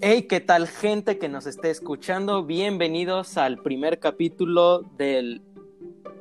Hey, 0.00 0.28
¿qué 0.28 0.38
tal 0.38 0.68
gente 0.68 1.18
que 1.18 1.28
nos 1.28 1.46
esté 1.46 1.70
escuchando? 1.70 2.44
Bienvenidos 2.44 3.36
al 3.36 3.58
primer 3.58 3.98
capítulo 3.98 4.82
del 4.96 5.42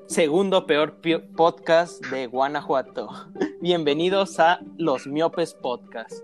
segundo 0.07 0.65
peor 0.65 0.95
podcast 1.35 2.03
de 2.07 2.25
Guanajuato. 2.25 3.09
Bienvenidos 3.61 4.39
a 4.39 4.61
Los 4.77 5.05
Miopes 5.05 5.53
Podcast. 5.53 6.23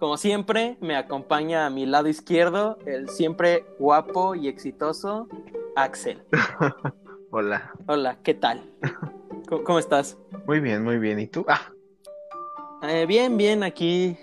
Como 0.00 0.16
siempre, 0.16 0.76
me 0.80 0.96
acompaña 0.96 1.66
a 1.66 1.70
mi 1.70 1.86
lado 1.86 2.08
izquierdo 2.08 2.78
el 2.84 3.08
siempre 3.08 3.64
guapo 3.78 4.34
y 4.34 4.48
exitoso 4.48 5.28
Axel. 5.76 6.20
Hola. 7.30 7.74
Hola, 7.86 8.18
¿qué 8.24 8.34
tal? 8.34 8.60
¿Cómo, 9.64 9.78
estás? 9.78 10.18
Muy 10.46 10.58
bien, 10.58 10.82
muy 10.82 10.98
bien. 10.98 11.20
¿Y 11.20 11.28
tú? 11.28 11.46
Ah. 11.46 11.70
Eh, 12.82 13.06
bien, 13.06 13.36
bien, 13.36 13.62
aquí 13.62 14.16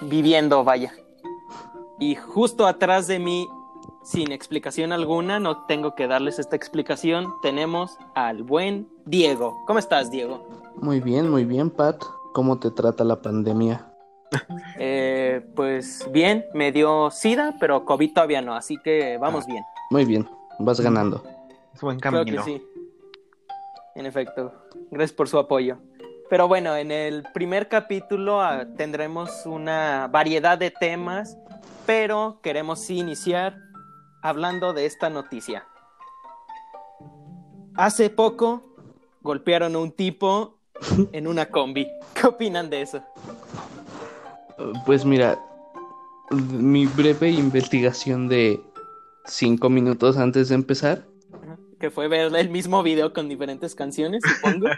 viviendo, 0.00 0.64
vaya. 0.64 0.94
Y 2.02 2.16
justo 2.16 2.66
atrás 2.66 3.06
de 3.06 3.20
mí, 3.20 3.48
sin 4.02 4.32
explicación 4.32 4.90
alguna, 4.90 5.38
no 5.38 5.66
tengo 5.66 5.94
que 5.94 6.08
darles 6.08 6.40
esta 6.40 6.56
explicación, 6.56 7.32
tenemos 7.42 7.96
al 8.16 8.42
buen 8.42 8.88
Diego. 9.04 9.62
¿Cómo 9.68 9.78
estás, 9.78 10.10
Diego? 10.10 10.44
Muy 10.74 10.98
bien, 10.98 11.30
muy 11.30 11.44
bien, 11.44 11.70
Pat. 11.70 12.02
¿Cómo 12.34 12.58
te 12.58 12.72
trata 12.72 13.04
la 13.04 13.22
pandemia? 13.22 13.86
Eh, 14.80 15.46
pues 15.54 16.08
bien, 16.10 16.44
me 16.54 16.72
dio 16.72 17.08
SIDA, 17.12 17.54
pero 17.60 17.84
COVID 17.84 18.14
todavía 18.14 18.42
no, 18.42 18.56
así 18.56 18.78
que 18.82 19.16
vamos 19.18 19.46
bien. 19.46 19.62
Muy 19.90 20.04
bien, 20.04 20.28
vas 20.58 20.80
ganando. 20.80 21.22
Es 21.72 21.82
buen 21.82 22.00
camino. 22.00 22.24
Creo 22.24 22.44
que 22.44 22.50
sí. 22.50 22.66
En 23.94 24.06
efecto, 24.06 24.52
gracias 24.90 25.12
por 25.12 25.28
su 25.28 25.38
apoyo. 25.38 25.78
Pero 26.32 26.48
bueno, 26.48 26.74
en 26.74 26.90
el 26.90 27.24
primer 27.34 27.68
capítulo 27.68 28.40
ah, 28.40 28.64
tendremos 28.78 29.44
una 29.44 30.08
variedad 30.10 30.56
de 30.56 30.70
temas, 30.70 31.36
pero 31.86 32.40
queremos 32.42 32.88
iniciar 32.90 33.56
hablando 34.22 34.72
de 34.72 34.86
esta 34.86 35.10
noticia. 35.10 35.66
Hace 37.74 38.10
poco 38.10 38.62
golpearon 39.22 39.74
a 39.74 39.78
un 39.78 39.92
tipo 39.92 40.58
en 41.12 41.26
una 41.26 41.46
combi. 41.46 41.88
¿Qué 42.14 42.26
opinan 42.26 42.70
de 42.70 42.82
eso? 42.82 43.02
Pues 44.86 45.04
mira, 45.04 45.38
mi 46.30 46.86
breve 46.86 47.30
investigación 47.30 48.28
de 48.28 48.60
cinco 49.24 49.70
minutos 49.70 50.16
antes 50.16 50.48
de 50.48 50.54
empezar. 50.54 51.04
Que 51.80 51.90
fue 51.90 52.06
ver 52.06 52.34
el 52.34 52.48
mismo 52.48 52.82
video 52.82 53.12
con 53.12 53.28
diferentes 53.28 53.74
canciones, 53.74 54.22
supongo. 54.24 54.68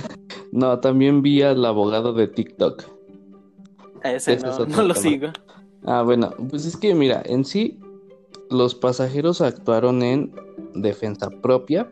no, 0.52 0.78
también 0.80 1.22
vi 1.22 1.42
al 1.42 1.64
abogado 1.64 2.12
de 2.12 2.28
TikTok. 2.28 2.84
Ese 4.02 4.36
no, 4.38 4.66
no 4.66 4.82
lo 4.82 4.94
sigo. 4.94 5.28
Ah, 5.84 6.02
bueno, 6.02 6.30
pues 6.50 6.66
es 6.66 6.76
que 6.76 6.94
mira, 6.94 7.22
en 7.24 7.44
sí, 7.44 7.78
los 8.50 8.74
pasajeros 8.74 9.40
actuaron 9.40 10.02
en 10.02 10.32
defensa 10.74 11.30
propia, 11.30 11.90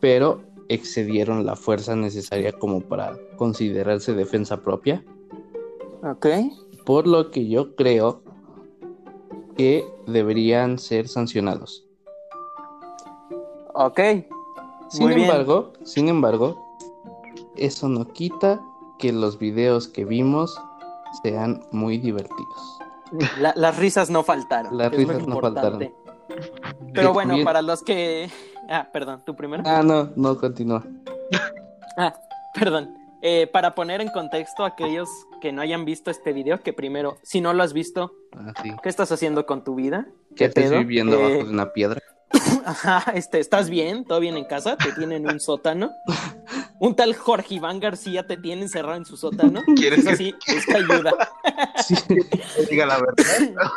pero 0.00 0.42
excedieron 0.68 1.44
la 1.44 1.56
fuerza 1.56 1.94
necesaria 1.96 2.52
como 2.52 2.80
para 2.80 3.18
considerarse 3.36 4.14
defensa 4.14 4.62
propia. 4.62 5.04
Ok. 6.02 6.26
Por 6.84 7.06
lo 7.06 7.30
que 7.30 7.48
yo 7.48 7.74
creo 7.74 8.22
que 9.56 9.84
deberían 10.06 10.78
ser 10.78 11.08
sancionados. 11.08 11.86
Ok. 13.74 14.00
Sin 14.88 15.10
embargo, 15.10 15.72
sin 15.82 16.08
embargo, 16.08 16.76
eso 17.56 17.88
no 17.88 18.06
quita 18.12 18.60
que 18.98 19.12
los 19.12 19.38
videos 19.38 19.88
que 19.88 20.04
vimos 20.04 20.60
sean 21.22 21.62
muy 21.72 21.98
divertidos. 21.98 22.78
las 23.38 23.76
risas 23.76 24.10
no 24.10 24.22
faltaron. 24.22 24.76
Las 24.76 24.92
risas 24.92 25.26
no 25.26 25.40
faltaron. 25.40 25.92
Pero 26.92 27.12
bueno, 27.12 27.36
para 27.44 27.62
los 27.62 27.82
que... 27.82 28.30
Ah, 28.68 28.88
perdón, 28.92 29.22
¿tú 29.24 29.36
primero? 29.36 29.62
Ah, 29.66 29.82
no, 29.82 30.10
no, 30.16 30.38
continúa. 30.38 30.84
ah, 31.98 32.14
perdón. 32.54 32.96
Eh, 33.26 33.46
para 33.46 33.74
poner 33.74 34.00
en 34.02 34.08
contexto 34.08 34.64
a 34.64 34.68
aquellos 34.68 35.08
que 35.40 35.50
no 35.50 35.62
hayan 35.62 35.86
visto 35.86 36.10
este 36.10 36.34
video, 36.34 36.60
que 36.60 36.74
primero, 36.74 37.16
si 37.22 37.40
no 37.40 37.54
lo 37.54 37.62
has 37.62 37.72
visto, 37.72 38.12
ah, 38.36 38.52
¿qué 38.82 38.88
estás 38.88 39.12
haciendo 39.12 39.46
con 39.46 39.64
tu 39.64 39.74
vida? 39.74 40.06
¿Qué, 40.36 40.48
te 40.50 40.64
estoy 40.64 40.84
viendo 40.84 41.18
eh, 41.18 41.44
de 41.44 41.44
una 41.44 41.72
piedra? 41.72 42.02
Ajá, 42.66 43.12
este, 43.12 43.40
¿estás 43.40 43.70
bien? 43.70 44.04
¿Todo 44.04 44.20
bien 44.20 44.36
en 44.36 44.44
casa? 44.44 44.76
¿Te 44.76 44.92
tienen 44.92 45.26
un 45.26 45.40
sótano? 45.40 45.90
Un 46.84 46.94
tal 46.94 47.14
Jorge 47.14 47.54
Iván 47.54 47.80
García 47.80 48.26
te 48.26 48.36
tiene 48.36 48.60
encerrado 48.60 48.98
en 48.98 49.06
su 49.06 49.16
sótano. 49.16 49.62
¿Quieres 49.74 50.04
que 50.04 50.16
sí? 50.16 50.34
Esta 50.46 50.76
ayuda. 50.76 51.12
Sí, 51.82 51.96
diga 52.70 52.86
la 52.86 52.98
verdad. 53.00 53.24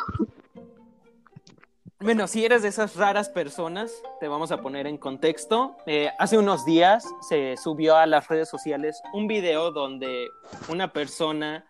Bueno, 1.99 2.27
si 2.27 2.45
eres 2.45 2.61
de 2.61 2.67
esas 2.67 2.95
raras 2.95 3.27
personas, 3.27 3.91
te 4.19 4.27
vamos 4.27 4.51
a 4.51 4.61
poner 4.61 4.85
en 4.85 4.97
contexto. 4.97 5.77
Eh, 5.87 6.09
hace 6.19 6.37
unos 6.37 6.63
días 6.63 7.03
se 7.27 7.55
subió 7.57 7.95
a 7.95 8.05
las 8.05 8.27
redes 8.27 8.49
sociales 8.49 9.01
un 9.13 9.27
video 9.27 9.71
donde 9.71 10.27
una 10.69 10.93
persona 10.93 11.65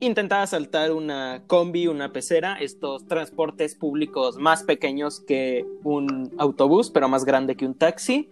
intentaba 0.00 0.46
saltar 0.48 0.90
una 0.90 1.44
combi, 1.46 1.86
una 1.86 2.12
pecera, 2.12 2.56
estos 2.58 3.06
transportes 3.06 3.76
públicos 3.76 4.38
más 4.38 4.64
pequeños 4.64 5.20
que 5.20 5.64
un 5.84 6.34
autobús, 6.38 6.90
pero 6.90 7.08
más 7.08 7.24
grande 7.24 7.54
que 7.54 7.64
un 7.64 7.74
taxi. 7.74 8.28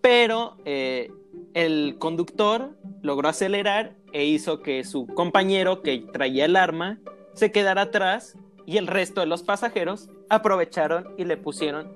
Pero 0.00 0.56
eh, 0.64 1.12
el 1.54 1.96
conductor 1.98 2.76
logró 3.02 3.28
acelerar 3.28 3.94
e 4.12 4.24
hizo 4.24 4.60
que 4.60 4.84
su 4.84 5.06
compañero 5.06 5.82
que 5.82 5.98
traía 6.12 6.44
el 6.44 6.56
arma 6.56 6.98
se 7.34 7.50
quedara 7.52 7.82
atrás 7.82 8.36
y 8.66 8.76
el 8.76 8.86
resto 8.86 9.20
de 9.20 9.26
los 9.26 9.42
pasajeros 9.42 10.08
aprovecharon 10.28 11.14
y 11.18 11.24
le 11.24 11.36
pusieron, 11.36 11.92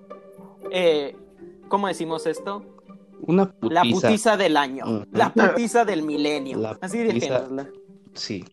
eh, 0.70 1.16
¿cómo 1.68 1.88
decimos 1.88 2.26
esto? 2.26 2.64
Una 3.20 3.50
putiza. 3.50 3.74
La 3.74 3.90
putiza 3.90 4.36
del 4.36 4.56
año, 4.56 5.06
la 5.10 5.32
putiza 5.32 5.84
del 5.84 6.02
milenio. 6.02 6.76
Así 6.80 6.98
de 6.98 7.66
Sí. 8.14 8.44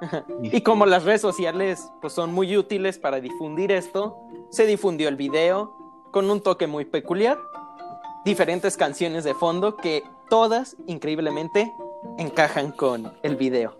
y 0.42 0.60
como 0.60 0.86
las 0.86 1.04
redes 1.04 1.20
sociales 1.20 1.90
pues, 2.00 2.12
son 2.12 2.32
muy 2.32 2.56
útiles 2.56 2.98
para 2.98 3.20
difundir 3.20 3.72
esto, 3.72 4.16
se 4.50 4.66
difundió 4.66 5.08
el 5.08 5.16
video 5.16 5.74
con 6.12 6.30
un 6.30 6.40
toque 6.40 6.66
muy 6.66 6.84
peculiar, 6.84 7.38
diferentes 8.28 8.76
canciones 8.76 9.24
de 9.24 9.32
fondo 9.32 9.78
que 9.78 10.02
todas 10.28 10.76
increíblemente 10.86 11.72
encajan 12.18 12.72
con 12.72 13.10
el 13.22 13.36
video. 13.36 13.74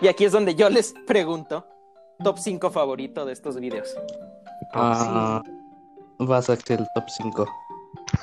Y 0.00 0.08
aquí 0.08 0.24
es 0.24 0.32
donde 0.32 0.56
yo 0.56 0.68
les 0.68 0.94
pregunto, 1.06 1.64
top 2.24 2.38
5 2.38 2.70
favorito 2.72 3.24
de 3.24 3.32
estos 3.32 3.54
videos. 3.54 3.94
Ah, 4.72 5.40
vas 6.18 6.50
a 6.50 6.56
ser 6.56 6.80
el 6.80 6.88
top 6.92 7.04
5. 7.08 7.46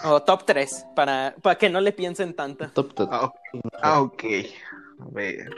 O 0.03 0.21
top 0.21 0.43
3, 0.43 0.87
para, 0.93 1.35
para 1.41 1.57
que 1.57 1.69
no 1.69 1.79
le 1.79 1.93
piensen 1.93 2.35
tanto. 2.35 2.69
Top 2.71 2.93
3. 2.93 3.07
Ah, 3.09 3.31
ah, 3.81 4.01
ok. 4.01 4.23
A 4.99 5.05
ver. 5.11 5.49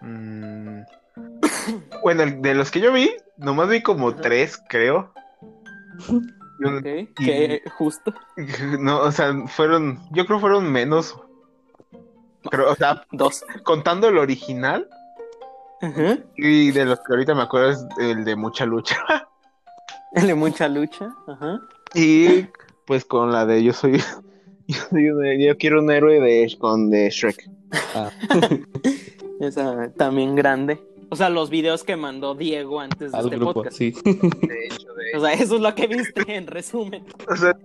Mm. 0.00 0.80
Bueno, 2.02 2.24
de 2.26 2.54
los 2.54 2.72
que 2.72 2.80
yo 2.80 2.92
vi, 2.92 3.14
nomás 3.36 3.68
vi 3.68 3.82
como 3.82 4.16
3, 4.16 4.64
creo. 4.68 5.12
Que 7.16 7.62
justo. 7.76 8.12
No, 8.78 9.00
o 9.00 9.12
sea, 9.12 9.34
fueron, 9.46 10.00
yo 10.10 10.26
creo 10.26 10.40
fueron 10.40 10.70
menos. 10.70 11.16
Pero, 12.50 12.70
o 12.70 12.74
sea, 12.74 13.04
dos. 13.12 13.44
Contando 13.64 14.08
el 14.08 14.18
original, 14.18 14.88
y 16.36 16.70
de 16.72 16.84
los 16.84 16.98
que 17.00 17.12
ahorita 17.12 17.34
me 17.34 17.42
acuerdo 17.42 17.70
es 17.70 17.86
el 17.98 18.24
de 18.24 18.36
mucha 18.36 18.66
lucha. 18.66 18.96
El 20.12 20.26
de 20.26 20.34
mucha 20.34 20.68
lucha, 20.68 21.14
ajá. 21.28 21.60
Y 21.94 22.48
pues 22.84 23.04
con 23.04 23.30
la 23.30 23.46
de 23.46 23.62
yo 23.62 23.72
soy 23.72 24.02
yo, 24.90 25.56
quiero 25.56 25.80
un 25.80 25.88
héroe 25.88 26.18
de 26.18 26.56
con 26.58 26.90
de 26.90 27.08
Shrek. 27.10 27.48
Ah. 27.94 28.10
Esa 29.38 29.92
también 29.92 30.34
grande. 30.34 30.80
O 31.10 31.16
sea, 31.16 31.28
los 31.28 31.50
videos 31.50 31.82
que 31.82 31.96
mandó 31.96 32.36
Diego 32.36 32.80
antes 32.80 33.10
de 33.10 33.18
este 33.18 33.38
podcast. 33.38 33.76
Sí. 33.76 33.90
De 34.04 34.66
hecho, 34.66 34.94
de 34.94 35.16
O 35.16 35.20
sea, 35.20 35.32
eso 35.32 35.56
es 35.56 35.60
lo 35.60 35.74
que 35.74 35.88
viste 35.88 36.36
en 36.36 36.46
resumen. 36.46 37.04
O 37.28 37.36
sea, 37.36 37.58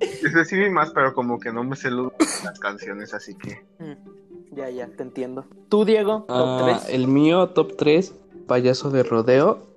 sí 0.45 0.57
vi 0.57 0.69
más, 0.71 0.91
pero 0.91 1.13
como 1.13 1.39
que 1.39 1.53
no 1.53 1.63
me 1.63 1.75
sé 1.75 1.91
las 1.91 2.59
canciones, 2.59 3.13
así 3.13 3.35
que. 3.35 3.63
Mm. 3.77 4.55
Ya, 4.55 4.69
ya, 4.69 4.87
te 4.87 5.03
entiendo. 5.03 5.45
¿Tú, 5.69 5.85
Diego? 5.85 6.25
Top 6.27 6.63
3. 6.63 6.77
Ah, 6.77 6.89
el 6.89 7.07
mío, 7.07 7.49
top 7.49 7.75
3, 7.77 8.15
payaso 8.47 8.89
de 8.89 9.03
rodeo. 9.03 9.67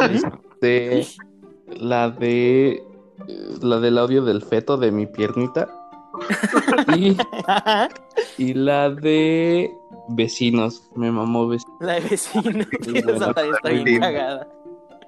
Este, 0.00 1.06
la 1.68 2.10
de. 2.10 2.82
La 3.60 3.78
del 3.78 3.98
audio 3.98 4.24
del 4.24 4.42
feto 4.42 4.76
de 4.76 4.90
mi 4.90 5.06
piernita. 5.06 5.68
y, 6.96 7.16
y 8.38 8.54
la 8.54 8.90
de 8.90 9.70
vecinos. 10.08 10.90
Me 10.94 11.10
mamó 11.10 11.48
vecinos. 11.48 11.76
La 11.80 11.94
de 11.94 12.00
vecinos. 12.00 12.66
Esa 12.94 13.30
está 13.30 13.68
bien 13.70 14.00
cagada. 14.00 14.48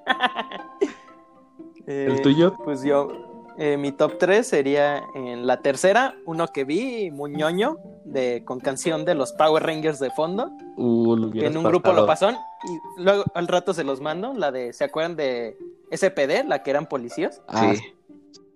¿El 1.87 2.23
tuyo? 2.23 2.55
Pues 2.65 2.83
yo. 2.83 3.09
Eh, 3.57 3.77
mi 3.77 3.93
top 3.93 4.19
3 4.19 4.45
sería 4.45 5.05
en 5.15 5.47
la 5.47 5.61
tercera, 5.61 6.17
uno 6.27 6.49
que 6.49 6.65
vi, 6.65 7.13
muy 7.13 7.31
ñoño, 7.31 7.79
de, 8.05 8.43
con 8.45 8.59
canción 8.59 9.05
de 9.05 9.15
los 9.15 9.33
Power 9.33 9.63
Rangers 9.63 10.01
de 10.01 10.11
fondo. 10.11 10.51
Uh, 10.77 11.15
lo 11.15 11.31
que 11.31 11.39
hubieras 11.39 11.53
en 11.53 11.59
un 11.59 11.65
grupo 11.65 11.93
lo 11.93 12.05
pasaron 12.05 12.37
y 12.65 13.01
luego 13.01 13.23
al 13.33 13.47
rato 13.47 13.73
se 13.73 13.85
los 13.85 14.01
mando, 14.01 14.35
la 14.35 14.51
de, 14.51 14.73
¿se 14.73 14.83
acuerdan 14.83 15.15
de 15.15 15.57
SPD, 15.93 16.45
la 16.49 16.65
que 16.65 16.71
eran 16.71 16.87
policías? 16.87 17.43
Ah, 17.47 17.75
sí. 17.77 17.95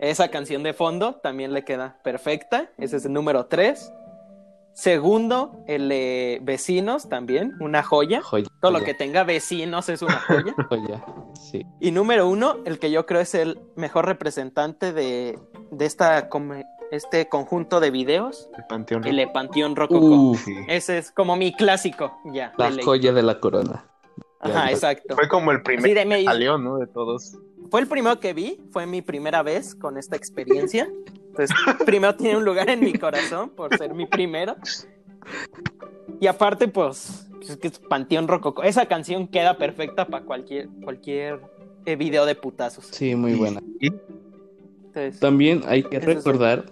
Esa 0.00 0.28
canción 0.28 0.64
de 0.64 0.72
fondo 0.72 1.14
también 1.14 1.52
le 1.52 1.64
queda 1.64 1.98
perfecta, 2.02 2.70
ese 2.76 2.96
es 2.96 3.04
el 3.04 3.12
número 3.12 3.46
3. 3.46 3.92
Segundo, 4.78 5.64
el 5.66 6.38
Vecinos 6.42 7.08
también, 7.08 7.52
una 7.58 7.82
joya. 7.82 8.22
joya, 8.22 8.46
Todo 8.60 8.70
lo 8.70 8.84
que 8.84 8.94
tenga 8.94 9.24
vecinos 9.24 9.88
es 9.88 10.02
una 10.02 10.20
joya. 10.20 10.54
joya, 10.68 11.04
sí. 11.34 11.66
Y 11.80 11.90
número 11.90 12.28
uno, 12.28 12.58
el 12.64 12.78
que 12.78 12.92
yo 12.92 13.04
creo 13.04 13.20
es 13.20 13.34
el 13.34 13.58
mejor 13.74 14.06
representante 14.06 14.92
de, 14.92 15.36
de 15.72 15.84
esta, 15.84 16.28
este 16.92 17.28
conjunto 17.28 17.80
de 17.80 17.90
videos, 17.90 18.48
El 18.56 18.66
Panteón. 18.68 19.04
el 19.04 19.16
de 19.16 19.26
Panteón 19.26 19.74
Rococó. 19.74 20.36
Sí. 20.36 20.54
Ese 20.68 20.98
es 20.98 21.10
como 21.10 21.34
mi 21.34 21.52
clásico, 21.52 22.16
ya. 22.32 22.52
la 22.56 22.70
de 22.70 22.80
joya 22.84 23.12
de 23.12 23.24
la 23.24 23.40
corona. 23.40 23.84
Ajá, 24.38 24.66
ya. 24.66 24.70
exacto. 24.70 25.16
Fue 25.16 25.26
como 25.26 25.50
el 25.50 25.60
primer 25.64 25.92
de 25.92 26.04
me- 26.06 26.18
que 26.20 26.24
salió, 26.26 26.56
¿no? 26.56 26.76
De 26.78 26.86
todos. 26.86 27.36
fue 27.68 27.80
el 27.80 27.88
primero 27.88 28.20
que 28.20 28.32
vi, 28.32 28.60
fue 28.70 28.86
mi 28.86 29.02
primera 29.02 29.42
vez 29.42 29.74
con 29.74 29.98
esta 29.98 30.14
experiencia. 30.14 30.88
Entonces, 31.38 31.56
primero 31.86 32.14
tiene 32.16 32.36
un 32.36 32.44
lugar 32.44 32.68
en 32.68 32.80
mi 32.80 32.92
corazón 32.94 33.50
por 33.50 33.76
ser 33.76 33.94
mi 33.94 34.06
primero. 34.06 34.56
Y 36.20 36.26
aparte, 36.26 36.66
pues, 36.66 37.28
pues, 37.36 37.50
es 37.50 37.56
que 37.58 37.68
es 37.68 37.78
Panteón 37.78 38.26
Rococó. 38.26 38.64
Esa 38.64 38.86
canción 38.86 39.28
queda 39.28 39.56
perfecta 39.56 40.06
para 40.06 40.24
cualquier, 40.24 40.68
cualquier 40.82 41.40
eh, 41.86 41.94
video 41.94 42.26
de 42.26 42.34
putazos. 42.34 42.86
Sí, 42.86 43.14
muy 43.14 43.34
buena. 43.34 43.60
Y 43.80 43.88
Entonces, 44.86 45.20
También 45.20 45.62
hay 45.66 45.84
que 45.84 46.00
recordar 46.00 46.66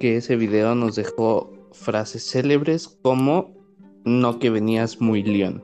que 0.00 0.16
ese 0.16 0.34
video 0.34 0.74
nos 0.74 0.96
dejó 0.96 1.52
frases 1.72 2.28
célebres 2.28 2.88
como 3.02 3.54
no 4.04 4.38
que 4.40 4.50
venías 4.50 5.00
muy 5.00 5.22
león. 5.22 5.62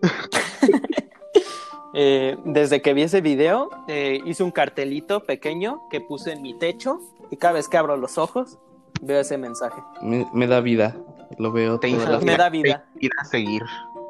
eh, 1.94 2.36
desde 2.44 2.80
que 2.80 2.94
vi 2.94 3.02
ese 3.02 3.20
video, 3.20 3.68
eh, 3.86 4.20
hice 4.24 4.44
un 4.44 4.50
cartelito 4.50 5.24
pequeño 5.24 5.82
que 5.90 6.00
puse 6.00 6.32
en 6.32 6.42
mi 6.42 6.58
techo 6.58 7.00
y 7.30 7.36
cada 7.36 7.54
vez 7.54 7.68
que 7.68 7.76
abro 7.76 7.96
los 7.96 8.18
ojos, 8.18 8.58
veo 9.02 9.20
ese 9.20 9.38
mensaje. 9.38 9.80
Me, 10.02 10.26
me 10.32 10.46
da 10.46 10.60
vida, 10.60 10.96
lo 11.38 11.52
veo 11.52 11.78
te 11.78 11.88
todas 11.88 12.02
Ajá, 12.04 12.12
las 12.12 12.24
me 12.24 12.36
da 12.36 12.48
vida. 12.48 12.84
te 12.84 13.06
inspira 13.06 13.14
a 13.20 13.24
seguir. 13.24 13.62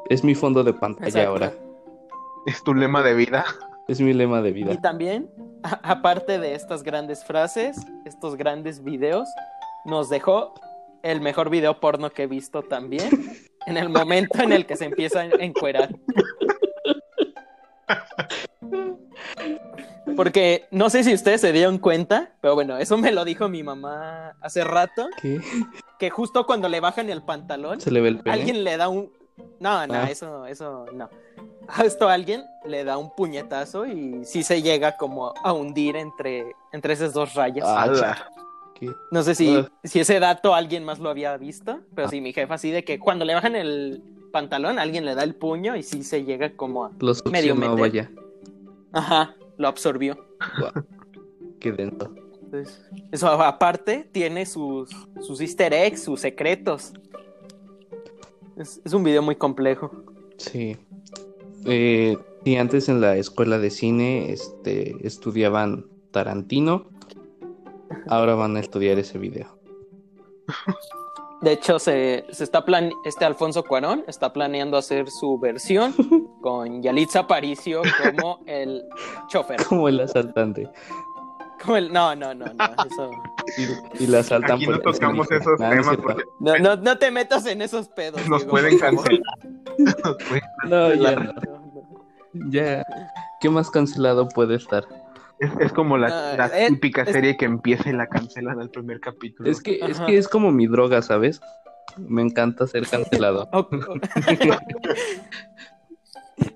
Es 0.09 0.23
mi 0.23 0.35
fondo 0.35 0.63
de 0.63 0.73
pantalla 0.73 1.07
Exacto. 1.07 1.29
ahora. 1.29 1.53
Es 2.45 2.63
tu 2.63 2.73
lema 2.73 3.03
de 3.03 3.13
vida. 3.13 3.45
Es 3.87 4.01
mi 4.01 4.13
lema 4.13 4.41
de 4.41 4.51
vida. 4.51 4.73
Y 4.73 4.81
también, 4.81 5.29
aparte 5.63 6.39
de 6.39 6.55
estas 6.55 6.83
grandes 6.83 7.23
frases, 7.25 7.77
estos 8.05 8.35
grandes 8.35 8.83
videos, 8.83 9.27
nos 9.85 10.09
dejó 10.09 10.53
el 11.03 11.21
mejor 11.21 11.49
video 11.49 11.79
porno 11.79 12.09
que 12.09 12.23
he 12.23 12.27
visto 12.27 12.63
también, 12.63 13.09
en 13.65 13.77
el 13.77 13.89
momento 13.89 14.41
en 14.41 14.51
el 14.51 14.65
que 14.65 14.75
se 14.75 14.85
empieza 14.85 15.21
a 15.21 15.25
encuerar. 15.25 15.89
Porque 20.15 20.67
no 20.71 20.89
sé 20.89 21.03
si 21.03 21.13
ustedes 21.13 21.41
se 21.41 21.51
dieron 21.51 21.77
cuenta, 21.79 22.31
pero 22.41 22.55
bueno, 22.55 22.77
eso 22.77 22.97
me 22.97 23.11
lo 23.11 23.25
dijo 23.25 23.49
mi 23.49 23.63
mamá 23.63 24.35
hace 24.41 24.63
rato, 24.63 25.07
¿Qué? 25.21 25.39
que 25.99 26.09
justo 26.09 26.45
cuando 26.45 26.69
le 26.69 26.79
bajan 26.79 27.09
el 27.09 27.21
pantalón, 27.23 27.81
¿Se 27.81 27.91
le 27.91 28.01
ve 28.01 28.09
el 28.09 28.19
pene? 28.19 28.33
alguien 28.33 28.63
le 28.63 28.77
da 28.77 28.87
un... 28.89 29.11
No, 29.59 29.85
no, 29.85 29.93
Ah. 29.93 30.09
eso, 30.09 30.45
eso 30.45 30.85
no. 30.93 31.09
A 31.67 31.83
esto 31.83 32.07
alguien 32.09 32.43
le 32.65 32.83
da 32.85 32.97
un 32.97 33.13
puñetazo 33.13 33.85
y 33.85 34.23
sí 34.23 34.41
se 34.43 34.61
llega 34.61 34.95
como 34.97 35.33
a 35.43 35.51
hundir 35.53 35.95
entre, 35.97 36.55
entre 36.71 36.93
esas 36.93 37.13
dos 37.13 37.33
rayas. 37.33 37.65
Ah, 37.67 37.83
Ala. 37.83 38.29
¿Qué? 38.73 38.89
No 39.11 39.21
sé 39.23 39.35
si, 39.35 39.55
Ah. 39.57 39.69
si 39.83 39.99
ese 39.99 40.19
dato 40.19 40.55
alguien 40.55 40.85
más 40.85 40.99
lo 40.99 41.09
había 41.09 41.35
visto, 41.37 41.81
pero 41.93 42.07
sí, 42.07 42.21
mi 42.21 42.31
jefa 42.31 42.53
así 42.55 42.71
de 42.71 42.83
que 42.85 42.97
cuando 42.99 43.25
le 43.25 43.33
bajan 43.33 43.55
el 43.55 44.01
pantalón, 44.31 44.79
alguien 44.79 45.03
le 45.05 45.13
da 45.15 45.23
el 45.23 45.35
puño 45.35 45.75
y 45.75 45.83
sí 45.83 46.03
se 46.03 46.23
llega 46.23 46.55
como 46.55 46.85
a... 46.85 46.91
Lo 46.99 47.13
Medio 47.29 47.55
meter. 47.55 47.79
vaya. 47.79 48.11
Ajá, 48.93 49.35
lo 49.57 49.67
absorbió. 49.67 50.17
Qué 51.59 51.71
denso. 51.71 52.13
Entonces, 52.43 52.81
eso 53.11 53.27
aparte 53.27 54.07
tiene 54.11 54.45
sus, 54.45 54.89
sus 55.19 55.41
easter 55.41 55.73
eggs, 55.73 56.03
sus 56.03 56.21
secretos. 56.21 56.93
Es, 58.55 58.81
es 58.85 58.93
un 58.93 59.03
video 59.03 59.21
muy 59.21 59.35
complejo. 59.35 59.91
Sí. 60.37 60.77
Eh, 61.65 62.17
sí, 62.45 62.55
antes 62.55 62.87
en 62.87 63.01
la 63.01 63.17
escuela 63.17 63.59
de 63.59 63.69
cine 63.69 64.31
este, 64.31 64.95
estudiaban 65.05 65.87
Tarantino. 66.11 66.87
Ahora 68.07 68.35
van 68.35 68.55
a 68.55 68.59
estudiar 68.59 68.97
ese 68.99 69.17
video. 69.17 69.57
De 71.41 71.51
hecho, 71.53 71.77
se, 71.77 72.25
se 72.31 72.43
está 72.43 72.65
plan 72.65 72.89
este 73.05 73.23
Alfonso 73.25 73.63
Cuarón 73.63 74.03
está 74.07 74.33
planeando 74.33 74.75
hacer 74.77 75.09
su 75.09 75.37
versión 75.37 75.93
con 76.41 76.81
Yalitza 76.81 77.19
Aparicio 77.19 77.81
como 78.03 78.39
el 78.47 78.83
chofer. 79.27 79.63
Como 79.65 79.87
el 79.87 79.99
asaltante. 79.99 80.67
Como 81.63 81.77
el, 81.77 81.91
no, 81.93 82.15
no, 82.15 82.33
no, 82.33 82.45
no, 82.53 82.65
eso. 82.85 83.11
Y, 83.99 84.03
y 84.03 84.07
la 84.07 84.19
asaltan 84.19 84.53
Aquí 84.57 84.65
por 84.65 84.75
no 84.75 84.89
el 84.89 84.95
tocamos 84.95 85.27
escondite. 85.31 85.35
esos 85.37 85.59
Nah, 85.59 85.69
no 85.69 85.81
temas 85.81 85.97
porque 85.97 86.23
No, 86.39 86.57
no, 86.57 86.75
no 86.75 86.97
te 86.97 87.11
metas 87.11 87.45
en 87.45 87.61
esos 87.61 87.87
pedos. 87.89 88.27
nos 88.27 88.39
Diego, 88.39 88.51
pueden 88.51 88.71
por 88.79 88.87
cancelar. 88.89 89.21
Nos 89.77 90.15
pueden- 90.27 90.43
No, 90.69 90.93
ya, 90.93 91.11
No, 91.15 91.23
no. 91.23 91.33
no. 92.33 92.51
ya. 92.51 92.83
¿Qué 93.39 93.49
más 93.49 93.69
cancelado 93.69 94.27
puede 94.29 94.55
estar? 94.55 94.83
Es, 95.39 95.51
es 95.59 95.73
como 95.73 95.97
la, 95.97 96.07
Ah, 96.33 96.35
la 96.37 96.59
eh, 96.59 96.67
típica 96.69 97.03
es- 97.03 97.11
serie 97.11 97.37
que 97.37 97.45
empieza 97.45 97.89
y 97.89 97.93
la 97.93 98.07
cancelan 98.07 98.59
al 98.59 98.69
primer 98.69 98.99
capítulo. 98.99 99.49
Es 99.49 99.61
que, 99.61 99.79
es 99.81 99.99
que 100.01 100.17
es 100.17 100.27
como 100.27 100.51
mi 100.51 100.67
droga, 100.67 101.01
¿sabes? 101.01 101.39
Me 101.97 102.21
encanta 102.21 102.67
ser 102.67 102.87
cancelado. 102.87 103.49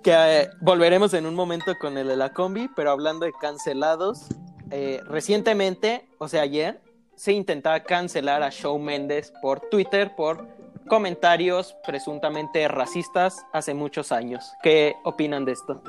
Que 0.03 0.11
eh, 0.13 0.49
volveremos 0.61 1.13
en 1.15 1.25
un 1.25 1.33
momento 1.35 1.75
con 1.79 1.97
el 1.97 2.07
de 2.07 2.15
la 2.15 2.33
combi, 2.33 2.69
pero 2.75 2.91
hablando 2.91 3.25
de 3.25 3.33
cancelados, 3.33 4.27
eh, 4.69 4.99
recientemente, 5.05 6.07
o 6.19 6.27
sea, 6.27 6.43
ayer, 6.43 6.79
se 7.15 7.33
intentaba 7.33 7.79
cancelar 7.81 8.41
a 8.43 8.49
Shawn 8.49 8.83
Mendes 8.83 9.31
por 9.41 9.59
Twitter 9.69 10.11
por 10.15 10.47
comentarios 10.87 11.75
presuntamente 11.85 12.67
racistas 12.67 13.43
hace 13.53 13.73
muchos 13.73 14.11
años. 14.11 14.51
¿Qué 14.63 14.95
opinan 15.03 15.45
de 15.45 15.51
esto? 15.53 15.81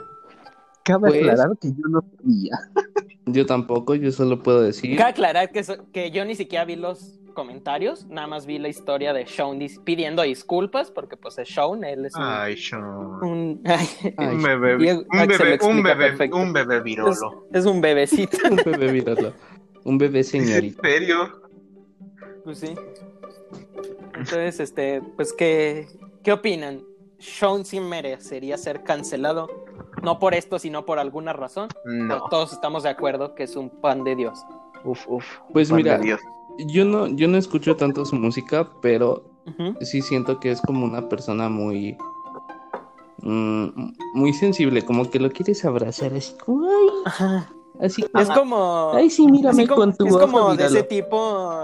Cabe 0.84 1.08
pues- 1.08 1.20
aclarar 1.28 1.56
que 1.60 1.68
yo 1.68 1.88
no 1.88 2.02
sabía. 2.16 2.58
Yo 3.26 3.46
tampoco, 3.46 3.94
yo 3.94 4.10
solo 4.10 4.42
puedo 4.42 4.62
decir. 4.62 4.96
Cabe 4.96 5.10
aclarar 5.10 5.50
que, 5.52 5.62
so- 5.62 5.86
que 5.92 6.10
yo 6.10 6.24
ni 6.24 6.34
siquiera 6.34 6.64
vi 6.64 6.74
los 6.76 7.18
comentarios, 7.34 8.06
nada 8.08 8.26
más 8.26 8.44
vi 8.46 8.58
la 8.58 8.68
historia 8.68 9.12
de 9.14 9.24
Shawn 9.24 9.58
dis- 9.60 9.82
pidiendo 9.82 10.22
disculpas, 10.22 10.90
porque 10.90 11.16
pues 11.16 11.38
es 11.38 11.48
Shawn, 11.48 11.82
él 11.84 12.04
es 12.06 12.14
un... 12.16 12.22
Ay, 12.22 12.56
Sean. 12.56 12.82
un- 13.22 13.62
ay, 13.64 13.86
Ay, 14.18 14.26
Un 14.34 14.42
bebé, 14.42 14.76
Diego- 14.76 15.00
un 15.10 15.26
bebé, 15.26 15.58
un 15.62 15.82
bebé, 15.82 15.96
perfecto. 16.08 16.36
un 16.36 16.52
bebé 16.52 16.76
es, 16.78 16.82
virolo. 16.82 17.46
es 17.52 17.64
un 17.64 17.80
bebecito. 17.80 18.36
Un 18.50 18.56
bebé 18.56 18.92
míralo. 18.92 19.32
Un 19.84 19.98
bebé 19.98 20.18
¿En 20.18 20.24
señorita. 20.24 20.82
serio? 20.82 21.40
Pues 22.44 22.58
sí. 22.58 22.74
Entonces, 24.14 24.60
este, 24.60 25.00
pues, 25.16 25.32
¿qué, 25.32 25.86
qué 26.22 26.32
opinan? 26.32 26.82
¿Shawn 27.18 27.64
sí 27.64 27.78
merecería 27.80 28.58
ser 28.58 28.82
cancelado? 28.82 29.48
No 30.02 30.18
por 30.18 30.34
esto, 30.34 30.58
sino 30.58 30.84
por 30.84 30.98
alguna 30.98 31.32
razón. 31.32 31.68
No. 31.84 32.28
Todos 32.30 32.52
estamos 32.52 32.82
de 32.84 32.88
acuerdo 32.88 33.34
que 33.34 33.42
es 33.44 33.56
un 33.56 33.68
pan 33.70 34.04
de 34.04 34.16
Dios. 34.16 34.44
Uf, 34.84 35.06
uf. 35.08 35.24
Pues 35.52 35.68
Pan 35.68 35.76
de 35.78 35.82
mira, 35.82 35.98
Dios. 35.98 36.20
yo 36.68 36.84
no, 36.84 37.06
yo 37.08 37.28
no 37.28 37.36
escucho 37.38 37.76
tanto 37.76 38.04
su 38.04 38.16
música, 38.16 38.68
pero 38.80 39.24
sí 39.80 40.02
siento 40.02 40.40
que 40.40 40.50
es 40.52 40.60
como 40.62 40.84
una 40.86 41.08
persona 41.08 41.48
muy 41.48 41.96
mm, 43.18 43.68
muy 44.14 44.32
sensible, 44.32 44.82
como 44.84 45.10
que 45.10 45.18
lo 45.20 45.30
quieres 45.30 45.64
abrazar 45.64 46.12
así, 46.14 46.34
como, 46.44 46.64
ay, 46.68 46.88
Ajá. 47.06 47.52
así 47.80 48.02
Es 48.02 48.28
como, 48.28 48.34
como. 48.34 48.92
ay 48.94 49.10
sí, 49.10 49.26
mírame 49.26 49.66
como- 49.66 49.80
con 49.80 49.96
tu 49.96 50.06
es 50.06 50.12
ojo, 50.14 50.20
como 50.20 50.44
de 50.50 50.56
míralo". 50.56 50.76
ese 50.76 50.82
tipo 50.84 51.62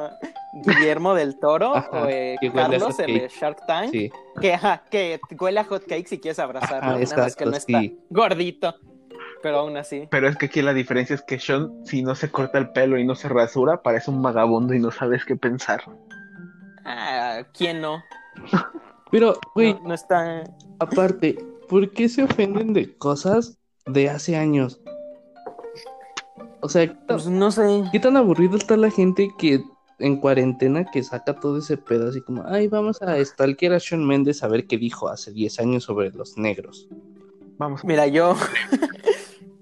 Guillermo 0.64 1.14
del 1.14 1.38
Toro 1.38 1.76
Ajá, 1.76 1.90
o 1.92 2.06
eh, 2.08 2.36
Carlos, 2.54 2.98
el 3.00 3.06
de. 3.20 3.28
Shark 3.28 3.64
Tank, 3.66 3.90
Sí, 3.90 4.10
que, 4.40 4.54
ajá, 4.54 4.84
que 4.90 5.20
huele 5.38 5.60
a 5.60 5.64
hot 5.64 5.84
cake 5.86 6.06
si 6.08 6.18
quieres 6.18 6.38
abrazarlo. 6.38 6.78
Ajá, 6.78 6.98
nada 6.98 7.00
más 7.00 7.08
que 7.14 7.44
exacto, 7.44 7.50
no 7.50 7.56
está 7.56 7.80
sí. 7.80 7.98
gordito, 8.10 8.74
pero 9.42 9.58
aún 9.60 9.76
así. 9.76 10.08
Pero 10.10 10.28
es 10.28 10.36
que 10.36 10.46
aquí 10.46 10.62
la 10.62 10.74
diferencia 10.74 11.14
es 11.14 11.22
que 11.22 11.38
Sean, 11.38 11.84
si 11.84 12.02
no 12.02 12.14
se 12.14 12.30
corta 12.30 12.58
el 12.58 12.70
pelo 12.70 12.98
y 12.98 13.04
no 13.04 13.14
se 13.14 13.28
rasura, 13.28 13.82
parece 13.82 14.10
un 14.10 14.22
vagabundo 14.22 14.74
y 14.74 14.80
no 14.80 14.90
sabes 14.90 15.24
qué 15.24 15.36
pensar. 15.36 15.82
Ah, 16.84 17.42
¿Quién 17.52 17.80
no? 17.80 18.02
pero 19.10 19.34
güey, 19.54 19.74
no? 19.74 19.88
No 19.88 19.94
está. 19.94 20.44
aparte, 20.78 21.38
¿por 21.68 21.90
qué 21.90 22.08
se 22.08 22.22
ofenden 22.24 22.72
de 22.72 22.96
cosas 22.96 23.58
de 23.86 24.08
hace 24.10 24.36
años? 24.36 24.80
O 26.60 26.68
sea, 26.68 26.86
¿qué 26.86 26.94
tan- 26.94 27.06
Pues 27.06 27.26
no 27.28 27.50
sé. 27.50 27.84
¿qué 27.92 28.00
tan 28.00 28.16
aburrido 28.16 28.56
está 28.56 28.76
la 28.76 28.90
gente 28.90 29.28
que 29.38 29.62
en 29.98 30.16
cuarentena 30.16 30.84
que 30.90 31.02
saca 31.02 31.38
todo 31.40 31.58
ese 31.58 31.76
pedo 31.76 32.08
así 32.08 32.20
como, 32.20 32.44
ay, 32.46 32.68
vamos 32.68 33.02
a 33.02 33.22
stalkear 33.24 33.72
a 33.72 33.78
Shawn 33.78 34.06
Mendes 34.06 34.42
a 34.42 34.48
ver 34.48 34.66
qué 34.66 34.78
dijo 34.78 35.08
hace 35.08 35.32
10 35.32 35.58
años 35.60 35.84
sobre 35.84 36.10
los 36.10 36.38
negros? 36.38 36.88
Vamos. 37.58 37.84
Mira, 37.84 38.06
yo. 38.06 38.36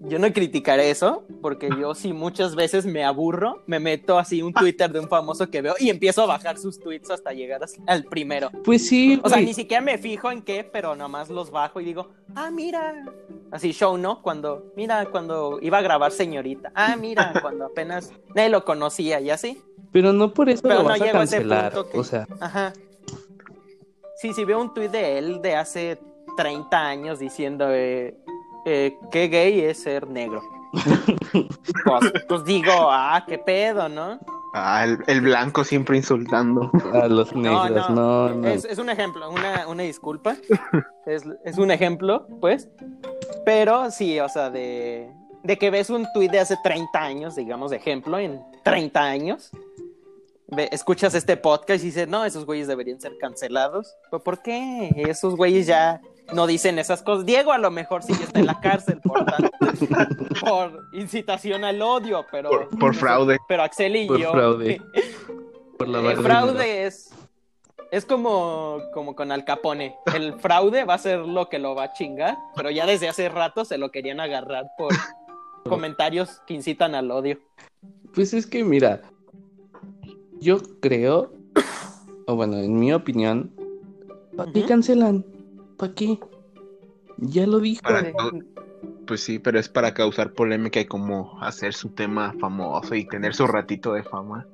yo 0.08 0.18
no 0.18 0.32
criticaré 0.32 0.90
eso, 0.90 1.24
porque 1.42 1.68
yo 1.80 1.94
sí 1.94 2.12
muchas 2.12 2.54
veces 2.54 2.86
me 2.86 3.04
aburro, 3.04 3.62
me 3.66 3.80
meto 3.80 4.18
así 4.18 4.42
un 4.42 4.52
Twitter 4.52 4.90
de 4.92 5.00
un 5.00 5.08
famoso 5.08 5.48
que 5.50 5.62
veo 5.62 5.74
y 5.78 5.90
empiezo 5.90 6.22
a 6.22 6.26
bajar 6.26 6.58
sus 6.58 6.78
tweets 6.78 7.10
hasta 7.10 7.32
llegar 7.32 7.60
al 7.86 8.04
primero. 8.04 8.50
Pues 8.64 8.86
sí, 8.86 9.20
O 9.24 9.28
sea, 9.28 9.40
ni 9.40 9.54
siquiera 9.54 9.80
me 9.82 9.98
fijo 9.98 10.30
en 10.30 10.42
qué, 10.42 10.64
pero 10.64 10.94
nomás 10.96 11.28
los 11.30 11.50
bajo 11.50 11.80
y 11.80 11.84
digo, 11.84 12.10
ah, 12.34 12.50
mira. 12.50 13.04
Así 13.50 13.72
show, 13.72 13.96
¿no? 13.96 14.22
Cuando, 14.22 14.72
mira, 14.76 15.06
cuando 15.06 15.58
iba 15.62 15.78
a 15.78 15.82
grabar 15.82 16.10
señorita. 16.12 16.72
Ah, 16.74 16.96
mira, 16.96 17.32
cuando 17.42 17.64
apenas 17.66 18.12
nadie 18.34 18.48
lo 18.48 18.64
conocía 18.64 19.20
y 19.20 19.30
así. 19.30 19.62
Pero 19.92 20.12
no 20.12 20.34
por 20.34 20.48
eso 20.50 20.62
Pero 20.62 20.76
lo 20.76 20.82
no 20.82 20.88
vas 20.90 21.00
a 21.00 21.04
ese 21.04 21.12
cancelar. 21.12 21.72
punto 21.72 21.90
que- 21.90 21.98
O 21.98 22.04
sea, 22.04 22.26
Ajá. 22.40 22.72
Sí, 24.16 24.32
sí, 24.32 24.44
veo 24.44 24.60
un 24.60 24.72
tuit 24.72 24.90
de 24.90 25.18
él 25.18 25.40
de 25.42 25.54
hace 25.56 25.98
30 26.36 26.78
años 26.86 27.18
diciendo 27.18 27.66
eh, 27.70 28.16
eh, 28.66 28.98
qué 29.10 29.28
gay 29.28 29.60
es 29.60 29.82
ser 29.82 30.06
negro. 30.08 30.42
pues, 31.32 32.12
pues 32.28 32.44
digo, 32.44 32.72
ah, 32.72 33.24
qué 33.26 33.38
pedo, 33.38 33.88
¿no? 33.88 34.18
Ah, 34.54 34.84
el, 34.84 34.98
el 35.06 35.20
blanco 35.20 35.64
siempre 35.64 35.96
insultando. 35.96 36.70
a 36.92 37.08
los 37.08 37.34
negros, 37.34 37.90
no, 37.90 38.28
no. 38.30 38.48
Es, 38.48 38.64
es 38.64 38.78
un 38.78 38.88
ejemplo, 38.90 39.30
una, 39.30 39.66
una 39.68 39.82
disculpa. 39.82 40.36
es, 41.06 41.24
es 41.44 41.58
un 41.58 41.70
ejemplo, 41.70 42.26
pues. 42.40 42.68
Pero 43.44 43.90
sí, 43.90 44.18
o 44.20 44.28
sea, 44.28 44.50
de, 44.50 45.10
de 45.42 45.56
que 45.58 45.70
ves 45.70 45.90
un 45.90 46.06
tuit 46.14 46.30
de 46.30 46.40
hace 46.40 46.56
30 46.62 46.98
años, 46.98 47.36
digamos, 47.36 47.70
de 47.70 47.76
ejemplo, 47.76 48.18
en 48.18 48.40
30 48.64 49.00
años. 49.02 49.50
ve- 50.48 50.68
escuchas 50.72 51.14
este 51.14 51.36
podcast 51.36 51.82
y 51.84 51.88
dices, 51.88 52.08
no, 52.08 52.24
esos 52.24 52.46
güeyes 52.46 52.66
deberían 52.66 53.00
ser 53.00 53.12
cancelados. 53.18 53.94
¿Pero 54.10 54.22
por 54.22 54.42
qué? 54.42 54.90
Esos 54.96 55.36
güeyes 55.36 55.66
ya 55.66 56.00
no 56.32 56.46
dicen 56.46 56.78
esas 56.78 57.02
cosas. 57.02 57.24
Diego 57.26 57.52
a 57.52 57.58
lo 57.58 57.70
mejor 57.70 58.02
sí 58.02 58.12
está 58.12 58.40
en 58.40 58.46
la 58.46 58.60
cárcel 58.60 59.00
por, 59.00 59.24
tan- 59.24 59.50
por 60.40 60.82
incitación 60.92 61.64
al 61.64 61.80
odio, 61.82 62.24
pero... 62.30 62.50
Por, 62.50 62.68
por 62.78 62.94
fraude. 62.94 63.38
Pero 63.48 63.62
Axel 63.62 63.96
y 63.96 64.06
Por 64.06 64.18
yo... 64.18 64.32
fraude. 64.32 64.80
Por 65.78 65.88
la 65.88 66.00
El 66.10 66.16
fraude 66.16 66.86
es, 66.86 67.10
es 67.90 68.06
como, 68.06 68.78
como 68.94 69.14
con 69.14 69.30
Al 69.30 69.44
Capone. 69.44 69.94
El 70.14 70.32
fraude 70.40 70.84
va 70.84 70.94
a 70.94 70.98
ser 70.98 71.18
lo 71.18 71.50
que 71.50 71.58
lo 71.58 71.74
va 71.74 71.84
a 71.84 71.92
chingar, 71.92 72.34
pero 72.54 72.70
ya 72.70 72.86
desde 72.86 73.10
hace 73.10 73.28
rato 73.28 73.66
se 73.66 73.76
lo 73.76 73.90
querían 73.90 74.18
agarrar 74.18 74.64
por 74.78 74.94
comentarios 75.68 76.40
que 76.46 76.54
incitan 76.54 76.94
al 76.94 77.10
odio. 77.10 77.38
Pues 78.14 78.32
es 78.32 78.46
que 78.46 78.64
mira, 78.64 79.02
yo 80.40 80.56
creo, 80.80 81.34
o 82.26 82.34
bueno, 82.36 82.56
en 82.56 82.80
mi 82.80 82.94
opinión, 82.94 83.52
¿para 84.34 84.50
qué 84.52 84.64
cancelan? 84.64 85.26
¿Para 85.76 85.94
qué? 85.94 86.18
Ya 87.18 87.46
lo 87.46 87.60
dijo. 87.60 87.82
Para- 87.82 88.12
Pues 89.06 89.22
sí, 89.22 89.38
pero 89.38 89.58
es 89.60 89.68
para 89.68 89.94
causar 89.94 90.32
polémica 90.32 90.80
y 90.80 90.84
como 90.86 91.38
hacer 91.40 91.72
su 91.74 91.90
tema 91.90 92.34
famoso 92.40 92.94
y 92.94 93.06
tener 93.06 93.34
su 93.34 93.46
ratito 93.46 93.92
de 93.92 94.02
fama. 94.02 94.46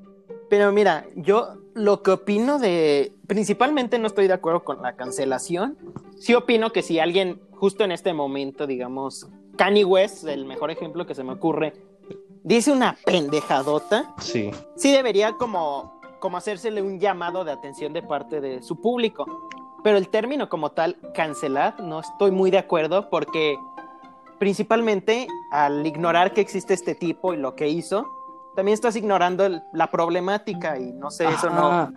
Pero 0.51 0.71
mira, 0.73 1.07
yo 1.17 1.55
lo 1.75 2.03
que 2.03 2.11
opino 2.13 2.59
de. 2.59 3.13
Principalmente 3.27 3.99
no 3.99 4.07
estoy 4.07 4.27
de 4.27 4.35
acuerdo 4.35 4.63
con 4.63 4.83
la 4.83 4.95
cancelación. 4.95 5.79
Sí 6.19 6.35
opino 6.35 6.71
que 6.71 6.83
si 6.83 6.99
alguien, 6.99 7.41
justo 7.53 7.83
en 7.85 7.93
este 7.93 8.13
momento, 8.13 8.67
digamos, 8.67 9.27
Kanye 9.57 9.85
West, 9.87 10.25
el 10.25 10.45
mejor 10.45 10.71
ejemplo 10.71 11.07
que 11.07 11.15
se 11.15 11.25
me 11.25 11.33
ocurre, 11.33 11.73
dice 12.45 12.71
una 12.73 12.97
pendejadota, 13.07 14.15
Sí, 14.21 14.51
sí 14.77 14.93
debería 14.93 15.33
como, 15.33 15.99
como 16.21 16.37
hacérsele 16.37 16.83
un 16.83 17.01
llamado 17.01 17.45
de 17.45 17.53
atención 17.53 17.95
de 17.95 18.03
parte 18.03 18.43
de 18.43 18.63
su 18.63 18.79
público. 18.81 19.49
Pero 19.83 19.99
el 19.99 20.09
término 20.09 20.49
como 20.49 20.71
tal, 20.71 20.97
cancelar, 21.15 21.81
no 21.81 22.01
estoy 22.01 22.31
muy 22.31 22.51
de 22.51 22.59
acuerdo 22.59 23.11
porque 23.11 23.57
principalmente 24.39 25.27
al 25.51 25.87
ignorar 25.87 26.33
que 26.33 26.41
existe 26.41 26.75
este 26.75 26.95
tipo 26.95 27.35
y 27.35 27.37
lo 27.37 27.55
que 27.57 27.69
hizo, 27.69 28.07
también 28.55 28.75
estás 28.75 28.97
ignorando 28.97 29.45
el- 29.47 29.63
la 29.73 29.91
problemática 29.91 30.79
y 30.79 30.93
no 30.93 31.11
sé, 31.11 31.27
eso 31.27 31.49
no, 31.51 31.93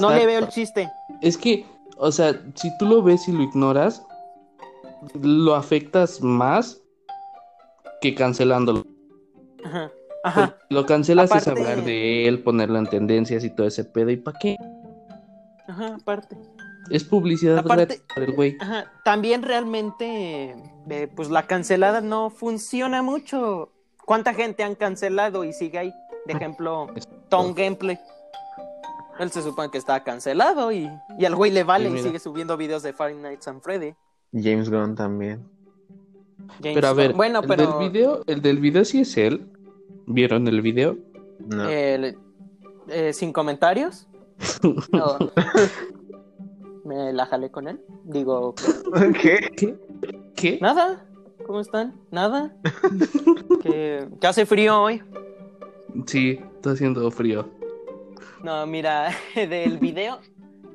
no 0.00 0.10
le 0.10 0.26
veo 0.26 0.38
el 0.40 0.48
chiste. 0.48 0.90
Es 1.20 1.36
que, 1.36 1.66
o 1.96 2.10
sea, 2.10 2.32
si 2.54 2.76
tú 2.78 2.86
lo 2.86 3.02
ves 3.02 3.28
y 3.28 3.32
lo 3.32 3.42
ignoras, 3.42 4.04
lo 5.20 5.54
afectas 5.54 6.20
más 6.22 6.80
que 8.00 8.14
cancelándolo. 8.14 8.84
Ajá. 9.64 9.90
Ajá. 10.24 10.56
Lo 10.70 10.84
cancelas 10.86 11.30
es 11.34 11.46
hablar 11.48 11.84
de 11.84 12.26
él, 12.26 12.42
ponerlo 12.42 12.78
en 12.78 12.86
tendencias 12.88 13.44
y 13.44 13.50
todo 13.50 13.66
ese 13.66 13.84
pedo. 13.84 14.10
¿Y 14.10 14.16
para 14.16 14.38
qué? 14.38 14.56
Ajá, 15.68 15.94
aparte. 15.94 16.36
Es 16.90 17.04
publicidad 17.04 17.58
Aparte- 17.58 18.02
el 18.16 18.32
güey. 18.32 18.56
Ajá, 18.60 18.92
también 19.04 19.42
realmente, 19.42 20.54
eh, 20.90 21.08
pues 21.14 21.30
la 21.30 21.46
cancelada 21.46 22.00
no 22.00 22.30
funciona 22.30 23.02
mucho. 23.02 23.70
¿Cuánta 24.04 24.32
gente 24.34 24.62
han 24.62 24.74
cancelado 24.74 25.44
y 25.44 25.52
sigue 25.52 25.78
ahí? 25.78 25.94
De 26.26 26.32
ejemplo, 26.32 26.88
Tom 27.28 27.54
Gameplay. 27.54 27.98
Él 29.18 29.30
se 29.30 29.42
supone 29.42 29.70
que 29.70 29.78
está 29.78 30.02
cancelado 30.04 30.70
y, 30.72 30.88
y 31.18 31.24
al 31.24 31.34
güey 31.34 31.50
le 31.50 31.64
vale 31.64 31.90
Y 31.90 31.98
sigue 32.02 32.18
subiendo 32.18 32.56
videos 32.56 32.82
de 32.82 32.92
Five 32.92 33.14
Nights 33.14 33.48
at 33.48 33.60
Freddy. 33.60 33.94
James 34.32 34.70
Gunn 34.70 34.94
también. 34.94 35.46
James 36.62 36.74
Pero 36.74 36.88
a 36.88 36.92
ver, 36.92 37.08
Gunn. 37.08 37.16
bueno, 37.16 37.40
el 37.40 37.48
pero 37.48 37.78
del 37.78 37.90
video, 37.90 38.22
el 38.26 38.42
del 38.42 38.58
video 38.60 38.84
sí 38.84 39.00
es 39.00 39.16
él. 39.16 39.50
¿Vieron 40.06 40.46
el 40.48 40.62
video? 40.62 40.96
No. 41.40 41.68
el- 41.68 42.16
eh, 42.88 43.12
sin 43.12 43.32
comentarios. 43.32 44.06
No. 44.92 45.18
Me 46.98 47.12
la 47.12 47.26
jalé 47.26 47.48
con 47.48 47.68
él. 47.68 47.80
Digo, 48.04 48.54
¿Qué? 49.22 49.52
¿Qué? 49.56 49.76
¿Qué? 50.34 50.58
nada. 50.60 51.06
¿Cómo 51.46 51.60
están? 51.60 51.94
Nada. 52.10 52.52
que, 53.62 54.08
que 54.20 54.26
hace 54.26 54.44
frío 54.44 54.82
hoy. 54.82 55.00
Sí, 56.06 56.40
está 56.56 56.72
haciendo 56.72 57.08
frío. 57.12 57.48
No, 58.42 58.66
mira, 58.66 59.10
del 59.36 59.78
video, 59.78 60.18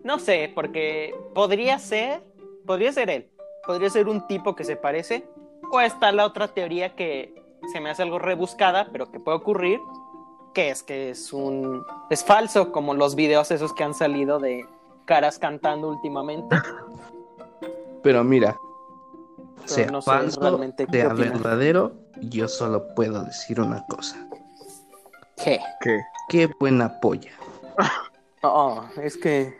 no 0.05 0.17
sé, 0.17 0.49
porque 0.55 1.13
podría 1.35 1.77
ser, 1.77 2.23
podría 2.65 2.93
ser 2.93 3.09
él, 3.09 3.29
podría 3.67 3.89
ser 3.89 4.07
un 4.07 4.25
tipo 4.25 4.55
que 4.55 4.63
se 4.63 4.77
parece, 4.77 5.25
o 5.71 5.81
está 5.81 6.13
la 6.13 6.25
otra 6.25 6.47
teoría 6.47 6.95
que 6.95 7.35
se 7.71 7.81
me 7.81 7.89
hace 7.89 8.01
algo 8.01 8.19
rebuscada, 8.19 8.87
pero 8.93 9.11
que 9.11 9.19
puede 9.19 9.37
ocurrir, 9.37 9.79
que 10.53 10.69
es 10.69 10.83
que 10.83 11.09
es 11.09 11.33
un, 11.33 11.83
es 12.09 12.23
falso, 12.23 12.71
como 12.71 12.93
los 12.93 13.15
videos 13.15 13.51
esos 13.51 13.73
que 13.73 13.83
han 13.83 13.93
salido 13.93 14.39
de 14.39 14.65
caras 15.05 15.37
cantando 15.39 15.89
últimamente. 15.89 16.55
Pero 18.01 18.23
mira, 18.23 18.55
Pero 19.55 19.67
sea 19.67 19.87
no 19.91 20.01
sé 20.01 20.09
falso, 20.11 20.39
realmente 20.41 20.85
sea 20.91 21.13
verdadero, 21.13 21.93
yo 22.21 22.47
solo 22.47 22.93
puedo 22.95 23.23
decir 23.23 23.59
una 23.61 23.85
cosa. 23.87 24.17
¿Qué? 25.43 25.59
¿Qué? 25.81 26.01
Qué 26.29 26.49
buena 26.59 26.99
polla. 26.99 27.31
Oh, 28.45 28.83
es 29.01 29.15
que 29.15 29.57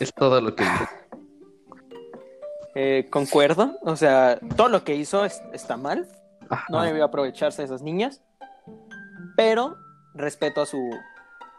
Es 0.00 0.12
todo 0.12 0.38
lo 0.42 0.54
que 0.54 0.64
digo. 0.64 0.84
eh, 2.74 3.08
concuerdo, 3.10 3.78
o 3.80 3.96
sea, 3.96 4.38
todo 4.54 4.68
lo 4.68 4.84
que 4.84 4.94
hizo 4.96 5.24
es- 5.24 5.40
está 5.54 5.78
mal, 5.78 6.06
Ajá. 6.50 6.66
no 6.68 6.82
debió 6.82 7.06
aprovecharse 7.06 7.62
de 7.62 7.66
esas 7.66 7.80
niñas, 7.80 8.20
pero 9.34 9.76
respeto 10.14 10.60
a 10.60 10.66
su 10.66 10.78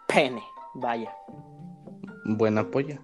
pene, 0.08 0.44
vaya. 0.76 1.12
Buena 2.28 2.70
polla. 2.70 3.00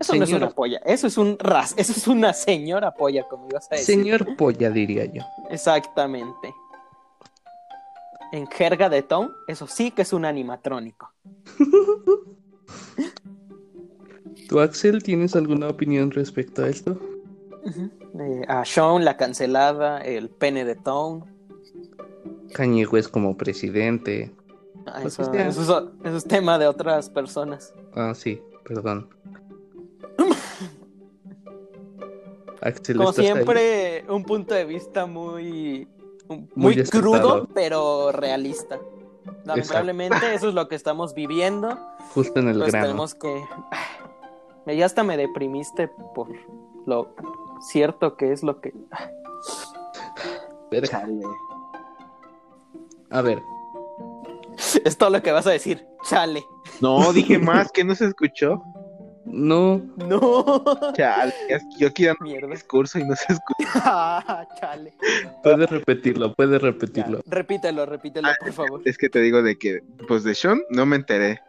Eso 0.00 0.14
no 0.14 0.24
es 0.24 0.32
una 0.32 0.50
polla, 0.50 0.80
eso 0.86 1.06
es 1.06 1.18
un 1.18 1.38
ras, 1.38 1.74
eso 1.76 1.92
es 1.92 2.08
una 2.08 2.32
señora 2.32 2.94
polla, 2.94 3.24
como 3.28 3.48
ibas 3.50 3.70
a 3.70 3.74
decir. 3.74 3.96
Señor 3.96 4.34
polla, 4.36 4.70
diría 4.70 5.04
yo. 5.04 5.22
Exactamente. 5.50 6.54
En 8.32 8.46
jerga 8.46 8.88
de 8.88 9.02
Tom, 9.02 9.28
eso 9.46 9.66
sí 9.66 9.90
que 9.90 10.02
es 10.02 10.14
un 10.14 10.24
animatrónico. 10.24 11.12
¿Tú, 14.48 14.58
Axel, 14.58 15.02
tienes 15.02 15.36
alguna 15.36 15.68
opinión 15.68 16.10
respecto 16.10 16.64
a 16.64 16.68
esto? 16.68 16.98
Eh, 18.18 18.42
a 18.48 18.64
Sean, 18.64 19.04
la 19.04 19.18
cancelada, 19.18 19.98
el 19.98 20.30
pene 20.30 20.64
de 20.64 20.76
Tom. 20.76 21.24
Kanye 22.54 22.86
West 22.86 23.10
como 23.10 23.36
presidente. 23.36 24.32
Ah, 24.94 24.98
Pues 25.02 25.18
Eso, 25.18 25.32
es, 25.32 25.58
eso 26.04 26.16
es 26.16 26.24
tema 26.24 26.58
de 26.58 26.66
otras 26.66 27.10
personas. 27.10 27.74
Ah, 27.94 28.12
sí, 28.14 28.40
perdón. 28.64 29.08
Axel, 32.62 32.96
Como 32.98 33.12
siempre, 33.12 34.04
un 34.08 34.24
punto 34.24 34.54
de 34.54 34.64
vista 34.64 35.06
muy, 35.06 35.88
muy, 36.28 36.48
Muy 36.54 36.82
crudo, 36.84 37.48
pero 37.54 38.12
realista. 38.12 38.78
Lamentablemente, 39.44 40.34
eso 40.34 40.48
es 40.48 40.54
lo 40.54 40.68
que 40.68 40.74
estamos 40.74 41.14
viviendo. 41.14 41.78
Justo 42.14 42.40
en 42.40 42.48
el 42.48 42.58
Pues 42.58 42.72
grano. 42.72 42.86
tenemos 42.86 43.14
que. 43.14 43.42
Ya 44.66 44.86
hasta 44.86 45.02
me 45.02 45.16
deprimiste 45.16 45.88
por 46.14 46.28
lo 46.86 47.14
cierto 47.60 48.16
que 48.16 48.32
es 48.32 48.42
lo 48.42 48.60
que. 48.60 48.74
Chale. 50.82 51.22
A 53.10 53.22
ver, 53.22 53.42
Es 54.84 54.96
todo 54.96 55.10
lo 55.10 55.22
que 55.22 55.32
vas 55.32 55.46
a 55.46 55.50
decir. 55.50 55.84
Chale. 56.08 56.44
No, 56.80 57.12
dije 57.12 57.38
más, 57.38 57.70
que 57.72 57.84
no 57.84 57.94
se 57.94 58.06
escuchó. 58.06 58.62
No, 59.26 59.80
No. 59.96 60.64
Chale, 60.94 61.32
yo 61.78 61.88
aquí 61.88 62.04
dando 62.06 62.24
Mierda. 62.24 62.48
discurso 62.48 62.98
y 62.98 63.04
no 63.04 63.14
se 63.14 63.32
escucha. 63.34 63.70
Ah, 63.74 64.44
chale. 64.58 64.92
puedes 65.42 65.70
repetirlo, 65.70 66.34
puedes 66.34 66.60
Ya, 66.60 66.66
repetirlo. 66.66 67.20
repítelo, 67.26 67.86
repítelo, 67.86 68.28
por 68.40 68.52
favor. 68.52 68.82
Es 68.86 68.96
que 68.98 69.08
te 69.08 69.20
digo 69.20 69.42
de 69.42 69.56
que, 69.58 69.82
pues 70.08 70.24
de 70.24 70.34
Sean 70.34 70.60
no 70.70 70.86
me 70.86 70.96
enteré. 70.96 71.40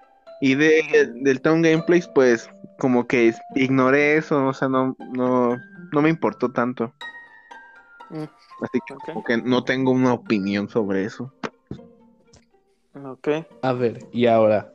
Y 0.41 0.55
de, 0.55 1.11
del 1.15 1.41
Town 1.41 1.61
Gameplays, 1.61 2.07
pues 2.13 2.49
como 2.77 3.07
que 3.07 3.33
ignoré 3.55 4.17
eso, 4.17 4.47
o 4.47 4.53
sea, 4.53 4.67
no, 4.67 4.95
no, 5.13 5.55
no 5.91 6.01
me 6.01 6.09
importó 6.09 6.51
tanto. 6.51 6.93
Mm, 8.09 8.23
Así 8.63 8.79
que 8.87 8.95
como 9.05 9.23
que 9.23 9.37
no 9.37 9.63
tengo 9.63 9.91
una 9.91 10.13
opinión 10.13 10.67
sobre 10.69 11.05
eso. 11.05 11.33
Ok. 12.93 13.29
A 13.62 13.74
ver, 13.74 14.00
y 14.12 14.25
ahora, 14.25 14.71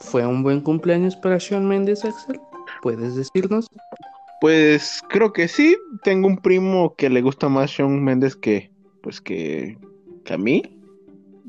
¿fue 0.00 0.24
un 0.26 0.42
buen 0.42 0.60
cumpleaños 0.60 1.16
para 1.16 1.40
Sean 1.40 1.66
Méndez, 1.66 2.04
Axel? 2.04 2.40
¿Puedes 2.82 3.16
decirnos? 3.16 3.66
Pues 4.40 5.00
creo 5.08 5.32
que 5.32 5.48
sí, 5.48 5.76
tengo 6.04 6.28
un 6.28 6.36
primo 6.38 6.94
que 6.96 7.10
le 7.10 7.22
gusta 7.22 7.48
más 7.48 7.70
Shawn 7.70 8.04
Mendes 8.04 8.36
que, 8.36 8.70
pues 9.02 9.20
que, 9.20 9.76
que 10.24 10.34
a 10.34 10.38
mí. 10.38 10.62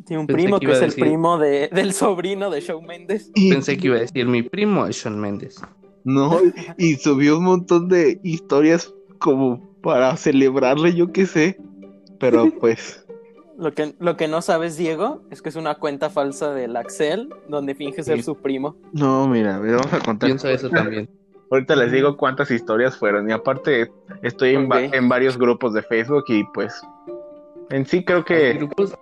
Tiene 0.06 0.22
un 0.22 0.28
Pensé 0.28 0.44
primo 0.44 0.60
que 0.60 0.72
es 0.72 0.82
el 0.82 0.94
primo 0.94 1.38
de, 1.38 1.68
del 1.68 1.94
sobrino 1.94 2.50
de 2.50 2.62
Shawn 2.62 2.86
Mendes. 2.86 3.32
Y- 3.36 3.52
Pensé 3.52 3.78
que 3.78 3.88
iba 3.88 3.98
a 3.98 4.00
decir 4.00 4.26
mi 4.26 4.42
primo 4.42 4.88
es 4.88 4.98
Sean 4.98 5.20
Méndez. 5.20 5.58
No, 6.04 6.40
y 6.78 6.96
subió 6.96 7.38
un 7.38 7.44
montón 7.44 7.90
de 7.90 8.20
historias 8.24 8.92
como 9.20 9.70
para 9.82 10.16
celebrarle, 10.18 10.96
yo 10.96 11.12
qué 11.12 11.28
sé. 11.28 11.58
Pero 12.20 12.50
pues, 12.60 13.06
Lo 13.60 13.74
que, 13.74 13.94
lo 14.00 14.16
que 14.16 14.28
no 14.30 14.42
sabes, 14.42 14.78
Diego, 14.78 15.22
es 15.32 15.42
que 15.42 15.50
es 15.50 15.56
una 15.58 15.76
cuenta 15.76 16.10
falsa 16.10 16.54
del 16.54 16.78
Axel 16.78 17.30
donde 17.50 17.76
finge 17.76 18.04
ser 18.04 18.18
Sí. 18.18 18.24
su 18.24 18.36
primo. 18.36 18.76
no, 18.94 19.28
mira, 19.28 19.60
ver, 19.60 19.76
vamos 19.76 19.92
a 19.94 20.00
contar. 20.00 20.28
Pienso 20.30 20.48
eso 20.48 20.70
también. 20.70 21.10
Ahorita 21.52 21.76
les 21.76 21.92
digo 21.92 22.16
cuántas 22.16 22.52
historias 22.52 22.96
fueron. 22.96 23.30
Y 23.30 23.34
aparte, 23.34 23.92
estoy 24.22 24.54
en, 24.56 24.70
va- 24.70 24.82
en 24.84 25.10
varios 25.10 25.38
grupos 25.38 25.74
de 25.74 25.82
Facebook 25.82 26.24
y 26.28 26.44
pues, 26.54 26.80
en 27.72 27.86
sí 27.86 28.06
creo 28.06 28.20
¿Hay 28.20 28.24
que 28.24 28.54
grupos, 28.54 28.94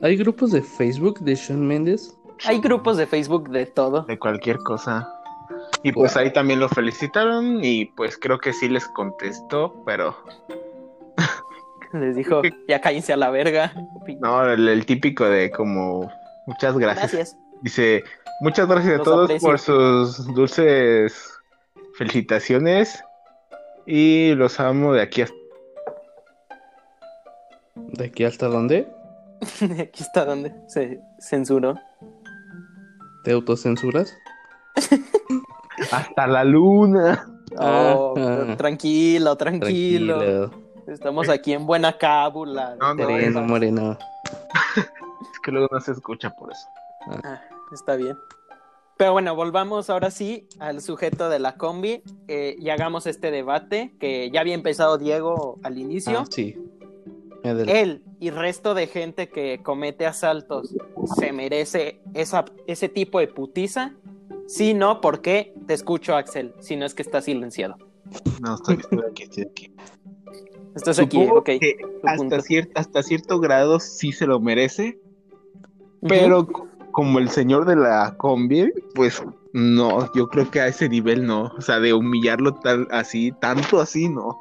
¿Hay 0.00 0.16
grupos 0.16 0.50
de 0.52 0.62
Facebook 0.62 1.20
de 1.20 1.36
Sean 1.36 1.64
Méndez? 1.66 2.18
Hay 2.46 2.60
grupos 2.60 2.96
de 2.96 3.06
Facebook 3.06 3.50
de 3.50 3.66
todo. 3.66 4.02
de 4.02 4.18
cualquier 4.18 4.56
cosa. 4.64 5.08
Y 5.84 5.92
pues 5.92 6.14
Wow. 6.14 6.22
ahí 6.22 6.32
también 6.32 6.58
lo 6.60 6.68
felicitaron 6.70 7.62
y 7.62 7.84
pues 7.96 8.16
creo 8.18 8.38
que 8.38 8.52
sí 8.52 8.68
les 8.68 8.86
contestó, 8.88 9.82
pero 9.84 10.16
Les 12.00 12.16
dijo, 12.16 12.42
ya 12.68 12.80
cállense 12.80 13.12
a 13.12 13.16
la 13.16 13.30
verga. 13.30 13.72
no, 14.20 14.50
el, 14.50 14.68
el 14.68 14.86
típico 14.86 15.24
de 15.24 15.50
como, 15.50 16.10
muchas 16.46 16.76
gracias. 16.78 17.12
Gracias. 17.12 17.36
Dice, 17.62 18.02
muchas 18.40 18.66
gracias 18.66 19.00
a 19.00 19.02
todos 19.02 19.24
aprecio. 19.24 19.48
por 19.48 19.58
sus 19.58 20.26
dulces 20.34 21.32
felicitaciones 21.94 23.04
y 23.86 24.34
los 24.34 24.58
amo 24.58 24.94
de 24.94 25.02
aquí 25.02 25.22
hasta... 25.22 25.36
¿De 27.74 28.06
aquí 28.06 28.24
hasta 28.24 28.46
dónde? 28.48 28.86
Aquí 29.80 30.02
está 30.02 30.24
donde 30.24 30.54
se 30.68 31.00
censuró. 31.18 31.74
¿Te 33.24 33.32
autocensuras? 33.32 34.16
Hasta 35.90 36.26
la 36.26 36.44
luna. 36.44 37.26
Oh, 37.58 38.14
Ah, 38.16 38.54
tranquilo, 38.56 39.36
tranquilo, 39.36 40.18
Tranquilo. 40.18 40.61
Estamos 40.86 41.28
aquí 41.28 41.52
en 41.52 41.66
buena 41.66 41.96
cábula. 41.96 42.76
No, 42.80 42.94
no, 42.94 43.06
Sereno, 43.06 43.40
no. 43.40 43.46
moreno. 43.46 43.98
Es 44.76 45.40
que 45.42 45.52
luego 45.52 45.68
no 45.70 45.80
se 45.80 45.92
escucha 45.92 46.30
por 46.30 46.52
eso. 46.52 46.66
Ah, 47.24 47.40
está 47.72 47.96
bien. 47.96 48.16
Pero 48.96 49.12
bueno, 49.12 49.34
volvamos 49.34 49.90
ahora 49.90 50.10
sí 50.10 50.48
al 50.60 50.80
sujeto 50.80 51.28
de 51.28 51.38
la 51.38 51.56
combi 51.56 52.02
eh, 52.28 52.56
y 52.58 52.70
hagamos 52.70 53.06
este 53.06 53.30
debate 53.30 53.94
que 53.98 54.30
ya 54.30 54.40
había 54.40 54.54
empezado 54.54 54.98
Diego 54.98 55.58
al 55.62 55.78
inicio. 55.78 56.20
Ah, 56.20 56.24
sí. 56.30 56.56
Adelante. 57.42 57.80
Él 57.80 58.04
y 58.20 58.30
resto 58.30 58.74
de 58.74 58.86
gente 58.86 59.28
que 59.28 59.60
comete 59.64 60.06
asaltos 60.06 60.74
se 61.18 61.32
merece 61.32 62.00
esa, 62.14 62.44
ese 62.68 62.88
tipo 62.88 63.18
de 63.18 63.26
putiza. 63.26 63.94
Si 64.46 64.74
no, 64.74 65.00
¿por 65.00 65.20
qué? 65.22 65.52
Te 65.66 65.74
escucho, 65.74 66.14
Axel, 66.14 66.54
si 66.60 66.76
no 66.76 66.86
es 66.86 66.94
que 66.94 67.02
está 67.02 67.20
silenciado. 67.20 67.76
No, 68.40 68.54
estoy, 68.54 68.76
estoy 68.76 69.00
aquí, 69.10 69.22
estoy 69.24 69.44
aquí. 69.50 69.74
Estás 70.74 70.98
aquí, 70.98 71.18
Supongo 71.18 71.38
ok. 71.40 71.46
que 71.60 71.76
hasta, 72.04 72.36
cier- 72.38 72.70
hasta 72.74 73.02
cierto 73.02 73.38
grado 73.40 73.78
sí 73.78 74.12
se 74.12 74.26
lo 74.26 74.40
merece, 74.40 74.98
pero 76.00 76.46
co- 76.46 76.66
como 76.92 77.18
el 77.18 77.28
señor 77.28 77.64
de 77.66 77.76
la 77.76 78.14
combi, 78.16 78.72
pues 78.94 79.22
no, 79.52 80.10
yo 80.14 80.28
creo 80.28 80.50
que 80.50 80.60
a 80.60 80.68
ese 80.68 80.88
nivel 80.88 81.26
no. 81.26 81.52
O 81.56 81.60
sea, 81.60 81.78
de 81.78 81.92
humillarlo 81.92 82.54
tal 82.54 82.88
así, 82.90 83.32
tanto 83.40 83.80
así, 83.80 84.08
no. 84.08 84.40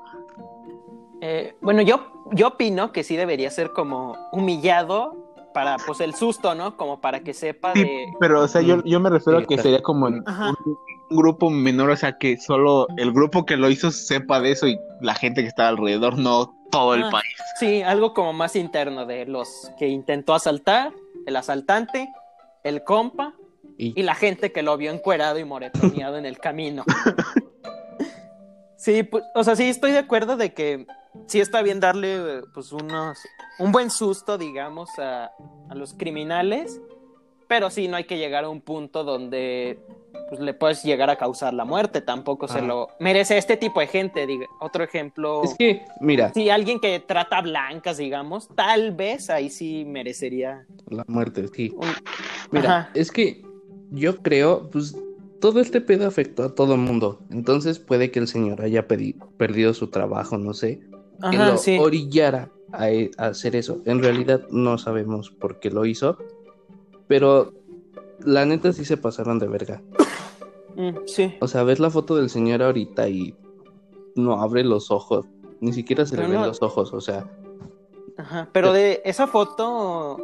Eh, 1.21 1.53
bueno, 1.61 1.81
yo, 1.81 1.99
yo 2.31 2.47
opino 2.47 2.91
que 2.91 3.03
sí 3.03 3.15
debería 3.15 3.51
ser 3.51 3.73
como 3.73 4.15
humillado 4.31 5.20
para, 5.53 5.77
pues, 5.85 5.99
el 6.01 6.13
susto, 6.15 6.55
¿no? 6.55 6.77
Como 6.77 6.99
para 7.01 7.21
que 7.21 7.33
sepa 7.33 7.73
Sí, 7.73 7.83
de... 7.83 8.05
pero, 8.19 8.41
o 8.41 8.47
sea, 8.47 8.61
yo, 8.61 8.83
yo 8.83 8.99
me 8.99 9.09
refiero 9.09 9.39
Sí, 9.39 9.43
a 9.45 9.47
que 9.47 9.55
claro. 9.55 9.63
sería 9.63 9.81
como 9.81 10.07
un, 10.07 10.23
un 10.27 10.77
grupo 11.17 11.49
menor, 11.49 11.89
o 11.91 11.95
sea, 11.97 12.17
que 12.17 12.37
solo 12.37 12.87
el 12.97 13.11
grupo 13.11 13.45
que 13.45 13.57
lo 13.57 13.69
hizo 13.69 13.91
sepa 13.91 14.39
de 14.39 14.51
eso 14.51 14.67
y 14.67 14.79
la 15.01 15.13
gente 15.15 15.41
que 15.41 15.47
está 15.47 15.67
alrededor, 15.67 16.17
no 16.17 16.53
todo 16.71 16.93
el 16.95 17.03
Ah. 17.03 17.09
país. 17.11 17.25
Sí, 17.59 17.81
algo 17.81 18.13
como 18.13 18.31
más 18.33 18.55
interno 18.55 19.05
de 19.05 19.25
los 19.25 19.71
que 19.77 19.87
intentó 19.89 20.33
asaltar, 20.33 20.93
el 21.25 21.35
asaltante, 21.35 22.09
el 22.63 22.83
compa 22.83 23.33
Y, 23.77 23.99
y 23.99 24.03
la 24.03 24.15
gente 24.15 24.51
que 24.51 24.61
lo 24.63 24.77
vio 24.77 24.91
encuerado 24.91 25.37
y 25.39 25.43
moretoneado 25.45 26.17
en 26.17 26.25
el 26.25 26.37
camino. 26.39 26.83
Sí, 28.75 29.03
pues, 29.03 29.23
o 29.35 29.43
sea, 29.43 29.55
sí 29.55 29.69
estoy 29.69 29.91
de 29.91 29.99
acuerdo 29.99 30.37
de 30.37 30.53
que 30.53 30.87
sí 31.27 31.39
está 31.39 31.61
bien 31.61 31.79
darle 31.79 32.41
pues 32.53 32.71
unos 32.71 33.19
un 33.59 33.71
buen 33.71 33.89
susto, 33.89 34.37
digamos, 34.37 34.89
a, 34.97 35.31
a 35.69 35.75
los 35.75 35.93
criminales, 35.93 36.81
pero 37.47 37.69
sí 37.69 37.87
no 37.87 37.97
hay 37.97 38.05
que 38.05 38.17
llegar 38.17 38.45
a 38.45 38.49
un 38.49 38.61
punto 38.61 39.03
donde 39.03 39.79
pues 40.29 40.39
le 40.39 40.53
puedes 40.53 40.83
llegar 40.83 41.09
a 41.09 41.17
causar 41.17 41.53
la 41.53 41.65
muerte, 41.65 41.99
tampoco 41.99 42.47
se 42.47 42.61
lo 42.61 42.87
merece 43.01 43.37
este 43.37 43.57
tipo 43.57 43.81
de 43.81 43.87
gente, 43.87 44.25
diga. 44.25 44.45
Otro 44.61 44.81
ejemplo, 44.81 45.43
es 45.43 45.55
que, 45.55 45.83
mira, 45.99 46.31
si 46.33 46.49
alguien 46.49 46.79
que 46.79 47.01
trata 47.01 47.41
blancas, 47.41 47.97
digamos, 47.97 48.47
tal 48.55 48.93
vez 48.93 49.29
ahí 49.29 49.49
sí 49.49 49.83
merecería 49.85 50.65
la 50.87 51.03
muerte, 51.07 51.49
sí. 51.53 51.73
un... 51.75 51.87
Mira, 52.51 52.77
Ajá. 52.77 52.91
es 52.93 53.11
que 53.11 53.41
yo 53.89 54.21
creo, 54.21 54.69
pues, 54.69 54.95
todo 55.41 55.59
este 55.59 55.81
pedo 55.81 56.07
afectó 56.07 56.43
a 56.43 56.55
todo 56.55 56.75
el 56.75 56.79
mundo. 56.79 57.19
Entonces 57.29 57.79
puede 57.79 58.11
que 58.11 58.19
el 58.19 58.27
señor 58.29 58.61
haya 58.61 58.87
perdido 58.87 59.73
su 59.73 59.87
trabajo, 59.87 60.37
no 60.37 60.53
sé. 60.53 60.79
Que 61.19 61.37
Ajá, 61.37 61.51
lo 61.51 61.57
sí. 61.57 61.77
orillara 61.79 62.49
a, 62.71 62.89
e- 62.89 63.11
a 63.17 63.27
hacer 63.27 63.55
eso. 63.55 63.81
En 63.85 64.01
realidad 64.01 64.41
no 64.49 64.77
sabemos 64.77 65.29
por 65.31 65.59
qué 65.59 65.69
lo 65.69 65.85
hizo, 65.85 66.17
pero 67.07 67.53
la 68.23 68.45
neta 68.45 68.71
sí 68.73 68.85
se 68.85 68.97
pasaron 68.97 69.39
de 69.39 69.47
verga. 69.47 69.81
Mm, 70.75 70.97
sí. 71.05 71.35
O 71.41 71.47
sea, 71.47 71.63
ves 71.63 71.79
la 71.79 71.89
foto 71.89 72.15
del 72.15 72.29
señor 72.29 72.63
ahorita 72.63 73.09
y 73.09 73.35
no 74.15 74.41
abre 74.41 74.63
los 74.63 74.89
ojos, 74.91 75.25
ni 75.59 75.73
siquiera 75.73 76.05
se 76.05 76.17
le 76.17 76.27
ven 76.27 76.41
los 76.41 76.61
ojos, 76.61 76.93
o 76.93 77.01
sea, 77.01 77.25
Ajá, 78.17 78.49
pero 78.51 78.73
de 78.73 79.01
esa 79.05 79.25
foto, 79.27 80.17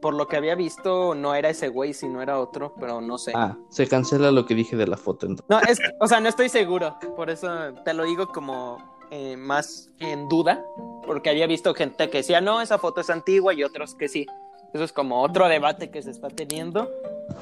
por 0.00 0.14
lo 0.14 0.26
que 0.28 0.36
había 0.36 0.54
visto, 0.54 1.14
no 1.14 1.34
era 1.34 1.50
ese 1.50 1.68
güey, 1.68 1.92
sino 1.94 2.20
era 2.22 2.38
otro, 2.38 2.74
pero 2.80 3.00
no 3.00 3.16
sé. 3.18 3.32
ah, 3.34 3.56
se 3.70 3.86
cancela 3.86 4.30
lo 4.30 4.44
que 4.46 4.54
dije 4.54 4.76
de 4.76 4.86
la 4.86 4.96
foto. 4.96 5.26
entonces. 5.26 5.46
No, 5.48 5.60
es, 5.60 5.78
o 6.00 6.06
sea, 6.06 6.20
no 6.20 6.28
estoy 6.28 6.48
seguro, 6.48 6.96
por 7.16 7.30
eso 7.30 7.48
te 7.84 7.92
lo 7.94 8.04
digo 8.04 8.28
como 8.28 8.78
eh, 9.10 9.36
más 9.36 9.90
en 9.98 10.28
duda, 10.28 10.64
porque 11.06 11.30
había 11.30 11.46
visto 11.46 11.74
gente 11.74 12.10
que 12.10 12.18
decía, 12.18 12.40
no, 12.40 12.60
esa 12.60 12.78
foto 12.78 13.00
es 13.00 13.10
antigua 13.10 13.54
y 13.54 13.62
otros 13.62 13.94
que 13.94 14.08
sí. 14.08 14.26
Eso 14.72 14.84
es 14.84 14.92
como 14.92 15.22
otro 15.22 15.48
debate 15.48 15.90
que 15.90 16.02
se 16.02 16.10
está 16.10 16.28
teniendo. 16.28 16.90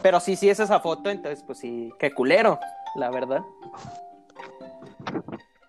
Pero 0.02 0.20
sí, 0.20 0.36
sí 0.36 0.48
es 0.48 0.60
esa 0.60 0.80
foto, 0.80 1.10
entonces 1.10 1.42
pues 1.46 1.58
sí, 1.58 1.92
qué 1.98 2.12
culero, 2.12 2.58
la 2.96 3.10
verdad. 3.10 3.42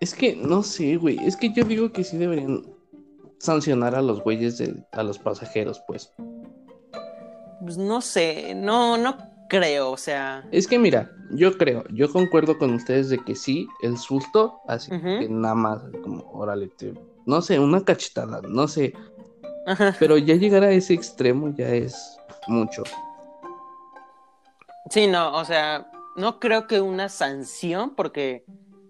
Es 0.00 0.14
que 0.14 0.36
no 0.36 0.62
sé, 0.62 0.96
güey, 0.96 1.18
es 1.24 1.36
que 1.36 1.52
yo 1.52 1.64
digo 1.64 1.92
que 1.92 2.04
sí 2.04 2.16
deberían 2.16 2.62
sancionar 3.38 3.94
a 3.94 4.02
los 4.02 4.22
güeyes 4.22 4.58
de, 4.58 4.84
a 4.92 5.02
los 5.02 5.18
pasajeros, 5.18 5.82
pues. 5.86 6.12
Pues 7.60 7.78
no 7.78 8.00
sé, 8.00 8.54
no, 8.54 8.96
no 8.96 9.16
creo, 9.48 9.90
o 9.90 9.96
sea... 9.96 10.46
Es 10.52 10.66
que 10.68 10.78
mira, 10.78 11.10
yo 11.30 11.56
creo, 11.58 11.84
yo 11.90 12.10
concuerdo 12.12 12.58
con 12.58 12.72
ustedes 12.74 13.08
de 13.08 13.18
que 13.24 13.34
sí, 13.34 13.68
el 13.82 13.98
susto, 13.98 14.60
así 14.68 14.90
que 14.90 15.28
nada 15.28 15.54
más, 15.54 15.82
como, 16.02 16.22
órale, 16.32 16.68
te- 16.68 16.94
no 17.26 17.42
sé, 17.42 17.58
una 17.58 17.84
cachetada, 17.84 18.40
no 18.48 18.68
sé, 18.68 18.94
Ajá. 19.66 19.94
pero 19.98 20.16
ya 20.18 20.34
llegar 20.36 20.62
a 20.62 20.70
ese 20.70 20.94
extremo 20.94 21.52
ya 21.54 21.68
es 21.68 22.18
mucho. 22.46 22.84
Sí, 24.90 25.06
no, 25.08 25.36
o 25.36 25.44
sea, 25.44 25.90
no 26.16 26.38
creo 26.38 26.66
que 26.68 26.80
una 26.80 27.08
sanción, 27.08 27.94
porque 27.96 28.44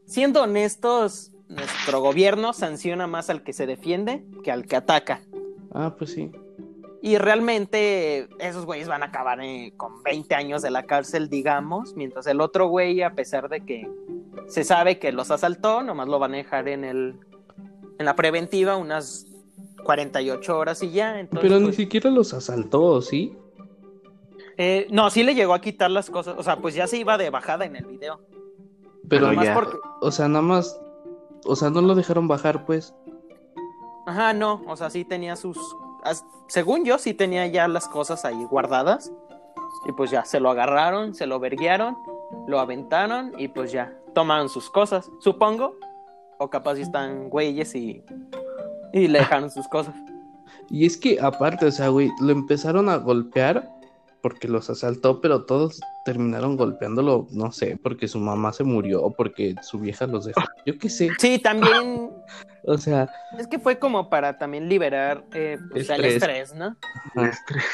siendo 0.06 0.42
honestos, 0.42 1.32
nuestro 1.48 2.00
gobierno 2.00 2.52
sanciona 2.52 3.06
más 3.06 3.30
al 3.30 3.42
que 3.42 3.52
se 3.52 3.66
defiende 3.66 4.24
que 4.44 4.52
al 4.52 4.66
que 4.66 4.76
ataca. 4.76 5.22
Ah, 5.72 5.94
pues 5.96 6.10
sí. 6.12 6.30
Y 7.06 7.18
realmente 7.18 8.28
esos 8.40 8.66
güeyes 8.66 8.88
van 8.88 9.04
a 9.04 9.06
acabar 9.06 9.40
eh, 9.40 9.72
con 9.76 10.02
20 10.02 10.34
años 10.34 10.60
de 10.60 10.72
la 10.72 10.86
cárcel, 10.86 11.28
digamos, 11.28 11.94
mientras 11.94 12.26
el 12.26 12.40
otro 12.40 12.66
güey, 12.66 13.02
a 13.02 13.14
pesar 13.14 13.48
de 13.48 13.60
que 13.60 13.88
se 14.48 14.64
sabe 14.64 14.98
que 14.98 15.12
los 15.12 15.30
asaltó, 15.30 15.84
nomás 15.84 16.08
lo 16.08 16.18
van 16.18 16.34
a 16.34 16.38
dejar 16.38 16.66
en 16.66 16.82
el 16.82 17.20
en 18.00 18.06
la 18.06 18.16
preventiva 18.16 18.76
unas 18.76 19.28
48 19.84 20.58
horas 20.58 20.82
y 20.82 20.90
ya. 20.90 21.20
Entonces, 21.20 21.48
Pero 21.48 21.60
ni 21.60 21.66
pues, 21.66 21.76
siquiera 21.76 22.10
los 22.10 22.34
asaltó, 22.34 23.00
¿sí? 23.00 23.36
eh, 24.56 24.88
no, 24.90 25.08
sí 25.08 25.22
le 25.22 25.36
llegó 25.36 25.54
a 25.54 25.60
quitar 25.60 25.92
las 25.92 26.10
cosas, 26.10 26.34
o 26.36 26.42
sea, 26.42 26.56
pues 26.56 26.74
ya 26.74 26.88
se 26.88 26.96
iba 26.96 27.16
de 27.16 27.30
bajada 27.30 27.66
en 27.66 27.76
el 27.76 27.86
video. 27.86 28.18
Pero, 29.08 29.28
Nomás 29.28 29.44
ya. 29.44 29.54
porque, 29.54 29.76
o 30.00 30.10
sea, 30.10 30.26
nada 30.26 30.42
más, 30.42 30.76
o 31.44 31.54
sea, 31.54 31.70
no 31.70 31.82
lo 31.82 31.94
dejaron 31.94 32.26
bajar, 32.26 32.66
pues. 32.66 32.96
ajá, 34.06 34.32
no, 34.32 34.64
o 34.66 34.76
sea, 34.76 34.90
sí 34.90 35.04
tenía 35.04 35.36
sus, 35.36 35.56
según 36.48 36.84
yo, 36.84 36.98
sí 36.98 37.14
tenía 37.14 37.46
ya 37.46 37.68
las 37.68 37.88
cosas 37.88 38.24
ahí 38.24 38.44
guardadas. 38.44 39.12
Y 39.86 39.92
pues 39.92 40.10
ya, 40.10 40.24
se 40.24 40.40
lo 40.40 40.50
agarraron, 40.50 41.14
se 41.14 41.26
lo 41.26 41.38
verguiaron, 41.38 41.96
lo 42.46 42.58
aventaron 42.58 43.32
y 43.38 43.48
pues 43.48 43.72
ya, 43.72 43.96
tomaron 44.14 44.48
sus 44.48 44.70
cosas, 44.70 45.10
supongo. 45.20 45.76
O 46.38 46.50
capaz 46.50 46.76
si 46.76 46.82
están 46.82 47.30
güeyes 47.30 47.74
y, 47.74 48.02
y 48.92 49.08
le 49.08 49.20
dejaron 49.20 49.50
sus 49.50 49.66
cosas. 49.68 49.94
Y 50.68 50.86
es 50.86 50.96
que 50.96 51.18
aparte, 51.20 51.66
o 51.66 51.70
sea, 51.70 51.88
güey, 51.88 52.10
lo 52.20 52.32
empezaron 52.32 52.88
a 52.88 52.96
golpear 52.96 53.70
porque 54.20 54.48
los 54.48 54.68
asaltó, 54.68 55.20
pero 55.20 55.44
todos 55.44 55.80
terminaron 56.04 56.56
golpeándolo, 56.56 57.28
no 57.30 57.52
sé, 57.52 57.78
porque 57.80 58.08
su 58.08 58.18
mamá 58.18 58.52
se 58.52 58.64
murió 58.64 59.02
o 59.02 59.12
porque 59.12 59.54
su 59.62 59.78
vieja 59.78 60.06
los 60.06 60.24
dejó. 60.24 60.40
Yo 60.66 60.76
qué 60.78 60.88
sé. 60.88 61.10
Sí, 61.18 61.38
también 61.38 62.10
O 62.68 62.78
sea, 62.78 63.08
es 63.38 63.46
que 63.46 63.60
fue 63.60 63.78
como 63.78 64.10
para 64.10 64.38
también 64.38 64.68
liberar 64.68 65.24
eh, 65.32 65.56
pues, 65.70 65.88
el 65.88 66.04
Estrés. 66.04 66.52
¿no? 66.52 66.76
ajá. 67.14 67.28
Estrés. 67.28 67.64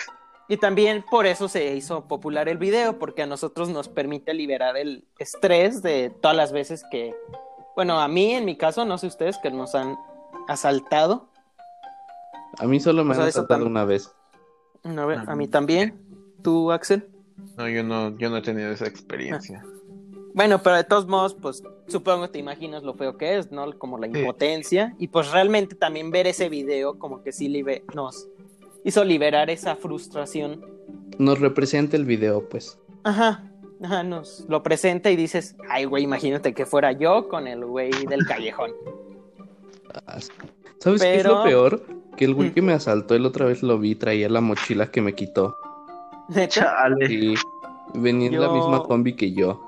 Y 0.53 0.59
también 0.59 1.03
por 1.11 1.25
eso 1.25 1.49
se 1.49 1.75
hizo 1.75 2.07
popular 2.07 2.47
el 2.47 2.59
video, 2.59 2.99
porque 2.99 3.23
a 3.23 3.27
nosotros 3.27 3.71
nos 3.71 3.89
permite 3.89 4.35
liberar 4.35 4.77
el 4.77 5.07
estrés 5.19 5.81
de 5.81 6.11
todas 6.21 6.37
las 6.37 6.53
veces 6.53 6.85
que, 6.91 7.15
bueno, 7.75 7.99
a 7.99 8.07
mí 8.07 8.33
en 8.33 8.45
mi 8.45 8.57
caso, 8.57 8.85
no 8.85 8.99
sé 8.99 9.07
ustedes, 9.07 9.39
que 9.39 9.51
nos 9.51 9.75
han 9.75 9.97
asaltado. 10.49 11.31
a 12.59 12.67
mí 12.67 12.81
solo 12.81 13.03
me 13.03 13.13
O 13.13 13.15
sea, 13.15 13.23
han 13.23 13.29
asaltado 13.31 13.65
una 13.65 13.87
vez. 13.87 14.13
A, 14.85 15.07
ver, 15.07 15.21
a 15.27 15.35
mí 15.35 15.49
también. 15.49 15.99
¿Tú, 16.43 16.71
Axel? 16.71 17.09
No, 17.57 17.67
yo 17.69 17.83
no, 17.83 18.15
yo 18.19 18.29
no 18.29 18.37
he 18.37 18.43
tenido 18.43 18.73
esa 18.73 18.87
experiencia. 18.87 19.65
Bueno, 20.35 20.63
pero 20.63 20.77
de 20.77 20.85
todos 20.85 21.07
modos, 21.07 21.35
pues 21.35 21.63
supongo 21.89 22.31
te 22.31 22.39
imaginas 22.39 22.83
lo 22.83 22.95
feo 22.95 23.17
que 23.19 23.37
es, 23.37 23.53
¿no? 23.53 23.71
Como 23.79 23.99
la 23.99 24.07
Sí. 24.07 24.19
impotencia. 24.19 24.95
Y 24.99 25.09
pues 25.09 25.31
realmente 25.31 25.75
también 25.75 26.11
ver 26.11 26.27
ese 26.27 26.49
video 26.49 26.99
como 26.99 27.23
que 27.23 27.33
sí 27.33 27.49
libe- 27.49 27.83
nos 27.95 28.29
hizo 28.85 29.05
liberar 29.05 29.51
esa 29.51 29.77
frustración. 29.77 30.65
Nos 31.19 31.39
representa 31.41 31.97
el 31.97 32.05
video, 32.07 32.49
pues. 32.49 32.79
Ajá, 33.05 33.51
ajá, 33.83 34.03
nos 34.05 34.47
lo 34.49 34.63
presenta 34.63 35.11
y 35.11 35.17
dices, 35.17 35.55
ay, 35.69 35.85
güey, 35.85 36.05
imagínate 36.05 36.55
que 36.55 36.65
fuera 36.65 36.93
yo 36.93 37.29
con 37.29 37.47
el 37.47 37.65
güey 37.67 37.91
del 38.09 38.25
callejón. 38.27 38.71
¿Sabes 40.79 41.03
qué 41.03 41.17
es 41.17 41.25
lo 41.25 41.43
peor? 41.45 41.85
Que 42.17 42.25
el 42.25 42.35
güey 42.35 42.53
que 42.53 42.63
me 42.63 42.73
asaltó 42.73 43.15
el 43.15 43.27
otra 43.27 43.47
vez 43.47 43.63
lo 43.63 43.79
vi, 43.79 43.95
traía 43.95 44.29
la 44.29 44.41
mochila 44.41 44.91
que 44.91 45.01
me 45.01 45.15
quitó. 45.15 45.57
Neta, 46.29 46.49
Chale. 46.49 47.13
Y 47.13 47.35
venía 47.95 48.29
en 48.29 48.41
la 48.41 48.49
misma 48.51 48.83
combi 48.83 49.15
que 49.15 49.33
yo. 49.33 49.61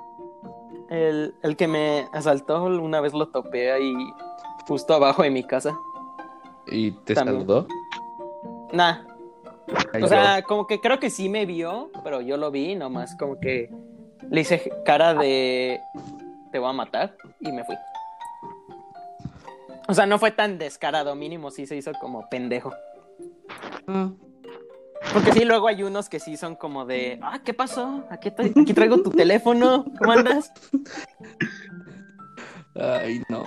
El, 0.94 1.34
el 1.42 1.56
que 1.56 1.68
me 1.68 2.08
asaltó 2.12 2.64
una 2.64 3.00
vez 3.00 3.12
lo 3.12 3.28
topé 3.28 3.72
ahí 3.72 3.94
justo 4.66 4.94
abajo 4.94 5.22
de 5.22 5.30
mi 5.30 5.44
casa. 5.44 5.76
¿Y 6.66 6.92
te 6.92 7.14
También. 7.14 7.38
saludó? 7.40 7.66
Nah, 8.72 9.02
Ay, 9.92 10.02
o 10.02 10.08
sea, 10.08 10.42
como 10.42 10.66
que 10.66 10.80
creo 10.80 10.98
que 10.98 11.10
sí 11.10 11.28
me 11.28 11.46
vio, 11.46 11.90
pero 12.02 12.20
yo 12.20 12.36
lo 12.36 12.50
vi, 12.50 12.74
nomás 12.74 13.14
como 13.16 13.38
que 13.38 13.70
le 14.30 14.40
hice 14.40 14.70
cara 14.84 15.14
de 15.14 15.80
te 16.52 16.58
voy 16.58 16.70
a 16.70 16.72
matar 16.72 17.16
y 17.40 17.52
me 17.52 17.64
fui. 17.64 17.76
O 19.88 19.94
sea, 19.94 20.06
no 20.06 20.18
fue 20.18 20.30
tan 20.30 20.58
descarado, 20.58 21.14
mínimo 21.14 21.50
sí 21.50 21.66
se 21.66 21.76
hizo 21.76 21.92
como 22.00 22.28
pendejo. 22.30 22.72
Ah, 23.86 24.10
Porque 25.12 25.32
sí, 25.32 25.44
luego 25.44 25.68
hay 25.68 25.82
unos 25.82 26.08
que 26.08 26.18
sí 26.18 26.36
son 26.36 26.56
como 26.56 26.84
de, 26.86 27.18
ah, 27.22 27.40
¿qué 27.44 27.54
pasó? 27.54 28.04
Aquí, 28.10 28.30
tra- 28.30 28.50
aquí 28.62 28.74
traigo 28.74 29.02
tu 29.02 29.10
teléfono, 29.10 29.84
¿cómo 29.98 30.12
andas? 30.12 30.52
Ay, 32.74 33.22
no. 33.28 33.44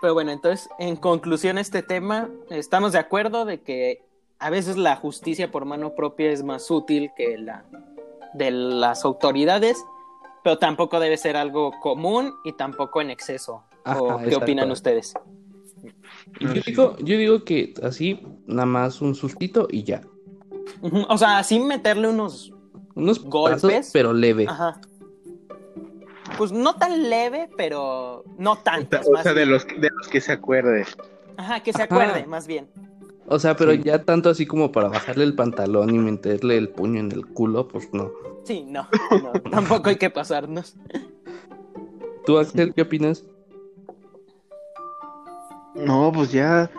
Pero 0.00 0.14
bueno, 0.14 0.32
entonces, 0.32 0.68
en 0.78 0.96
conclusión, 0.96 1.58
este 1.58 1.82
tema, 1.82 2.28
estamos 2.50 2.92
de 2.92 2.98
acuerdo 2.98 3.44
de 3.44 3.60
que 3.62 4.02
a 4.38 4.50
veces 4.50 4.76
la 4.76 4.96
justicia 4.96 5.50
por 5.52 5.64
mano 5.64 5.94
propia 5.94 6.30
es 6.32 6.42
más 6.42 6.70
útil 6.70 7.10
que 7.16 7.38
la 7.38 7.64
de 8.34 8.50
las 8.50 9.04
autoridades, 9.04 9.82
pero 10.42 10.58
tampoco 10.58 10.98
debe 11.00 11.16
ser 11.16 11.36
algo 11.36 11.72
común 11.80 12.34
y 12.44 12.52
tampoco 12.52 13.00
en 13.00 13.10
exceso. 13.10 13.62
Ajá, 13.84 14.00
¿O 14.00 14.20
qué 14.28 14.34
opinan 14.34 14.70
ustedes? 14.72 15.14
Yo 16.40 16.60
digo, 16.66 16.96
yo 16.98 17.16
digo 17.16 17.44
que 17.44 17.72
así, 17.82 18.20
nada 18.46 18.66
más 18.66 19.00
un 19.00 19.14
sustito 19.14 19.68
y 19.70 19.84
ya. 19.84 20.02
O 21.08 21.18
sea, 21.18 21.42
sin 21.42 21.66
meterle 21.66 22.08
unos... 22.08 22.52
Unos 22.94 23.22
¿Golpes? 23.24 23.90
pero 23.92 24.12
leve. 24.12 24.46
Ajá. 24.48 24.80
Pues 26.38 26.50
no 26.52 26.74
tan 26.76 27.08
leve, 27.10 27.48
pero 27.56 28.24
no 28.38 28.52
O 28.52 28.56
tanto. 28.56 28.98
o 29.00 29.22
sea, 29.22 29.32
de 29.34 29.46
los, 29.46 29.66
de 29.66 29.90
los 29.90 30.08
que 30.08 30.20
se 30.20 30.32
acuerde. 30.32 30.84
Ajá, 31.36 31.60
que 31.60 31.72
se 31.72 31.82
Ajá. 31.82 31.94
acuerde, 31.94 32.26
más 32.26 32.46
bien. 32.46 32.68
O 33.28 33.38
sea, 33.38 33.56
pero 33.56 33.72
Sí. 33.72 33.82
ya 33.84 34.02
tanto 34.04 34.30
así 34.30 34.46
como 34.46 34.72
para 34.72 34.88
bajarle 34.88 35.24
el 35.24 35.34
pantalón 35.34 35.94
y 35.94 35.98
meterle 35.98 36.56
el 36.56 36.68
puño 36.70 37.00
en 37.00 37.12
el 37.12 37.26
culo, 37.26 37.68
pues 37.68 37.92
no. 37.92 38.10
Sí, 38.44 38.64
no, 38.66 38.86
no, 39.10 39.32
tampoco 39.50 39.88
hay 39.90 39.96
que 39.96 40.10
pasarnos. 40.10 40.76
¿Tú, 42.24 42.38
Axel, 42.38 42.72
qué 42.74 42.82
opinas? 42.82 43.24
No, 45.74 46.10
pues 46.12 46.32
ya. 46.32 46.70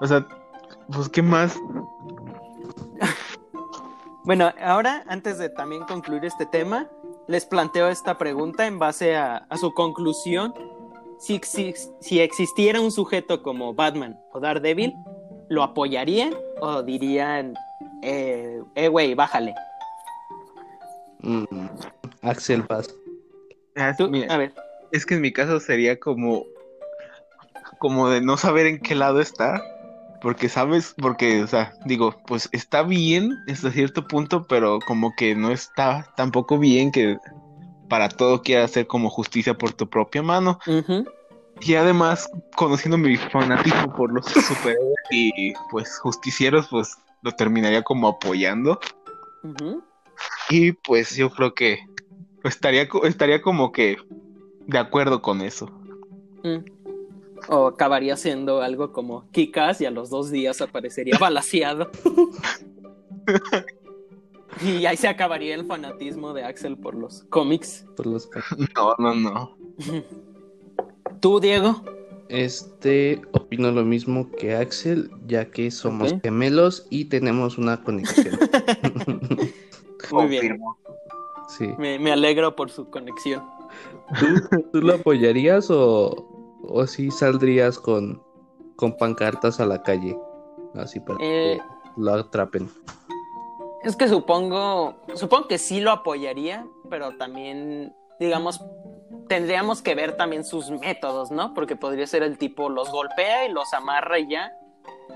O 0.00 0.06
sea, 0.06 0.26
pues 0.92 1.08
qué 1.08 1.22
más. 1.22 1.56
Bueno, 4.26 4.52
ahora, 4.60 5.04
antes 5.06 5.38
de 5.38 5.48
también 5.48 5.82
concluir 5.84 6.24
este 6.24 6.46
tema, 6.46 6.90
les 7.28 7.46
planteo 7.46 7.86
esta 7.86 8.18
pregunta 8.18 8.66
en 8.66 8.76
base 8.76 9.14
a, 9.14 9.36
a 9.36 9.56
su 9.56 9.72
conclusión. 9.72 10.52
Si, 11.20 11.40
si, 11.44 11.72
si 12.00 12.18
existiera 12.18 12.80
un 12.80 12.90
sujeto 12.90 13.40
como 13.44 13.72
Batman 13.72 14.18
o 14.32 14.40
Daredevil, 14.40 14.92
¿lo 15.48 15.62
apoyarían 15.62 16.34
o 16.60 16.82
dirían, 16.82 17.54
eh, 18.02 18.60
eh, 18.74 18.88
güey, 18.88 19.14
bájale? 19.14 19.54
Mm, 21.20 21.44
Axel 22.22 22.64
Paz. 22.64 22.92
Ah, 23.76 23.94
Tú, 23.96 24.10
mira, 24.10 24.34
a 24.34 24.38
ver, 24.38 24.52
es 24.90 25.06
que 25.06 25.14
en 25.14 25.20
mi 25.20 25.32
caso 25.32 25.60
sería 25.60 26.00
como. 26.00 26.44
Como 27.78 28.08
de 28.08 28.22
no 28.22 28.36
saber 28.38 28.66
en 28.66 28.80
qué 28.80 28.96
lado 28.96 29.20
está. 29.20 29.62
Porque 30.26 30.48
sabes, 30.48 30.92
porque, 31.00 31.44
o 31.44 31.46
sea, 31.46 31.72
digo, 31.84 32.20
pues 32.26 32.48
está 32.50 32.82
bien 32.82 33.44
hasta 33.46 33.70
cierto 33.70 34.08
punto, 34.08 34.44
pero 34.48 34.80
como 34.84 35.14
que 35.14 35.36
no 35.36 35.52
está 35.52 36.12
tampoco 36.16 36.58
bien 36.58 36.90
que 36.90 37.16
para 37.88 38.08
todo 38.08 38.42
quieras 38.42 38.72
hacer 38.72 38.88
como 38.88 39.08
justicia 39.08 39.54
por 39.54 39.72
tu 39.72 39.88
propia 39.88 40.24
mano. 40.24 40.58
Y 41.60 41.74
además, 41.76 42.28
conociendo 42.56 42.98
mi 42.98 43.16
fanatismo 43.16 43.94
por 43.94 44.12
los 44.12 44.26
superhéroes 44.26 44.96
y 45.12 45.52
pues 45.70 45.96
justicieros, 46.00 46.66
pues 46.72 46.96
lo 47.22 47.30
terminaría 47.30 47.84
como 47.84 48.08
apoyando. 48.08 48.80
Y 50.50 50.72
pues 50.72 51.14
yo 51.14 51.30
creo 51.30 51.54
que 51.54 51.78
estaría, 52.42 52.88
estaría 53.04 53.40
como 53.40 53.70
que 53.70 53.96
de 54.66 54.78
acuerdo 54.78 55.22
con 55.22 55.40
eso. 55.40 55.70
Mm. 56.42 56.64
O 57.48 57.66
acabaría 57.68 58.16
siendo 58.16 58.62
algo 58.62 58.92
como 58.92 59.30
Kikas 59.30 59.80
y 59.80 59.86
a 59.86 59.90
los 59.90 60.10
dos 60.10 60.30
días 60.30 60.60
aparecería 60.60 61.16
balaseado. 61.20 61.90
y 64.62 64.86
ahí 64.86 64.96
se 64.96 65.08
acabaría 65.08 65.54
el 65.54 65.66
fanatismo 65.66 66.32
de 66.32 66.44
Axel 66.44 66.76
por 66.76 66.94
los 66.94 67.24
cómics. 67.24 67.84
por 67.96 68.06
los- 68.06 68.28
No, 68.74 68.94
no, 68.98 69.14
no. 69.14 69.56
¿Tú, 71.20 71.40
Diego? 71.40 71.82
Este, 72.28 73.22
opino 73.32 73.70
lo 73.70 73.84
mismo 73.84 74.30
que 74.32 74.56
Axel, 74.56 75.10
ya 75.26 75.50
que 75.50 75.70
somos 75.70 76.12
gemelos 76.22 76.86
y 76.90 77.04
tenemos 77.04 77.56
una 77.58 77.82
conexión. 77.84 78.36
Muy 80.10 80.26
bien. 80.26 80.48
Confirmo. 80.58 80.78
sí. 81.48 81.68
Me, 81.78 81.98
me 82.00 82.10
alegro 82.12 82.56
por 82.56 82.70
su 82.70 82.90
conexión. 82.90 83.44
¿Tú, 84.18 84.60
tú 84.72 84.80
lo 84.82 84.94
apoyarías 84.94 85.68
o, 85.70 86.35
o 86.62 86.86
sí 86.86 87.10
saldrías 87.10 87.78
con, 87.78 88.22
con 88.76 88.96
pancartas 88.96 89.60
a 89.60 89.66
la 89.66 89.82
calle? 89.82 90.18
Así 90.74 91.00
para 91.00 91.18
Eh, 91.20 91.58
que 91.58 92.00
lo 92.00 92.14
atrapen. 92.14 92.68
Es 93.82 93.96
que 93.96 94.08
supongo, 94.08 94.96
supongo 95.14 95.48
que 95.48 95.58
sí 95.58 95.80
lo 95.80 95.90
apoyaría, 95.92 96.66
pero 96.90 97.16
también, 97.16 97.94
digamos, 98.18 98.60
tendríamos 99.28 99.80
que 99.80 99.94
ver 99.94 100.16
también 100.16 100.44
sus 100.44 100.70
métodos, 100.70 101.30
¿no? 101.30 101.54
Porque 101.54 101.76
podría 101.76 102.06
ser 102.06 102.22
el 102.22 102.36
tipo 102.36 102.68
los 102.68 102.90
golpea 102.90 103.46
y 103.46 103.52
los 103.52 103.72
amarra 103.72 104.18
y 104.18 104.28
ya. 104.28 104.52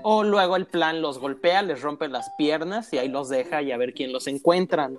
O 0.03 0.23
luego 0.23 0.55
el 0.55 0.65
plan 0.67 1.01
los 1.01 1.19
golpea, 1.19 1.61
les 1.61 1.81
rompe 1.81 2.07
las 2.07 2.29
piernas 2.37 2.91
y 2.93 2.97
ahí 2.97 3.09
los 3.09 3.29
deja 3.29 3.61
y 3.61 3.71
a 3.71 3.77
ver 3.77 3.93
quién 3.93 4.13
los 4.13 4.27
encuentran. 4.27 4.97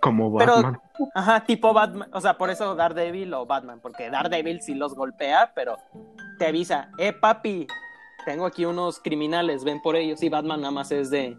Como 0.00 0.36
Pero- 0.38 0.54
Batman. 0.54 0.80
Ajá, 1.14 1.44
tipo 1.44 1.72
Batman, 1.72 2.08
o 2.12 2.20
sea, 2.20 2.36
por 2.36 2.50
eso 2.50 2.74
Daredevil 2.74 3.32
o 3.34 3.46
Batman, 3.46 3.80
porque 3.80 4.10
Daredevil 4.10 4.60
sí 4.62 4.74
los 4.74 4.94
golpea, 4.94 5.52
pero 5.54 5.76
te 6.38 6.46
avisa, 6.46 6.90
eh, 6.98 7.12
papi, 7.12 7.66
tengo 8.24 8.46
aquí 8.46 8.64
unos 8.64 9.00
criminales, 9.00 9.64
ven 9.64 9.80
por 9.80 9.96
ellos, 9.96 10.22
y 10.22 10.28
Batman 10.28 10.60
nada 10.60 10.72
más 10.72 10.90
es 10.92 11.10
de... 11.10 11.36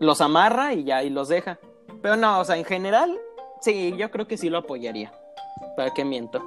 Los 0.00 0.20
amarra 0.20 0.74
y 0.74 0.84
ya, 0.84 1.02
y 1.02 1.10
los 1.10 1.28
deja. 1.28 1.58
Pero 2.02 2.16
no, 2.16 2.40
o 2.40 2.44
sea, 2.44 2.56
en 2.56 2.64
general, 2.64 3.16
sí, 3.60 3.94
yo 3.96 4.10
creo 4.10 4.26
que 4.26 4.36
sí 4.36 4.50
lo 4.50 4.58
apoyaría. 4.58 5.12
¿Para 5.76 5.92
qué 5.92 6.04
miento? 6.04 6.42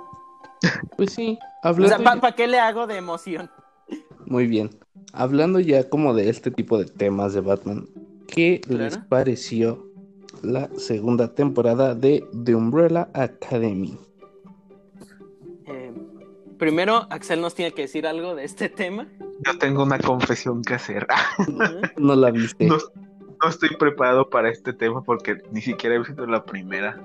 Pues 0.97 1.13
sí, 1.13 1.37
O 1.63 1.87
sea, 1.87 1.99
¿para 1.99 2.31
qué 2.31 2.47
le 2.47 2.59
hago 2.59 2.87
de 2.87 2.97
emoción? 2.97 3.49
Muy 4.25 4.47
bien. 4.47 4.69
Hablando 5.13 5.59
ya 5.59 5.87
como 5.89 6.13
de 6.13 6.29
este 6.29 6.51
tipo 6.51 6.77
de 6.77 6.85
temas 6.85 7.33
de 7.33 7.41
Batman, 7.41 7.87
¿qué 8.27 8.61
les 8.67 8.97
pareció 8.97 9.86
la 10.43 10.69
segunda 10.77 11.33
temporada 11.33 11.95
de 11.95 12.25
The 12.43 12.55
Umbrella 12.55 13.09
Academy? 13.13 13.97
Eh, 15.65 15.93
primero, 16.57 17.07
Axel 17.09 17.41
nos 17.41 17.53
tiene 17.55 17.71
que 17.73 17.83
decir 17.83 18.07
algo 18.07 18.35
de 18.35 18.43
este 18.45 18.69
tema. 18.69 19.07
Yo 19.45 19.57
tengo 19.59 19.83
una 19.83 19.99
confesión 19.99 20.61
que 20.63 20.75
hacer. 20.75 21.07
No 21.97 22.15
la 22.15 22.31
viste. 22.31 22.65
No, 22.65 22.77
no 23.41 23.49
estoy 23.49 23.69
preparado 23.77 24.29
para 24.29 24.49
este 24.49 24.73
tema 24.73 25.03
porque 25.03 25.37
ni 25.51 25.61
siquiera 25.61 25.95
he 25.95 25.99
visto 25.99 26.25
la 26.25 26.43
primera. 26.43 26.99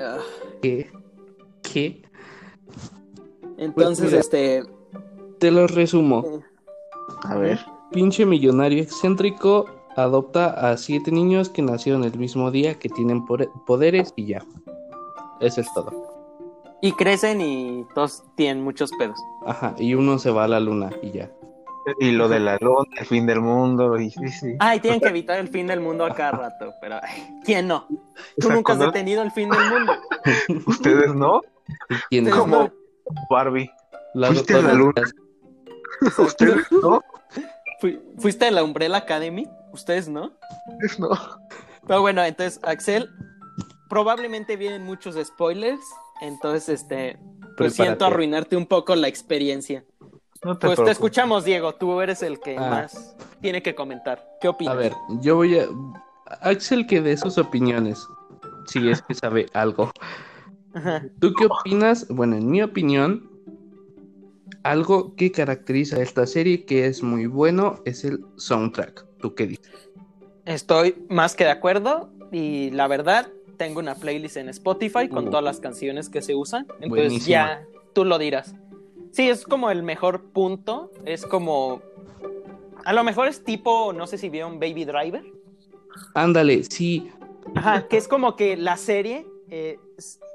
Ah, 0.00 0.18
¿Qué? 0.62 0.90
¿Qué? 1.62 2.02
entonces, 3.56 4.06
mira. 4.06 4.20
este... 4.20 4.64
Te 5.38 5.50
lo 5.50 5.66
resumo. 5.66 6.24
eh, 6.26 6.40
A 7.24 7.36
ver. 7.36 7.58
Pinche 7.92 8.24
millonario 8.26 8.82
excéntrico 8.82 9.66
adopta 9.96 10.70
a 10.70 10.76
siete 10.76 11.10
niños 11.10 11.48
que 11.48 11.62
nacieron 11.62 12.04
el 12.04 12.18
mismo 12.18 12.50
día, 12.50 12.78
que 12.78 12.88
tienen 12.88 13.24
poderes 13.24 14.12
y 14.16 14.26
ya. 14.26 14.42
Eso 15.40 15.60
es 15.60 15.72
todo. 15.74 16.14
Y 16.80 16.92
crecen 16.92 17.40
y 17.40 17.86
todos 17.94 18.22
tienen 18.36 18.62
muchos 18.62 18.90
pedos. 18.98 19.18
Ajá, 19.46 19.74
y 19.78 19.94
uno 19.94 20.18
se 20.18 20.30
va 20.30 20.44
a 20.44 20.48
la 20.48 20.60
luna 20.60 20.90
y 21.02 21.12
ya. 21.12 21.30
Y 21.98 22.12
lo 22.12 22.28
de 22.28 22.40
la 22.40 22.56
lona, 22.60 22.88
el 22.98 23.06
fin 23.06 23.26
del 23.26 23.40
mundo. 23.40 23.98
Y 23.98 24.10
sí, 24.10 24.28
sí. 24.28 24.56
Ay, 24.58 24.80
tienen 24.80 25.00
que 25.00 25.08
evitar 25.08 25.38
el 25.38 25.48
fin 25.48 25.66
del 25.66 25.80
mundo 25.80 26.06
a 26.06 26.14
cada 26.14 26.32
rato, 26.32 26.72
pero 26.80 26.98
¿quién 27.44 27.68
no? 27.68 27.86
Tú 28.38 28.50
nunca 28.50 28.72
has 28.72 28.78
detenido 28.78 29.22
el 29.22 29.30
fin 29.30 29.50
del 29.50 29.60
mundo. 29.70 29.92
Ustedes 30.66 31.14
no. 31.14 31.42
¿Quién 32.08 32.30
¿Cómo? 32.30 32.64
no. 32.64 32.72
Barbie. 33.28 33.70
Hago 34.14 34.26
¿Fuiste 34.26 34.54
a 34.54 34.62
la 34.62 34.74
luna? 34.74 35.02
Ustedes 36.18 36.70
no. 36.70 37.02
Fui- 37.80 38.00
¿Fuiste 38.18 38.46
a 38.46 38.50
la 38.50 38.62
Umbrella 38.64 38.96
Academy? 38.98 39.46
Ustedes 39.72 40.08
no. 40.08 40.32
Ustedes 40.72 40.98
no. 40.98 41.08
Pero 41.86 42.00
bueno, 42.00 42.22
entonces, 42.22 42.60
Axel, 42.62 43.10
probablemente 43.88 44.56
vienen 44.56 44.84
muchos 44.84 45.16
spoilers. 45.22 45.80
Entonces, 46.22 46.68
este, 46.80 47.18
pues 47.56 47.74
siento 47.74 48.06
arruinarte 48.06 48.56
un 48.56 48.66
poco 48.66 48.94
la 48.96 49.08
experiencia. 49.08 49.84
No 50.44 50.56
te 50.58 50.66
Pues 50.66 50.82
te 50.82 50.90
escuchamos, 50.90 51.44
Diego. 51.44 51.74
Tú 51.74 52.00
eres 52.00 52.22
el 52.22 52.38
que 52.40 52.56
Ah. 52.56 52.70
más 52.70 53.16
tiene 53.40 53.62
que 53.62 53.74
comentar. 53.74 54.26
¿Qué 54.40 54.48
opinas? 54.48 54.74
A 54.74 54.76
ver, 54.76 54.92
yo 55.20 55.36
voy 55.36 55.58
a... 55.58 55.66
Axel 56.40 56.86
que 56.86 57.00
dé 57.02 57.16
sus 57.16 57.36
opiniones, 57.38 58.06
si 58.66 58.88
es 58.90 59.02
que 59.02 59.14
sabe 59.14 59.46
algo. 59.52 59.90
Ajá. 60.74 61.02
¿Tú 61.20 61.32
qué 61.34 61.46
opinas? 61.46 62.06
Bueno, 62.08 62.36
en 62.36 62.50
mi 62.50 62.62
opinión, 62.62 63.30
algo 64.64 65.14
que 65.14 65.30
caracteriza 65.30 65.96
a 65.96 66.02
esta 66.02 66.26
serie 66.26 66.64
que 66.64 66.86
es 66.86 67.02
muy 67.02 67.26
bueno 67.26 67.80
es 67.84 68.04
el 68.04 68.24
soundtrack. 68.36 69.06
¿Tú 69.18 69.34
qué 69.34 69.46
dices? 69.46 69.90
Estoy 70.44 71.06
más 71.08 71.36
que 71.36 71.44
de 71.44 71.50
acuerdo 71.50 72.10
y 72.32 72.70
la 72.70 72.88
verdad 72.88 73.28
tengo 73.56 73.78
una 73.78 73.94
playlist 73.94 74.36
en 74.36 74.48
Spotify 74.48 75.08
con 75.08 75.28
Uh. 75.28 75.30
todas 75.30 75.44
las 75.44 75.60
canciones 75.60 76.08
que 76.08 76.22
se 76.22 76.34
usan. 76.34 76.66
Entonces 76.80 77.24
ya 77.26 77.64
tú 77.92 78.04
lo 78.04 78.18
dirás. 78.18 78.54
Sí, 79.12 79.28
es 79.28 79.44
como 79.44 79.70
el 79.70 79.82
mejor 79.84 80.24
punto. 80.32 80.90
Es 81.04 81.24
como... 81.24 81.80
A 82.84 82.92
lo 82.92 83.04
mejor 83.04 83.28
es 83.28 83.44
tipo, 83.44 83.92
no 83.92 84.06
sé 84.06 84.18
si 84.18 84.28
vieron 84.28 84.58
Baby 84.58 84.84
Driver. 84.84 85.24
Ándale, 86.14 86.64
sí, 86.64 87.10
Ajá, 87.54 87.86
que 87.86 87.96
es 87.96 88.08
como 88.08 88.34
que 88.36 88.56
la 88.56 88.76
serie, 88.76 89.26
eh, 89.48 89.78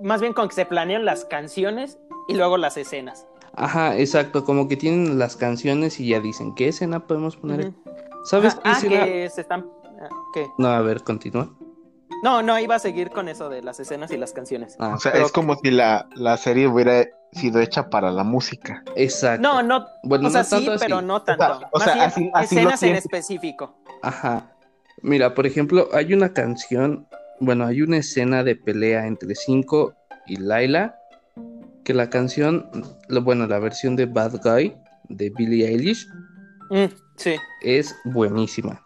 más 0.02 0.22
bien 0.22 0.34
con 0.34 0.48
que 0.48 0.56
se 0.56 0.66
planean 0.66 1.04
las 1.04 1.26
canciones 1.26 1.98
y 2.28 2.36
luego 2.36 2.58
las 2.58 2.78
escenas. 2.78 3.28
Ajá, 3.56 3.98
exacto, 3.98 4.44
como 4.44 4.68
que 4.68 4.78
tienen 4.78 5.20
las 5.20 5.36
canciones 5.36 6.00
y 6.00 6.10
ya 6.10 6.20
dicen, 6.20 6.56
¿qué 6.56 6.68
escena 6.70 7.06
podemos 7.08 7.36
poner? 7.38 7.74
¿Sabes 8.26 8.54
Ajá, 8.54 8.62
qué 8.64 8.70
ah, 8.70 8.78
escena? 8.78 9.06
que 9.06 9.30
se 9.30 9.42
están... 9.42 9.66
ah, 10.02 10.10
¿Qué? 10.34 10.48
No, 10.58 10.68
a 10.70 10.82
ver, 10.82 11.04
continúa. 11.04 11.50
No, 12.24 12.42
no, 12.42 12.60
iba 12.60 12.76
a 12.76 12.80
seguir 12.80 13.12
con 13.12 13.30
eso 13.30 13.50
de 13.50 13.62
las 13.62 13.80
escenas 13.80 14.12
y 14.12 14.18
las 14.18 14.34
canciones. 14.34 14.76
Ah, 14.80 14.96
O 14.96 15.00
sea, 15.00 15.12
Pero- 15.14 15.26
es 15.26 15.32
como 15.32 15.56
si 15.56 15.72
la, 15.72 16.08
la 16.16 16.36
serie 16.38 16.68
hubiera 16.68 17.06
sido 17.32 17.60
hecha 17.62 17.90
para 17.90 18.12
la 18.12 18.24
música. 18.24 18.84
exacto. 18.96 19.42
No, 19.42 19.62
no, 19.64 19.86
Bueno, 20.04 20.28
o 20.28 20.32
sea, 20.32 20.42
no 20.44 20.50
tanto 20.50 20.66
sí, 20.66 20.76
así. 20.76 20.86
pero 20.86 21.02
no 21.02 21.22
tanto. 21.22 21.46
o 21.72 21.78
Más 21.80 21.84
sea, 21.86 21.94
bien, 21.94 22.06
así- 22.06 22.32
así 22.34 22.56
escenas 22.58 22.84
en 22.84 22.96
específico. 22.96 23.78
Ajá. 24.02 24.52
Mira, 25.02 25.34
por 25.34 25.46
ejemplo, 25.48 25.88
hay 25.94 26.14
una 26.14 26.34
canción, 26.34 27.08
bueno, 27.40 27.66
hay 27.66 27.82
una 27.82 27.98
escena 27.98 28.44
de 28.44 28.56
pelea 28.58 29.08
entre 29.08 29.34
Cinco 29.36 29.94
y 30.28 30.36
Laila, 30.36 30.99
que 31.90 31.94
la 31.96 32.08
canción, 32.12 32.70
lo- 33.08 33.24
bueno, 33.24 33.48
la 33.48 33.58
versión 33.58 33.96
de 33.96 34.06
Bad 34.06 34.42
Guy 34.44 34.76
de 35.06 35.32
Billie 35.32 35.68
Eilish 35.68 36.08
Mm, 36.70 36.86
sí. 37.16 37.36
es 37.62 37.96
buenísima, 38.04 38.80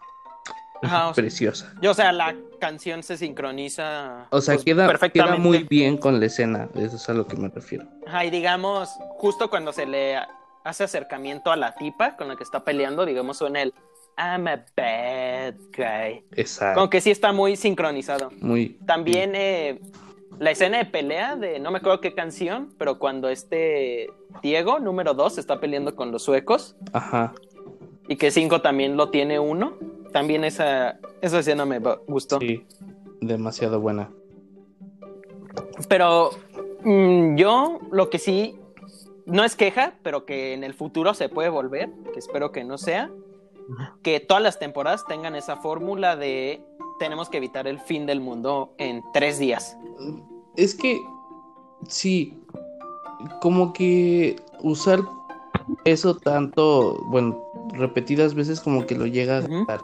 Ajá, 0.82 1.08
o 1.10 1.14
sea, 1.14 1.22
preciosa. 1.22 1.70
yo, 1.82 1.90
o 1.90 1.94
sea, 1.94 2.12
la 2.12 2.34
canción 2.58 3.02
se 3.02 3.18
sincroniza 3.18 4.26
O 4.30 4.40
sea, 4.40 4.54
pues, 4.54 4.64
queda, 5.12 5.36
muy 5.36 5.64
bien 5.64 5.98
con 5.98 6.18
la 6.18 6.24
escena, 6.24 6.70
eso 6.76 6.96
es 6.96 7.06
a 7.10 7.12
lo 7.12 7.26
que 7.26 7.36
me 7.36 7.48
refiero. 7.50 7.84
Ajá, 8.06 8.24
y 8.24 8.30
digamos, 8.30 8.88
justo 9.18 9.50
cuando 9.50 9.74
se 9.74 9.84
le 9.84 10.16
hace 10.64 10.84
acercamiento 10.84 11.52
a 11.52 11.56
la 11.56 11.74
tipa 11.74 12.16
con 12.16 12.28
la 12.28 12.36
que 12.36 12.42
está 12.42 12.64
peleando, 12.64 13.04
digamos, 13.04 13.36
suena 13.36 13.60
el 13.60 13.74
I'm 14.16 14.46
a 14.48 14.64
bad 14.74 15.56
guy. 15.76 16.24
Exacto. 16.36 16.78
Como 16.80 16.88
que 16.88 17.02
sí 17.02 17.10
está 17.10 17.32
muy 17.34 17.56
sincronizado. 17.56 18.30
Muy. 18.40 18.78
También 18.86 19.32
eh, 19.34 19.78
la 20.38 20.50
escena 20.50 20.78
de 20.78 20.84
pelea 20.86 21.36
de 21.36 21.58
no 21.58 21.70
me 21.70 21.78
acuerdo 21.78 22.00
qué 22.00 22.14
canción, 22.14 22.72
pero 22.78 22.98
cuando 22.98 23.28
este 23.28 24.10
Diego, 24.42 24.78
número 24.78 25.14
2, 25.14 25.38
está 25.38 25.60
peleando 25.60 25.94
con 25.94 26.12
los 26.12 26.22
suecos 26.22 26.76
Ajá. 26.92 27.32
y 28.08 28.16
que 28.16 28.30
5 28.30 28.60
también 28.60 28.96
lo 28.96 29.10
tiene 29.10 29.38
uno, 29.38 29.74
también 30.12 30.44
esa, 30.44 30.98
esa 31.20 31.38
escena 31.38 31.64
me 31.64 31.80
gustó. 32.06 32.38
Sí. 32.40 32.64
Demasiado 33.20 33.80
buena. 33.80 34.10
Pero 35.88 36.30
mm, 36.82 37.36
yo 37.36 37.80
lo 37.90 38.10
que 38.10 38.18
sí, 38.18 38.58
no 39.26 39.44
es 39.44 39.56
queja, 39.56 39.94
pero 40.02 40.26
que 40.26 40.52
en 40.52 40.64
el 40.64 40.74
futuro 40.74 41.14
se 41.14 41.28
puede 41.28 41.48
volver, 41.48 41.90
que 42.12 42.18
espero 42.18 42.52
que 42.52 42.64
no 42.64 42.78
sea, 42.78 43.10
que 44.02 44.20
todas 44.20 44.42
las 44.42 44.58
temporadas 44.58 45.06
tengan 45.06 45.34
esa 45.34 45.56
fórmula 45.56 46.16
de 46.16 46.60
tenemos 46.98 47.28
que 47.28 47.38
evitar 47.38 47.66
el 47.66 47.78
fin 47.80 48.06
del 48.06 48.20
mundo 48.20 48.74
en 48.78 49.02
tres 49.12 49.38
días. 49.38 49.76
Es 50.56 50.74
que 50.74 51.00
sí, 51.88 52.38
como 53.40 53.72
que 53.72 54.36
usar 54.62 55.00
eso 55.84 56.16
tanto, 56.16 56.98
bueno, 57.06 57.38
repetidas 57.72 58.34
veces 58.34 58.60
como 58.60 58.86
que 58.86 58.94
lo 58.94 59.06
llega 59.06 59.38
a 59.38 59.40
Ujú. 59.40 59.54
agotar. 59.56 59.82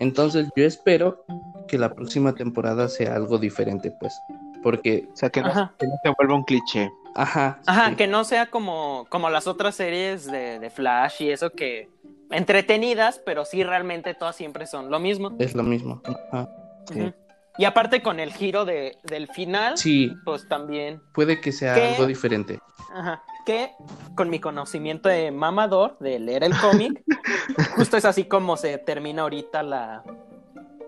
Entonces 0.00 0.48
yo 0.56 0.64
espero 0.64 1.24
que 1.66 1.78
la 1.78 1.92
próxima 1.94 2.34
temporada 2.34 2.88
sea 2.88 3.14
algo 3.14 3.38
diferente, 3.38 3.90
pues, 4.00 4.18
porque, 4.62 5.08
O 5.12 5.16
sea, 5.16 5.30
que 5.30 5.42
no, 5.42 5.48
que 5.78 5.86
no 5.86 5.94
se 6.02 6.14
vuelva 6.16 6.34
un 6.34 6.44
cliché. 6.44 6.90
ajá, 7.14 7.60
Ajá, 7.66 7.90
sí, 7.90 7.96
que 7.96 8.06
no 8.06 8.24
sea 8.24 8.46
como, 8.46 9.06
como 9.10 9.28
las 9.30 9.46
otras 9.46 9.74
series 9.74 10.24
de, 10.26 10.58
de 10.58 10.70
Flash 10.70 11.22
y 11.22 11.30
eso 11.30 11.50
que 11.50 11.88
entretenidas, 12.30 13.20
pero 13.24 13.44
sí 13.44 13.64
realmente 13.64 14.14
todas 14.14 14.36
siempre 14.36 14.66
son 14.66 14.90
lo 14.90 14.98
mismo. 14.98 15.32
es 15.38 15.54
lo 15.54 15.62
mismo. 15.62 16.02
Ajá, 16.04 16.48
sí. 16.92 17.12
Y 17.58 17.64
aparte 17.64 18.02
con 18.02 18.20
el 18.20 18.32
giro 18.32 18.64
de, 18.64 18.96
del 19.02 19.26
final, 19.28 19.76
Sí, 19.76 20.14
pues 20.24 20.46
también 20.48 21.02
puede 21.12 21.40
que 21.40 21.50
sea 21.50 21.74
algo 21.74 22.06
diferente. 22.06 22.60
Ajá. 22.94 23.22
Que 23.44 23.72
con 24.14 24.30
mi 24.30 24.38
conocimiento 24.38 25.08
de 25.08 25.32
mamador, 25.32 25.98
de 25.98 26.20
leer 26.20 26.44
el 26.44 26.56
cómic, 26.56 27.02
justo 27.76 27.96
es 27.96 28.04
así 28.04 28.24
como 28.24 28.56
se 28.56 28.78
termina 28.78 29.22
ahorita 29.22 29.64
la, 29.64 30.04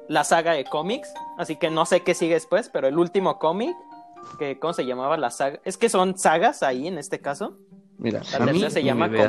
la 0.09 0.23
saga 0.23 0.53
de 0.53 0.65
cómics. 0.65 1.13
Así 1.39 1.57
que 1.57 1.71
no 1.71 1.87
sé 1.87 2.03
qué 2.03 2.15
sigue 2.15 2.35
después, 2.35 2.69
pero 2.69 2.87
el 2.87 2.99
último 2.99 3.41
cómic, 3.41 3.75
que 4.39 4.59
¿cómo 4.61 4.73
se 4.73 4.87
llamaba 4.87 5.17
la 5.17 5.31
saga? 5.31 5.59
Es 5.65 5.77
que 5.77 5.89
son 5.89 6.17
sagas 6.17 6.63
ahí 6.63 6.87
en 6.87 6.99
este 6.99 7.19
caso. 7.19 7.57
Mira, 7.99 8.21
La 8.31 8.37
a 8.37 8.41
mí 8.47 8.47
tercera 8.61 8.71
se 8.71 8.85
llama 8.85 9.09
idea. 9.09 9.29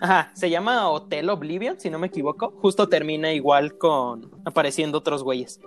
Ajá, 0.00 0.30
se 0.34 0.50
llama 0.50 0.90
Hotel 0.90 1.28
Oblivion, 1.30 1.80
si 1.80 1.88
no 1.90 1.98
me 1.98 2.08
equivoco. 2.08 2.50
Justo 2.60 2.88
termina 2.88 3.32
igual 3.32 3.78
con 3.78 4.30
apareciendo 4.44 4.98
otros 4.98 5.22
güeyes. 5.22 5.60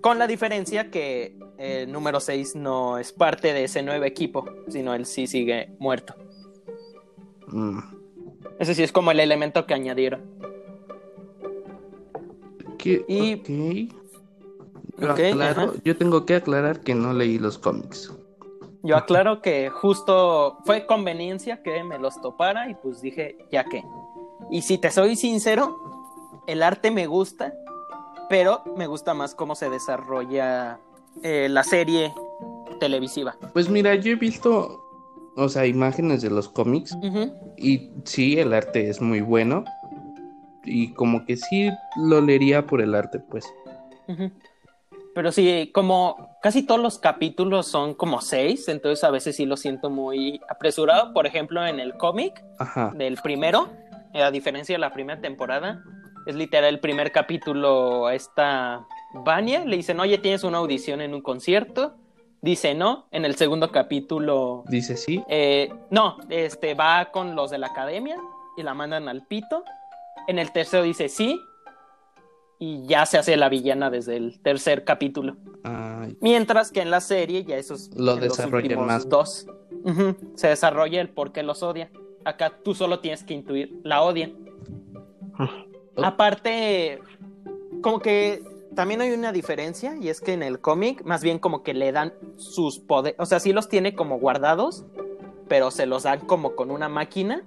Con 0.00 0.18
la 0.18 0.26
diferencia 0.28 0.90
que 0.90 1.36
el 1.58 1.90
número 1.90 2.20
6 2.20 2.54
no 2.54 2.98
es 2.98 3.12
parte 3.12 3.52
de 3.52 3.64
ese 3.64 3.82
nuevo 3.82 4.04
equipo, 4.04 4.44
sino 4.68 4.94
él 4.94 5.06
sí 5.06 5.26
sigue 5.26 5.74
muerto. 5.80 6.14
Mm. 7.48 7.78
Ese 8.60 8.74
sí 8.74 8.82
es 8.84 8.92
como 8.92 9.10
el 9.10 9.18
elemento 9.20 9.66
que 9.66 9.74
añadieron. 9.74 10.22
¿Qué? 12.78 13.04
Y- 13.08 13.36
aclaro- 15.32 15.72
yo 15.84 15.96
tengo 15.96 16.24
que 16.24 16.36
aclarar 16.36 16.80
que 16.80 16.94
no 16.94 17.12
leí 17.12 17.38
los 17.38 17.58
cómics. 17.58 18.12
Yo 18.86 18.96
aclaro 18.96 19.42
que 19.42 19.68
justo 19.68 20.58
fue 20.64 20.86
conveniencia 20.86 21.62
que 21.62 21.82
me 21.82 21.98
los 21.98 22.20
topara 22.20 22.70
y 22.70 22.74
pues 22.74 23.00
dije, 23.00 23.36
ya 23.50 23.64
que. 23.64 23.84
Y 24.50 24.62
si 24.62 24.78
te 24.78 24.90
soy 24.90 25.16
sincero, 25.16 25.76
el 26.46 26.62
arte 26.62 26.92
me 26.92 27.06
gusta, 27.06 27.52
pero 28.28 28.62
me 28.76 28.86
gusta 28.86 29.12
más 29.12 29.34
cómo 29.34 29.56
se 29.56 29.70
desarrolla 29.70 30.78
eh, 31.22 31.48
la 31.50 31.64
serie 31.64 32.12
televisiva. 32.78 33.36
Pues 33.52 33.68
mira, 33.68 33.94
yo 33.96 34.12
he 34.12 34.16
visto, 34.16 34.80
o 35.36 35.48
sea, 35.48 35.66
imágenes 35.66 36.22
de 36.22 36.30
los 36.30 36.48
cómics 36.48 36.96
y 37.56 37.90
sí, 38.04 38.38
el 38.38 38.52
arte 38.52 38.88
es 38.88 39.00
muy 39.00 39.20
bueno 39.20 39.64
y 40.64 40.92
como 40.92 41.24
que 41.24 41.36
sí 41.36 41.70
lo 41.96 42.20
leería 42.20 42.66
por 42.66 42.80
el 42.80 42.94
arte, 42.94 43.18
pues. 43.18 43.52
Pero 45.14 45.32
sí, 45.32 45.70
como 45.74 46.25
casi 46.42 46.62
todos 46.64 46.80
los 46.80 46.98
capítulos 46.98 47.66
son 47.66 47.94
como 47.94 48.20
seis, 48.20 48.68
entonces 48.68 49.02
a 49.04 49.10
veces 49.10 49.36
sí 49.36 49.46
lo 49.46 49.56
siento 49.56 49.90
muy 49.90 50.40
apresurado. 50.48 51.12
Por 51.12 51.26
ejemplo, 51.26 51.66
en 51.66 51.80
el 51.80 51.96
cómic 51.96 52.42
del 52.94 53.16
primero, 53.16 53.68
eh, 54.14 54.22
a 54.22 54.30
diferencia 54.30 54.74
de 54.74 54.78
la 54.78 54.92
primera 54.92 55.20
temporada, 55.20 55.82
es 56.26 56.34
literal 56.34 56.74
el 56.74 56.80
primer 56.80 57.12
capítulo 57.12 58.06
a 58.06 58.14
esta 58.14 58.84
Vania, 59.14 59.64
le 59.64 59.76
dicen, 59.76 60.00
oye, 60.00 60.18
tienes 60.18 60.44
una 60.44 60.58
audición 60.58 61.00
en 61.00 61.14
un 61.14 61.22
concierto, 61.22 61.94
dice 62.42 62.74
no, 62.74 63.06
en 63.12 63.24
el 63.24 63.36
segundo 63.36 63.70
capítulo, 63.70 64.64
Dice 64.68 64.96
sí. 64.96 65.22
eh, 65.28 65.72
no, 65.90 66.18
este 66.28 66.74
va 66.74 67.10
con 67.12 67.34
los 67.34 67.50
de 67.50 67.58
la 67.58 67.68
academia 67.68 68.16
y 68.56 68.62
la 68.62 68.74
mandan 68.74 69.08
al 69.08 69.24
pito, 69.26 69.64
en 70.26 70.38
el 70.38 70.52
tercero 70.52 70.82
dice 70.82 71.08
sí, 71.08 71.40
y 72.58 72.86
ya 72.86 73.04
se 73.06 73.18
hace 73.18 73.36
la 73.36 73.48
villana 73.48 73.90
desde 73.90 74.16
el 74.16 74.40
tercer 74.40 74.84
capítulo. 74.84 75.36
Ay, 75.62 76.16
Mientras 76.20 76.70
que 76.72 76.80
en 76.80 76.90
la 76.90 77.00
serie 77.00 77.44
ya 77.44 77.56
esos 77.56 77.90
Lo 77.94 78.12
los 78.14 78.20
desarrollan 78.20 78.62
últimos 78.64 78.86
más. 78.86 79.08
dos 79.08 79.46
se 80.34 80.48
desarrolla 80.48 81.00
el 81.00 81.10
por 81.10 81.32
qué 81.32 81.42
los 81.42 81.62
odia. 81.62 81.90
Acá 82.24 82.52
tú 82.64 82.74
solo 82.74 82.98
tienes 82.98 83.22
que 83.22 83.34
intuir, 83.34 83.78
la 83.84 84.02
odian. 84.02 84.34
Aparte, 85.96 87.00
como 87.82 88.00
que 88.00 88.42
también 88.74 89.00
hay 89.00 89.12
una 89.12 89.32
diferencia 89.32 89.96
y 89.96 90.08
es 90.08 90.20
que 90.20 90.32
en 90.32 90.42
el 90.42 90.60
cómic 90.60 91.04
más 91.04 91.22
bien 91.22 91.38
como 91.38 91.62
que 91.62 91.72
le 91.72 91.92
dan 91.92 92.12
sus 92.36 92.78
poderes, 92.78 93.18
o 93.20 93.26
sea, 93.26 93.40
sí 93.40 93.52
los 93.52 93.68
tiene 93.68 93.94
como 93.94 94.18
guardados, 94.18 94.84
pero 95.48 95.70
se 95.70 95.86
los 95.86 96.02
dan 96.02 96.20
como 96.20 96.54
con 96.56 96.70
una 96.70 96.88
máquina. 96.88 97.42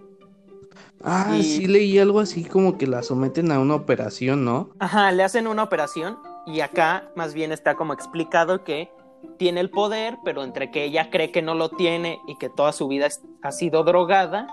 Ah, 1.03 1.35
Y- 1.37 1.43
sí 1.43 1.67
leí 1.67 1.97
algo 1.97 2.19
así 2.19 2.43
como 2.43 2.77
que 2.77 2.85
la 2.87 3.03
someten 3.03 3.51
a 3.51 3.59
una 3.59 3.75
operación, 3.75 4.43
¿no? 4.45 4.69
Ajá, 4.79 5.11
le 5.11 5.23
hacen 5.23 5.47
una 5.47 5.63
operación 5.63 6.19
y 6.45 6.61
acá 6.61 7.09
más 7.15 7.33
bien 7.33 7.51
está 7.51 7.75
como 7.75 7.93
explicado 7.93 8.63
que 8.63 8.91
tiene 9.37 9.59
el 9.61 9.69
poder, 9.69 10.17
pero 10.23 10.43
entre 10.43 10.71
que 10.71 10.83
ella 10.85 11.09
cree 11.09 11.31
que 11.31 11.41
no 11.41 11.53
lo 11.55 11.69
tiene 11.69 12.19
y 12.27 12.37
que 12.37 12.49
toda 12.49 12.71
su 12.73 12.87
vida 12.87 13.07
ha 13.41 13.51
sido 13.51 13.83
drogada, 13.83 14.47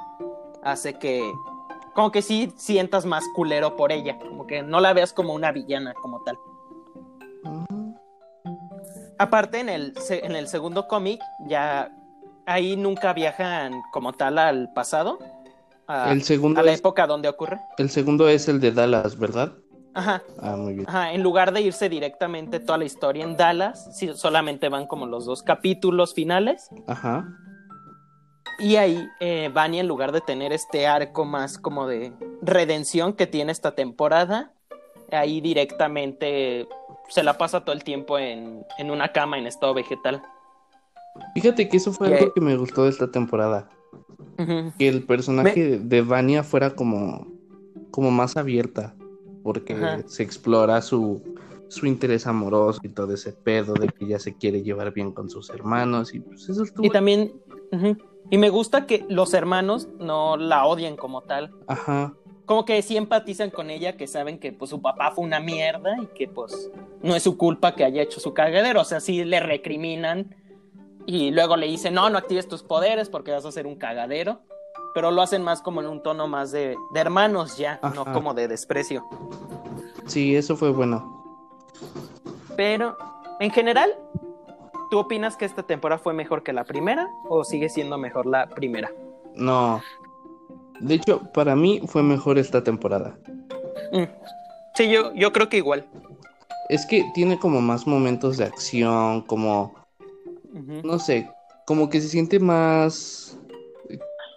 hace 0.62 0.94
que 0.98 1.22
como 1.94 2.10
que 2.10 2.22
sí 2.22 2.52
sientas 2.56 3.06
más 3.06 3.24
culero 3.34 3.74
por 3.76 3.90
ella, 3.90 4.18
como 4.18 4.46
que 4.46 4.62
no 4.62 4.80
la 4.80 4.92
veas 4.92 5.12
como 5.12 5.34
una 5.34 5.50
villana 5.52 5.94
como 5.94 6.22
tal. 6.22 6.38
Aparte 9.18 9.60
en 9.60 9.68
el, 9.70 9.94
en 10.10 10.36
el 10.36 10.46
segundo 10.46 10.86
cómic 10.88 11.20
ya 11.46 11.90
ahí 12.44 12.76
nunca 12.76 13.12
viajan 13.14 13.72
como 13.92 14.12
tal 14.12 14.38
al 14.38 14.72
pasado, 14.74 15.18
a, 15.86 16.12
El 16.12 16.22
segundo 16.22 16.60
a 16.60 16.62
la 16.62 16.72
es, 16.72 16.80
época 16.80 17.06
donde 17.06 17.28
ocurre. 17.28 17.58
el 17.78 17.90
segundo 17.90 18.28
es 18.28 18.48
el 18.48 18.60
de 18.60 18.72
Dallas, 18.72 19.18
¿verdad? 19.18 19.52
Ajá, 19.94 20.22
Ah, 20.42 20.56
muy 20.56 20.74
bien. 20.74 20.86
Ajá, 20.88 21.12
en 21.12 21.22
lugar 21.22 21.52
de 21.52 21.62
irse 21.62 21.88
directamente 21.88 22.60
toda 22.60 22.78
la 22.78 22.84
historia 22.84 23.24
en 23.24 23.36
Dallas, 23.36 23.96
sí, 23.96 24.10
solamente 24.14 24.68
van 24.68 24.86
como 24.86 25.06
los 25.06 25.24
dos 25.24 25.42
capítulos 25.42 26.12
finales. 26.12 26.68
Ajá. 26.86 27.26
Y 28.58 28.76
ahí 28.76 29.08
eh, 29.20 29.50
en 29.54 29.88
lugar 29.88 30.12
de 30.12 30.20
tener 30.20 30.52
este 30.52 30.86
arco 30.86 31.24
más 31.24 31.58
como 31.58 31.86
de 31.86 32.12
redención 32.42 33.14
que 33.14 33.26
tiene 33.26 33.52
esta 33.52 33.74
temporada, 33.74 34.52
ahí 35.12 35.40
directamente 35.40 36.68
se 37.08 37.22
la 37.22 37.38
pasa 37.38 37.64
todo 37.64 37.74
el 37.74 37.84
tiempo 37.84 38.18
en, 38.18 38.66
en 38.78 38.90
una 38.90 39.12
cama 39.12 39.38
en 39.38 39.46
estado 39.46 39.74
vegetal. 39.74 40.22
Fíjate 41.34 41.68
que 41.68 41.76
eso 41.78 41.92
fue 41.92 42.08
algo 42.08 42.32
que 42.34 42.40
me 42.40 42.56
gustó 42.56 42.84
de 42.84 42.90
esta 42.90 43.10
temporada. 43.10 43.68
Que 44.78 44.88
el 44.88 45.02
personaje 45.02 45.78
de 45.78 46.02
Vania 46.02 46.42
fuera 46.42 46.74
como, 46.74 47.26
como 47.90 48.10
más 48.10 48.36
abierta. 48.36 48.94
Porque 49.42 49.76
se 50.06 50.22
explora 50.22 50.82
su, 50.82 51.22
su 51.68 51.86
interés 51.86 52.26
amoroso 52.26 52.80
y 52.82 52.88
todo 52.88 53.14
ese 53.14 53.32
pedo 53.32 53.74
de 53.74 53.88
que 53.88 54.04
ella 54.04 54.18
se 54.18 54.34
quiere 54.34 54.62
llevar 54.62 54.92
bien 54.92 55.12
con 55.12 55.30
sus 55.30 55.50
hermanos. 55.50 56.14
Y 56.14 56.20
pues 56.20 56.48
eso 56.48 56.64
estuvo. 56.64 56.84
Y 56.84 56.90
también, 56.90 57.32
y 58.30 58.38
me 58.38 58.50
gusta 58.50 58.86
que 58.86 59.04
los 59.08 59.34
hermanos 59.34 59.88
no 60.00 60.36
la 60.36 60.66
odien 60.66 60.96
como 60.96 61.22
tal. 61.22 61.52
Ajá. 61.68 62.14
como 62.44 62.64
que 62.64 62.80
sí 62.82 62.96
empatizan 62.96 63.50
con 63.50 63.70
ella, 63.70 63.96
que 63.96 64.06
saben 64.06 64.38
que 64.38 64.52
pues 64.52 64.70
su 64.70 64.80
papá 64.80 65.10
fue 65.10 65.24
una 65.24 65.40
mierda 65.40 65.96
y 66.00 66.06
que 66.06 66.28
pues 66.28 66.70
no 67.02 67.14
es 67.16 67.22
su 67.22 67.36
culpa 67.36 67.74
que 67.74 67.84
haya 67.84 68.02
hecho 68.02 68.20
su 68.20 68.34
cagadero, 68.34 68.80
o 68.80 68.84
sea, 68.84 69.00
sí 69.00 69.24
le 69.24 69.40
recriminan 69.40 70.34
y 71.06 71.30
luego 71.30 71.56
le 71.56 71.66
dicen, 71.66 71.94
no, 71.94 72.10
no 72.10 72.18
actives 72.18 72.48
tus 72.48 72.62
poderes 72.62 73.08
porque 73.08 73.30
vas 73.30 73.44
a 73.44 73.48
hacer 73.48 73.66
un 73.66 73.76
cagadero, 73.76 74.40
pero 74.92 75.10
lo 75.10 75.22
hacen 75.22 75.42
más 75.42 75.62
como 75.62 75.80
en 75.80 75.86
un 75.86 76.02
tono 76.02 76.26
más 76.26 76.50
de, 76.50 76.76
de 76.92 77.00
hermanos 77.00 77.56
ya, 77.56 77.78
no 77.94 78.04
como 78.12 78.34
de 78.34 78.48
desprecio. 78.48 79.06
Sí, 80.06 80.34
eso 80.34 80.56
fue 80.56 80.70
bueno. 80.70 81.24
Pero 82.56 82.96
en 83.38 83.50
general, 83.50 83.94
¿tú 84.90 84.98
opinas 84.98 85.36
que 85.36 85.44
esta 85.44 85.62
temporada 85.62 85.98
fue 85.98 86.12
mejor 86.12 86.42
que 86.42 86.52
la 86.52 86.64
primera 86.64 87.08
o 87.28 87.44
sigue 87.44 87.68
siendo 87.68 87.98
mejor 87.98 88.26
la 88.26 88.48
primera? 88.48 88.90
No. 89.34 89.80
De 90.80 90.94
hecho, 90.94 91.20
para 91.32 91.54
mí 91.54 91.82
fue 91.86 92.02
mejor 92.02 92.38
esta 92.38 92.64
temporada. 92.64 93.16
Mm. 93.92 94.04
Sí, 94.74 94.90
yo, 94.90 95.14
yo 95.14 95.32
creo 95.32 95.48
que 95.48 95.58
igual. 95.58 95.86
Es 96.68 96.84
que 96.84 97.04
tiene 97.14 97.38
como 97.38 97.60
más 97.60 97.86
momentos 97.86 98.36
de 98.38 98.44
acción, 98.44 99.22
como, 99.22 99.74
No 100.84 100.98
sé, 100.98 101.30
como 101.66 101.88
que 101.88 102.00
se 102.00 102.08
siente 102.08 102.38
más, 102.38 103.38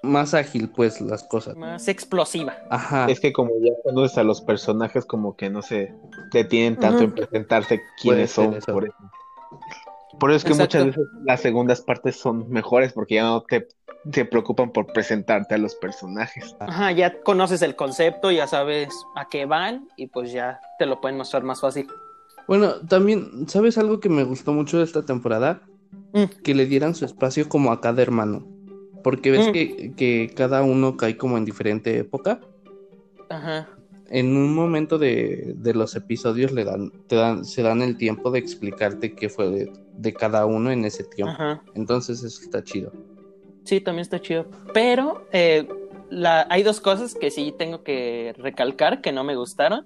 más 0.04 0.34
ágil, 0.34 0.70
pues, 0.70 1.02
las 1.02 1.24
cosas. 1.24 1.56
Más 1.56 1.88
explosiva. 1.88 2.58
Ajá. 2.70 3.08
Es 3.10 3.20
que 3.20 3.32
como 3.34 3.52
ya 3.62 3.74
conoces 3.84 4.18
a 4.18 4.24
los 4.24 4.42
personajes, 4.42 5.06
como 5.06 5.36
que 5.36 5.50
no 5.50 5.62
se 5.62 5.94
detienen 6.32 6.78
tanto 6.78 7.04
en 7.04 7.12
presentarse 7.14 7.82
quiénes 8.02 8.32
son. 8.32 8.54
eso. 8.54 8.74
Por 8.74 8.86
eso. 8.86 8.96
Por 10.20 10.32
eso 10.32 10.38
es 10.38 10.44
que 10.44 10.52
Exacto. 10.52 10.80
muchas 10.80 10.98
veces 10.98 11.14
las 11.24 11.40
segundas 11.40 11.82
partes 11.82 12.18
son 12.18 12.50
mejores 12.50 12.94
porque 12.94 13.16
ya 13.16 13.24
no 13.24 13.42
te 13.44 13.68
se 14.14 14.26
preocupan 14.26 14.72
por 14.72 14.88
presentarte 14.88 15.56
a 15.56 15.58
los 15.58 15.76
personajes. 15.76 16.56
Ajá, 16.60 16.92
ya 16.92 17.22
conoces 17.22 17.62
el 17.62 17.76
concepto, 17.76 18.32
ya 18.32 18.48
sabes 18.48 18.90
a 19.16 19.28
qué 19.28 19.46
van 19.46 19.88
y 19.98 20.08
pues 20.08 20.32
ya 20.32 20.60
te 20.78 20.86
lo 20.86 21.02
pueden 21.02 21.18
mostrar 21.18 21.44
más 21.44 21.62
fácil. 21.62 21.88
Bueno, 22.48 22.80
también, 22.88 23.48
¿sabes 23.48 23.78
algo 23.78 24.00
que 24.00 24.10
me 24.10 24.24
gustó 24.24 24.54
mucho 24.54 24.80
de 24.80 24.86
esta 24.86 25.06
temporada? 25.06 25.62
Mm. 26.14 26.24
Que 26.44 26.56
le 26.56 26.66
dieran 26.66 26.96
su 26.96 27.06
espacio 27.06 27.48
como 27.50 27.72
a 27.72 27.82
cada 27.82 28.02
hermano. 28.02 28.48
Porque 29.04 29.32
ves 29.32 29.48
Mm. 29.48 29.52
que, 29.52 29.94
que 29.96 30.32
cada 30.36 30.62
uno 30.64 30.98
cae 30.98 31.18
como 31.18 31.38
en 31.38 31.46
diferente 31.46 31.98
época. 31.98 32.42
Ajá. 33.30 33.70
En 34.10 34.36
un 34.36 34.56
momento 34.56 34.98
de, 34.98 35.54
de 35.56 35.74
los 35.76 35.96
episodios 35.96 36.52
le 36.52 36.64
dan, 36.66 36.92
te 37.08 37.16
dan, 37.16 37.46
se 37.46 37.62
dan 37.62 37.82
el 37.84 37.96
tiempo 37.98 38.32
de 38.32 38.40
explicarte 38.40 39.14
qué 39.14 39.30
fue 39.30 39.50
de, 39.50 39.74
de 39.94 40.14
cada 40.14 40.46
uno 40.48 40.72
en 40.72 40.84
ese 40.84 41.04
tiempo. 41.04 41.34
Ajá. 41.34 41.62
Entonces 41.76 42.24
eso 42.24 42.42
está 42.42 42.64
chido. 42.64 42.92
Sí, 43.66 43.80
también 43.82 44.02
está 44.02 44.20
chido. 44.20 44.48
Pero 44.74 45.28
eh, 45.32 45.68
la, 46.10 46.48
hay 46.50 46.64
dos 46.64 46.82
cosas 46.82 47.14
que 47.14 47.30
sí 47.30 47.54
tengo 47.56 47.84
que 47.84 48.34
recalcar 48.40 49.02
que 49.02 49.12
no 49.12 49.24
me 49.24 49.36
gustaron. 49.36 49.86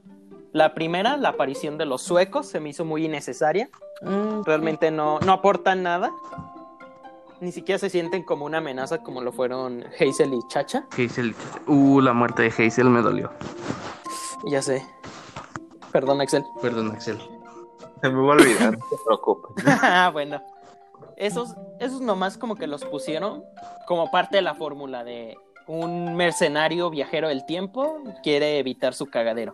La 0.54 0.74
primera, 0.74 1.18
la 1.18 1.30
aparición 1.30 1.78
de 1.78 1.86
los 1.86 2.02
suecos, 2.04 2.48
se 2.48 2.62
me 2.62 2.70
hizo 2.70 2.86
muy 2.86 3.06
innecesaria. 3.06 3.70
Ah, 4.06 4.42
Realmente 4.46 4.92
no, 4.92 5.20
no 5.20 5.32
aportan 5.34 5.84
nada. 5.84 6.12
Ni 7.39 7.52
siquiera 7.52 7.78
se 7.78 7.89
sienten 7.89 8.24
como 8.24 8.46
una 8.46 8.60
amenaza 8.60 9.00
como 9.00 9.22
lo 9.22 9.32
fueron 9.32 9.84
Hazel 10.00 10.34
y 10.34 10.39
Chacha. 10.48 10.86
Hazel. 10.92 11.36
Uh, 11.68 12.00
la 12.00 12.13
muerte 12.13 12.44
de 12.44 12.48
Hazel 12.50 12.89
me 12.89 13.02
dolió. 13.02 13.32
Ya 14.46 14.62
sé. 14.62 14.86
Perdón, 15.92 16.22
Axel. 16.22 16.44
Perdón, 16.62 16.92
Axel. 16.92 17.18
Se 18.01 18.10
me 18.10 18.22
va 18.22 18.34
a 18.34 18.38
olvidar, 18.38 18.72
no 18.78 18.86
te 18.89 18.95
preocupes. 19.06 19.66
Ah, 19.68 20.10
bueno. 20.14 20.41
Esos, 21.16 21.56
esos 21.80 22.01
nomás 22.01 22.38
como 22.38 22.56
que 22.56 22.66
los 22.66 22.84
pusieron 22.86 23.43
como 23.88 24.10
parte 24.10 24.38
de 24.38 24.41
la 24.41 24.56
fórmula 24.56 25.04
de 25.04 25.38
un 25.68 26.16
mercenario 26.16 26.89
viajero 26.89 27.28
del 27.28 27.45
tiempo 27.45 27.99
quiere 28.24 28.58
evitar 28.58 28.93
su 28.93 29.06
cagadero. 29.06 29.54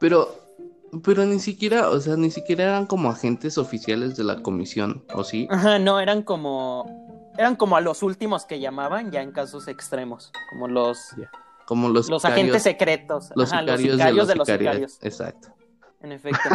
Pero, 0.00 0.28
pero 1.02 1.24
ni 1.24 1.38
siquiera, 1.40 1.90
o 1.90 2.00
sea, 2.00 2.16
ni 2.16 2.30
siquiera 2.30 2.64
eran 2.64 2.86
como 2.86 3.10
agentes 3.10 3.58
oficiales 3.58 4.16
de 4.16 4.24
la 4.24 4.42
comisión, 4.42 5.04
¿o 5.14 5.24
sí? 5.24 5.46
Ajá, 5.50 5.78
no, 5.78 6.00
eran 6.00 6.22
como 6.22 6.84
eran 7.38 7.54
como 7.56 7.76
a 7.76 7.80
los 7.82 8.02
últimos 8.02 8.46
que 8.46 8.60
llamaban, 8.60 9.10
ya 9.10 9.20
en 9.20 9.30
casos 9.32 9.68
extremos, 9.68 10.32
como 10.50 10.68
los, 10.68 10.98
Como 11.66 11.88
los, 11.90 12.08
los 12.08 12.22
sicarios- 12.22 12.32
agentes 12.38 12.62
secretos, 12.62 13.30
los 13.34 13.52
Ajá, 13.52 13.60
los 13.62 13.76
sicarios, 13.80 13.96
sicarios 13.98 14.26
de 14.28 14.32
de 14.32 14.38
los 14.38 14.48
los 14.48 14.58
sicarios. 14.58 14.92
sicarios, 14.92 14.98
Exacto. 15.20 15.48
en 16.02 16.12
efecto. 16.12 16.48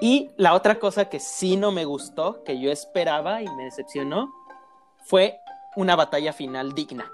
y 0.00 0.30
la 0.36 0.54
otra 0.54 0.78
cosa 0.78 1.06
que 1.06 1.18
sí 1.18 1.56
no 1.56 1.72
me 1.72 1.84
gustó, 1.84 2.44
que 2.44 2.60
yo 2.60 2.70
esperaba 2.70 3.42
y 3.42 3.46
me 3.56 3.64
decepcionó, 3.64 4.32
fue 5.06 5.36
una 5.76 5.96
batalla 5.96 6.32
final 6.32 6.72
digna. 6.74 7.10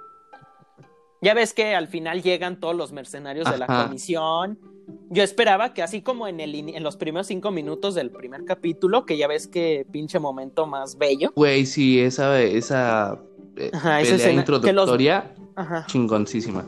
Ya 1.20 1.34
ves 1.34 1.52
que 1.52 1.74
al 1.74 1.88
final 1.88 2.22
llegan 2.22 2.58
todos 2.60 2.74
los 2.74 2.92
mercenarios 2.92 3.50
de 3.50 3.58
la 3.58 3.66
comisión. 3.66 4.58
Yo 5.10 5.22
esperaba 5.22 5.72
que 5.74 5.82
así 5.82 6.02
como 6.02 6.26
en, 6.26 6.40
el, 6.40 6.54
en 6.54 6.82
los 6.82 6.96
primeros 6.96 7.26
cinco 7.26 7.50
minutos 7.50 7.94
del 7.94 8.10
primer 8.10 8.44
capítulo, 8.44 9.04
que 9.06 9.16
ya 9.16 9.28
ves 9.28 9.46
que 9.46 9.86
pinche 9.90 10.18
momento 10.18 10.66
más 10.66 10.96
bello. 10.98 11.32
Güey, 11.36 11.66
sí, 11.66 12.00
esa, 12.00 12.40
esa 12.40 13.18
eh, 13.56 13.70
Ajá, 13.72 14.00
esa 14.00 14.10
pelea 14.12 14.16
escena- 14.16 14.44
que 14.44 14.50
los- 14.50 14.64
introductoria, 14.66 15.34
Ajá. 15.56 15.84
chingoncísima. 15.86 16.64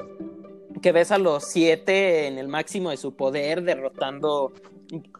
que 0.83 0.93
ves 0.93 1.11
a 1.13 1.19
los 1.19 1.45
siete 1.45 2.27
en 2.27 2.39
el 2.39 2.49
máximo 2.49 2.91
de 2.91 2.97
su 2.97 3.15
poder 3.15 3.63
derrotando 3.63 4.53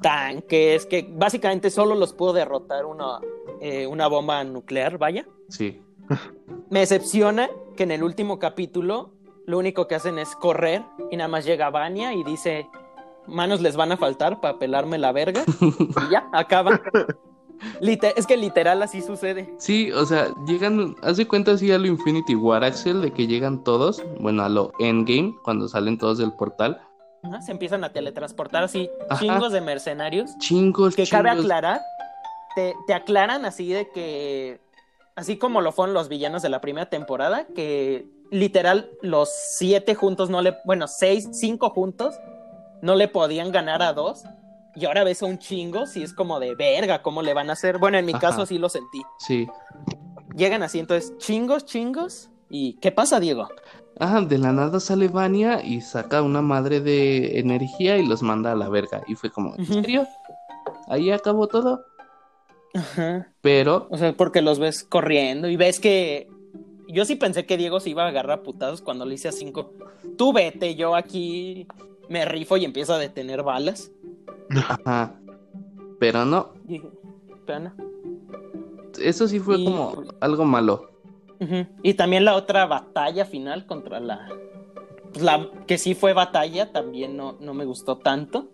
tanques, 0.01 0.87
que 0.87 1.09
básicamente 1.11 1.71
solo 1.71 1.95
los 1.95 2.13
pudo 2.13 2.33
derrotar 2.35 2.85
una, 2.85 3.21
eh, 3.61 3.87
una 3.87 4.07
bomba 4.09 4.43
nuclear, 4.45 4.99
vaya. 4.99 5.27
Sí. 5.49 5.81
Me 6.71 6.81
decepciona 6.81 7.49
que 7.77 7.85
en 7.85 7.93
el 7.93 8.03
último 8.03 8.39
capítulo 8.39 9.13
lo 9.53 9.59
único 9.59 9.87
que 9.87 9.95
hacen 9.95 10.19
es 10.19 10.35
correr 10.35 10.83
y 11.11 11.17
nada 11.19 11.29
más 11.29 11.45
llega 11.45 11.69
Vania 11.69 12.15
y 12.15 12.25
dice, 12.25 12.71
manos 13.27 13.61
les 13.61 13.77
van 13.77 13.93
a 13.93 13.99
faltar 13.99 14.41
para 14.41 14.59
pelarme 14.59 14.97
la 14.97 15.13
verga 15.13 15.45
y 15.61 16.11
ya, 16.11 16.27
acaba. 16.33 16.81
Es 17.81 18.27
que 18.27 18.37
literal 18.37 18.83
así 18.83 19.03
sucede. 19.03 19.55
Sí, 19.59 19.93
o 19.93 20.05
sea, 20.05 20.35
llegan, 20.49 20.97
haz 21.01 21.19
de 21.19 21.29
cuenta 21.29 21.53
así 21.53 21.71
a 21.71 21.79
lo 21.79 21.87
Infinity 21.87 22.35
War 22.35 22.65
Axel, 22.65 23.03
de 23.03 23.13
que 23.13 23.29
llegan 23.29 23.63
todos, 23.63 24.03
bueno, 24.19 24.43
a 24.43 24.49
lo 24.49 24.73
Endgame, 24.81 25.37
cuando 25.45 25.69
salen 25.69 25.97
todos 25.97 26.19
del 26.19 26.33
portal. 26.33 26.81
Ajá, 27.23 27.41
Se 27.41 27.53
empiezan 27.53 27.85
a 27.85 27.93
teletransportar 27.93 28.65
así, 28.65 28.91
Ajá. 29.09 29.21
chingos 29.21 29.53
de 29.53 29.61
mercenarios. 29.61 30.37
Chingos, 30.39 30.97
que 30.97 31.07
cabe 31.07 31.31
aclarar, 31.31 31.81
te, 32.57 32.75
te 32.89 32.95
aclaran 32.95 33.45
así 33.45 33.69
de 33.69 33.89
que, 33.91 34.61
así 35.15 35.37
como 35.37 35.61
lo 35.61 35.71
fueron 35.71 35.95
los 35.95 36.09
villanos 36.09 36.43
de 36.43 36.49
la 36.49 36.61
primera 36.61 36.91
temporada, 36.91 37.47
que 37.55 38.09
literal 38.33 38.91
los 39.03 39.29
siete 39.33 39.95
juntos 39.95 40.31
no 40.31 40.43
le, 40.43 40.57
bueno, 40.65 40.89
seis, 40.89 41.29
cinco 41.33 41.71
juntos 41.71 42.17
no 42.81 42.97
le 42.97 43.07
podían 43.07 43.53
ganar 43.53 43.83
a 43.83 43.93
dos. 43.93 44.25
Y 44.75 44.87
ahora 44.87 45.05
ves 45.05 45.23
a 45.23 45.27
un 45.27 45.39
chingo, 45.39 45.87
si 45.87 46.03
es 46.03 46.15
como 46.15 46.41
de 46.41 46.55
verga, 46.55 47.03
¿cómo 47.03 47.21
le 47.23 47.35
van 47.35 47.51
a 47.51 47.53
hacer? 47.53 47.79
Bueno, 47.79 47.99
en 47.99 48.07
mi 48.07 48.13
Ajá. 48.13 48.21
caso 48.21 48.47
sí 48.47 48.57
lo 48.59 48.71
sentí. 48.71 49.03
Sí. 49.19 49.47
Llegan 50.35 50.63
así, 50.63 50.79
entonces, 50.79 51.17
chingos, 51.19 51.67
chingos. 51.67 52.31
¿Y 52.49 52.75
qué 52.81 52.91
pasa, 52.91 53.21
Diego? 53.21 53.49
Ajá, 54.01 54.23
de 54.23 54.39
la 54.39 54.53
nada 54.53 54.81
sale 54.81 55.09
Vania 55.09 55.63
y 55.63 55.83
saca 55.83 56.23
una 56.23 56.41
madre 56.41 56.81
de 56.81 57.39
energía 57.39 57.99
y 57.99 58.07
los 58.07 58.23
manda 58.23 58.53
a 58.53 58.57
la 58.57 58.71
verga. 58.71 59.03
Y 59.07 59.15
fue 59.15 59.31
como, 59.31 59.55
¿en 59.57 59.67
serio? 59.67 60.07
Ahí 60.89 61.11
acabó 61.11 61.49
todo. 61.49 61.85
Ajá. 62.75 63.29
Pero, 63.43 63.89
O 63.91 63.99
sea, 63.99 64.15
porque 64.17 64.41
los 64.41 64.59
ves 64.59 64.85
corriendo 64.85 65.49
y 65.49 65.57
ves 65.57 65.81
que. 65.81 66.29
Yo 66.93 67.05
sí 67.05 67.17
pensé 67.17 67.47
que 67.47 67.57
Diego 67.57 67.81
se 67.81 67.91
iba 67.91 68.05
a 68.05 68.09
agarrar 68.09 68.39
a 68.41 68.43
putazos 68.43 68.83
cuando 68.83 69.05
le 69.07 69.15
hice 69.15 69.29
a 69.29 69.33
cinco. 69.33 69.73
Tú 70.17 70.33
vete, 70.33 70.75
yo 70.75 70.95
aquí 70.95 71.67
me 72.09 72.25
rifo 72.25 72.57
y 72.59 72.65
empiezo 72.65 72.93
a 72.95 72.99
detener 72.99 73.43
balas. 73.43 73.91
ajá. 74.51 75.19
Pero 75.99 76.25
no, 76.25 76.51
pero 77.47 77.61
no. 77.61 77.73
eso 79.01 79.27
sí 79.29 79.39
fue 79.39 79.59
Y- 79.59 79.65
como 79.65 80.03
algo 80.21 80.45
malo. 80.45 80.91
Y 81.83 81.95
también 81.95 82.25
la 82.25 82.37
otra 82.37 82.67
batalla 82.67 83.25
final 83.25 83.67
contra 83.67 83.99
la. 83.99 84.29
pues, 85.13 85.25
la 85.25 85.49
que 85.67 85.77
sí 85.79 85.95
fue 85.95 86.13
batalla, 86.13 86.71
también 86.73 87.17
no, 87.17 87.37
no 87.41 87.53
me 87.55 87.65
gustó 87.65 87.99
tanto. 87.99 88.49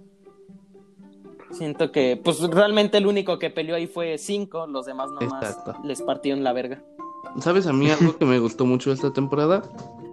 Siento 1.51 1.91
que, 1.93 2.21
pues 2.23 2.41
realmente 2.51 2.99
el 2.99 3.07
único 3.07 3.39
que 3.39 3.51
peleó 3.51 3.75
ahí 3.77 3.87
fue 3.87 4.17
cinco, 4.19 4.67
los 4.67 4.87
demás 4.87 5.11
nomás 5.11 5.43
Exacto. 5.43 5.75
les 5.85 6.01
partieron 6.03 6.45
la 6.45 6.53
verga. 6.53 6.83
¿Sabes 7.41 7.67
a 7.67 7.73
mí 7.73 7.91
algo 7.91 8.17
que 8.17 8.25
me 8.25 8.39
gustó 8.39 8.65
mucho 8.67 8.93
esta 8.93 9.13
temporada? 9.13 9.63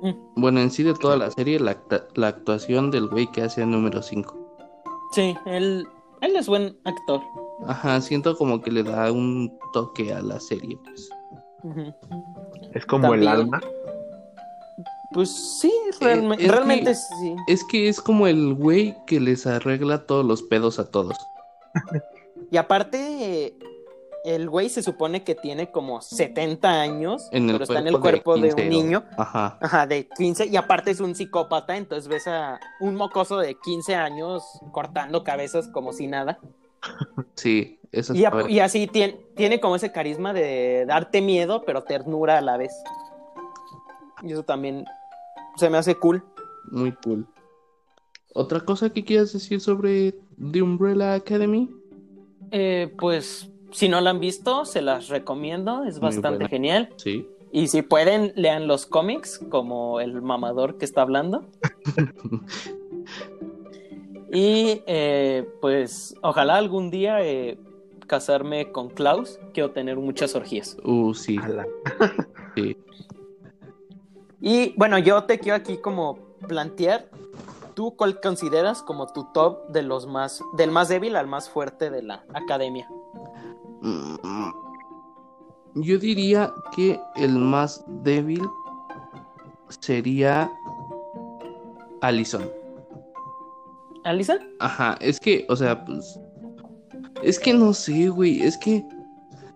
Mm. 0.02 0.12
Bueno, 0.36 0.60
en 0.60 0.72
sí 0.72 0.84
de 0.84 0.94
toda 0.94 1.18
la 1.18 1.32
serie, 1.32 1.60
la, 1.60 1.78
la 2.16 2.28
actuación 2.28 2.92
del 2.92 3.08
güey 3.08 3.28
que 3.32 3.42
hace 3.44 3.62
el 3.64 3.72
número 3.72 4.02
5. 4.02 4.36
Sí, 5.14 5.36
él, 5.46 5.88
él 6.22 6.36
es 6.36 6.48
buen 6.48 6.78
actor. 6.84 7.22
Ajá, 7.68 8.02
siento 8.02 8.38
como 8.38 8.62
que 8.62 8.70
le 8.72 8.84
da 8.84 9.12
un 9.12 9.52
toque 9.74 10.14
a 10.14 10.22
la 10.22 10.40
serie, 10.40 10.78
pues. 10.84 11.10
Es 12.74 12.86
como 12.86 13.14
el 13.14 13.28
alma. 13.28 13.62
Pues 15.14 15.30
sí, 15.62 15.72
realme- 16.02 16.36
es 16.36 16.42
que- 16.42 16.48
realmente 16.52 16.94
sí. 16.94 17.36
Es 17.48 17.64
que 17.64 17.88
es 17.88 18.02
como 18.02 18.28
el 18.28 18.54
güey 18.54 18.96
que 19.08 19.20
les 19.22 19.48
arregla 19.48 20.06
todos 20.06 20.26
los 20.26 20.44
pedos 20.44 20.78
a 20.78 20.92
todos. 20.92 21.16
Y 22.52 22.58
aparte, 22.58 23.58
el 24.26 24.50
güey 24.50 24.70
se 24.70 24.82
supone 24.82 25.24
que 25.24 25.36
tiene 25.36 25.72
como 25.72 26.02
70 26.02 26.82
años, 26.82 27.30
En 27.32 27.46
el 27.50 27.56
pero 27.56 27.64
está 27.64 27.80
en 27.80 27.88
el 27.88 28.00
cuerpo 28.00 28.36
de, 28.36 28.50
15 28.50 28.64
un 28.64 28.70
niño, 28.70 29.04
Ajá, 29.18 29.58
ajá, 29.62 29.86
de 29.88 30.08
15, 30.10 30.48
y 30.48 30.56
aparte 30.58 30.92
es 30.92 31.00
un 31.00 31.14
psicópata, 31.16 31.78
entonces 31.78 32.08
ves 32.08 32.28
a 32.28 32.60
un 32.80 32.96
mocoso 32.96 33.38
de 33.38 33.56
15 33.56 33.96
años 33.96 34.44
cortando 34.72 35.24
cabezas 35.24 35.68
como 35.68 35.94
si 35.94 36.08
nada. 36.08 36.40
sí, 37.36 37.80
eso 37.92 38.14
Y, 38.14 38.26
a- 38.26 38.30
ver- 38.32 38.50
y 38.50 38.60
así 38.60 38.88
tiene, 38.88 39.20
tiene 39.36 39.60
como 39.60 39.76
ese 39.76 39.92
carisma 39.92 40.34
de 40.34 40.86
darte 40.88 41.22
miedo, 41.22 41.64
pero 41.66 41.84
ternura 41.84 42.38
a 42.38 42.42
la 42.42 42.58
vez. 42.58 42.74
Y 44.24 44.32
eso 44.32 44.44
también 44.44 44.86
se 45.58 45.70
me 45.70 45.78
hace 45.78 45.96
cool. 45.96 46.24
muy 46.72 46.92
cool. 47.04 47.28
¿Otra 48.34 48.60
cosa 48.60 48.90
que 48.90 49.04
quieras 49.06 49.32
decir 49.32 49.62
sobre 49.62 50.14
The 50.52 50.62
Umbrella 50.62 51.14
Academy? 51.14 51.70
Eh, 52.52 52.94
pues 52.98 53.50
si 53.76 53.90
no 53.90 54.00
la 54.00 54.12
han 54.12 54.22
visto, 54.22 54.64
se 54.64 54.82
las 54.82 55.10
recomiendo, 55.10 55.84
es 55.84 56.00
bastante 56.00 56.48
genial. 56.48 56.94
Sí. 56.96 57.28
Y 57.52 57.68
si 57.68 57.82
pueden, 57.82 58.32
lean 58.36 58.68
los 58.68 58.86
cómics, 58.86 59.42
como 59.50 60.00
el 60.00 60.22
mamador 60.22 60.78
que 60.78 60.86
está 60.86 61.02
hablando. 61.02 61.44
y 64.32 64.82
eh, 64.88 65.46
pues 65.60 66.16
ojalá 66.22 66.56
algún 66.56 66.90
día 66.90 67.22
eh, 67.22 67.58
casarme 68.08 68.72
con 68.72 68.90
Klaus. 68.90 69.40
Quiero 69.54 69.72
tener 69.72 69.98
muchas 69.98 70.36
orgías. 70.36 70.78
Uh, 70.86 71.14
sí, 71.14 71.38
sí. 72.56 72.78
Y 74.40 74.74
bueno, 74.78 75.00
yo 75.00 75.26
te 75.26 75.38
quiero 75.38 75.58
aquí 75.58 75.78
como 75.78 76.18
plantear, 76.48 77.10
¿tú 77.74 77.94
cuál 77.98 78.22
consideras 78.22 78.82
como 78.82 79.08
tu 79.08 79.26
top 79.34 79.68
de 79.68 79.82
los 79.82 80.08
más, 80.08 80.42
del 80.54 80.72
más 80.72 80.88
débil 80.88 81.18
al 81.18 81.28
más 81.28 81.50
fuerte 81.50 81.90
de 81.90 82.04
la 82.04 82.24
academia? 82.34 82.88
Mm, 83.86 84.52
Yo 85.76 86.00
diría 86.00 86.52
que 86.76 87.00
el 87.16 87.38
más 87.38 87.84
débil 88.04 88.42
sería 89.80 90.50
Allison. 92.02 92.50
¿Alisa? 94.04 94.38
Ajá, 94.60 94.98
es 95.02 95.20
que, 95.20 95.46
o 95.50 95.56
sea, 95.56 95.84
pues. 95.86 96.20
Es 97.24 97.40
que 97.40 97.54
no 97.54 97.74
sé, 97.74 98.10
güey. 98.10 98.42
Es 98.42 98.58
que, 98.58 98.84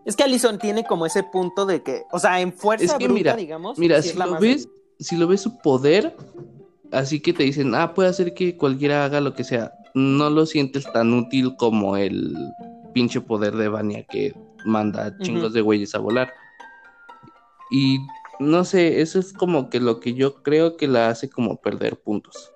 Es 0.06 0.16
que 0.16 0.24
Alison 0.24 0.58
tiene 0.58 0.84
como 0.84 1.06
ese 1.06 1.24
punto 1.24 1.66
de 1.66 1.84
que, 1.84 2.04
o 2.12 2.20
sea, 2.20 2.40
en 2.42 2.52
fuerza 2.54 2.86
Es 2.86 2.94
que 2.94 3.06
bruta, 3.06 3.14
mira, 3.20 3.36
digamos. 3.36 3.78
mira, 3.78 4.02
si 4.02 4.18
lo 4.18 4.40
ves, 4.40 4.64
débil. 4.66 4.70
si 5.00 5.18
lo 5.18 5.28
ves 5.28 5.42
su 5.42 5.58
poder, 5.60 6.16
así 6.92 7.20
que 7.20 7.34
te 7.34 7.44
dicen, 7.44 7.74
ah, 7.76 7.94
puede 7.94 8.10
hacer 8.10 8.34
que 8.34 8.58
cualquiera 8.58 9.06
haga 9.06 9.22
lo 9.22 9.34
que 9.36 9.44
sea. 9.44 9.72
No 9.94 10.30
lo 10.30 10.46
sientes 10.46 10.92
tan 10.94 11.14
útil 11.14 11.56
como 11.58 11.96
el 11.98 12.36
pinche 12.94 13.22
poder 13.22 13.56
de 13.56 13.68
Vania 13.70 14.04
que 14.04 14.34
manda 14.66 15.18
chingos 15.20 15.54
de 15.54 15.62
güeyes 15.62 15.96
a 15.96 16.00
volar. 16.00 16.34
Y 17.72 18.00
no 18.40 18.64
sé, 18.66 19.02
eso 19.02 19.20
es 19.20 19.34
como 19.34 19.70
que 19.70 19.80
lo 19.80 20.00
que 20.00 20.14
yo 20.14 20.42
creo 20.42 20.76
que 20.78 20.88
la 20.88 21.10
hace 21.10 21.30
como 21.30 21.58
perder 21.58 22.00
puntos. 22.00 22.52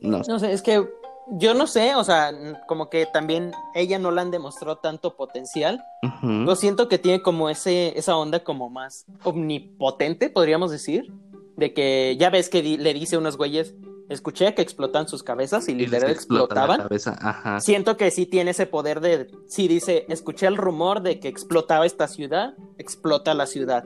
No 0.00 0.22
sé. 0.22 0.30
No 0.30 0.38
sé, 0.38 0.52
es 0.52 0.62
que 0.62 0.86
yo 1.32 1.52
no 1.54 1.66
sé, 1.66 1.94
o 1.94 2.04
sea, 2.04 2.32
como 2.66 2.88
que 2.88 3.06
también 3.12 3.52
ella 3.74 3.98
no 3.98 4.10
le 4.10 4.20
han 4.20 4.30
demostrado 4.30 4.76
tanto 4.78 5.16
potencial. 5.16 5.82
Yo 6.22 6.56
siento 6.56 6.88
que 6.88 6.98
tiene 6.98 7.20
como 7.20 7.50
ese, 7.50 7.98
esa 7.98 8.16
onda 8.16 8.44
como 8.44 8.70
más 8.70 9.04
omnipotente, 9.24 10.30
podríamos 10.30 10.70
decir. 10.70 11.12
De 11.56 11.74
que 11.74 12.16
ya 12.18 12.30
ves 12.30 12.48
que 12.48 12.62
di- 12.62 12.76
le 12.76 12.94
dice 12.94 13.16
a 13.16 13.18
unos 13.18 13.36
güeyes, 13.36 13.74
escuché 14.08 14.54
que 14.54 14.62
explotan 14.62 15.08
sus 15.08 15.22
cabezas 15.22 15.68
y 15.68 15.72
Y 15.72 15.74
literal 15.76 16.08
la 16.08 16.12
explotaban. 16.14 16.78
cabeza. 16.82 17.16
Ajá. 17.20 17.60
Siento 17.60 17.96
que 17.96 18.10
sí 18.10 18.26
tiene 18.26 18.52
ese 18.52 18.66
poder 18.66 19.00
de, 19.00 19.30
sí 19.46 19.68
dice, 19.68 20.06
escuché 20.08 20.46
el 20.46 20.56
rumor 20.56 21.02
de 21.02 21.20
que 21.20 21.28
explotaba 21.28 21.86
esta 21.86 22.08
ciudad, 22.08 22.54
explota 22.78 23.34
la 23.34 23.46
ciudad. 23.46 23.84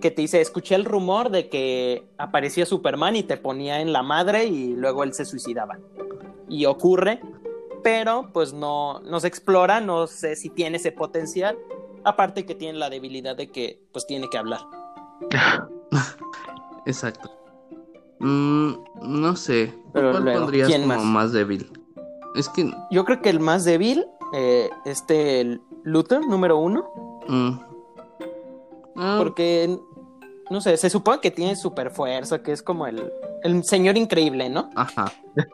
Que 0.00 0.10
te 0.10 0.22
dice, 0.22 0.40
escuché 0.40 0.74
el 0.74 0.84
rumor 0.84 1.30
de 1.30 1.48
que 1.48 2.08
aparecía 2.18 2.66
Superman 2.66 3.14
y 3.16 3.22
te 3.22 3.36
ponía 3.36 3.80
en 3.80 3.92
la 3.92 4.02
madre 4.02 4.46
y 4.46 4.74
luego 4.74 5.04
él 5.04 5.14
se 5.14 5.24
suicidaba. 5.24 5.78
Y 6.48 6.66
ocurre, 6.66 7.20
pero 7.84 8.30
pues 8.32 8.52
no, 8.52 9.00
no 9.00 9.20
se 9.20 9.28
explora, 9.28 9.80
no 9.80 10.06
sé 10.08 10.34
si 10.36 10.48
tiene 10.50 10.78
ese 10.78 10.90
potencial. 10.90 11.56
Aparte 12.04 12.44
que 12.44 12.56
tiene 12.56 12.78
la 12.78 12.90
debilidad 12.90 13.36
de 13.36 13.52
que 13.52 13.80
pues 13.92 14.04
tiene 14.06 14.28
que 14.28 14.38
hablar. 14.38 14.60
Exacto. 16.86 17.30
Mm, 18.22 18.72
no 19.02 19.36
sé. 19.36 19.74
Pero 19.92 20.12
¿Cuál 20.12 20.24
luego, 20.24 20.40
pondrías 20.40 20.68
¿quién 20.68 20.82
como 20.82 20.94
más? 20.94 21.04
más? 21.04 21.32
débil? 21.32 21.70
Es 22.36 22.48
que. 22.48 22.72
Yo 22.90 23.04
creo 23.04 23.20
que 23.20 23.28
el 23.30 23.40
más 23.40 23.64
débil, 23.64 24.06
eh, 24.32 24.70
este 24.84 25.60
Luther, 25.82 26.20
número 26.26 26.56
uno, 26.56 26.88
mm, 27.28 27.50
ah, 28.96 29.16
porque, 29.18 29.76
no 30.50 30.60
sé, 30.60 30.76
se 30.76 30.88
supone 30.88 31.20
que 31.20 31.30
tiene 31.30 31.56
super 31.56 31.90
fuerza, 31.90 32.42
que 32.42 32.52
es 32.52 32.62
como 32.62 32.86
el, 32.86 33.12
el 33.42 33.64
señor 33.64 33.96
increíble, 33.96 34.48
¿no? 34.48 34.70
Ajá. 34.76 35.12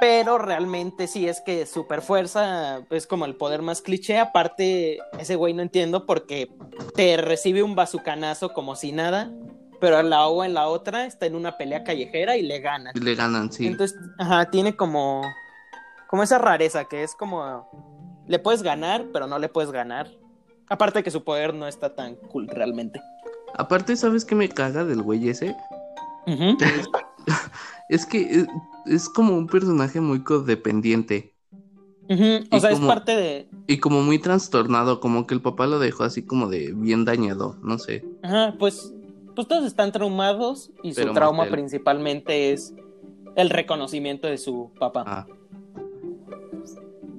Pero 0.00 0.38
realmente 0.38 1.08
sí 1.08 1.26
es 1.26 1.40
que 1.40 1.66
super 1.66 2.02
fuerza 2.02 2.82
es 2.90 3.08
como 3.08 3.24
el 3.24 3.34
poder 3.34 3.62
más 3.62 3.82
cliché. 3.82 4.18
Aparte, 4.18 4.98
ese 5.18 5.34
güey 5.34 5.54
no 5.54 5.62
entiendo 5.62 6.06
porque 6.06 6.54
te 6.94 7.16
recibe 7.16 7.64
un 7.64 7.74
bazucanazo 7.74 8.52
como 8.52 8.76
si 8.76 8.92
nada, 8.92 9.32
pero 9.80 10.02
la 10.02 10.26
o 10.26 10.44
en 10.44 10.54
la 10.54 10.68
otra 10.68 11.06
está 11.06 11.26
en 11.26 11.34
una 11.34 11.56
pelea 11.56 11.84
callejera 11.84 12.36
y 12.36 12.42
le 12.42 12.60
gana. 12.60 12.92
Le 12.94 13.14
ganan, 13.14 13.52
sí. 13.52 13.66
Entonces, 13.66 13.98
ajá, 14.18 14.50
tiene 14.50 14.76
como, 14.76 15.22
como 16.08 16.22
esa 16.22 16.38
rareza 16.38 16.84
que 16.86 17.02
es 17.02 17.14
como, 17.14 17.68
le 18.26 18.38
puedes 18.38 18.62
ganar, 18.62 19.06
pero 19.12 19.26
no 19.26 19.38
le 19.38 19.48
puedes 19.48 19.70
ganar. 19.70 20.10
Aparte 20.68 21.02
que 21.02 21.10
su 21.10 21.24
poder 21.24 21.54
no 21.54 21.66
está 21.66 21.94
tan 21.94 22.16
cool 22.16 22.48
realmente. 22.48 23.00
Aparte, 23.56 23.96
¿sabes 23.96 24.24
qué 24.24 24.34
me 24.34 24.48
caga 24.48 24.84
del 24.84 25.02
güey 25.02 25.28
ese? 25.28 25.56
Ujú. 26.26 26.56
Es 27.88 28.04
que 28.04 28.20
es, 28.20 28.46
es 28.86 29.08
como 29.08 29.34
un 29.36 29.46
personaje 29.46 30.00
muy 30.00 30.22
codependiente. 30.22 31.34
Ujú, 32.08 32.44
O 32.50 32.60
sea, 32.60 32.70
es 32.70 32.80
parte 32.80 33.16
de, 33.16 33.48
Y 33.66 33.78
como 33.78 34.02
muy 34.02 34.18
trastornado, 34.18 35.00
como 35.00 35.26
que 35.26 35.34
el 35.34 35.40
papá 35.42 35.66
lo 35.66 35.78
dejó 35.78 36.04
así 36.04 36.22
como 36.22 36.48
de 36.48 36.72
bien 36.74 37.04
dañado, 37.04 37.58
no 37.62 37.78
sé. 37.78 38.04
Ajá, 38.22 38.54
pues, 38.58 38.92
pues 39.38 39.46
todos 39.46 39.66
están 39.66 39.92
traumados 39.92 40.72
y 40.82 40.92
Pero 40.94 41.10
su 41.10 41.14
trauma 41.14 41.46
principalmente 41.46 42.50
es 42.50 42.74
el 43.36 43.50
reconocimiento 43.50 44.26
de 44.26 44.36
su 44.36 44.72
papá. 44.80 45.04
Ah, 45.06 45.26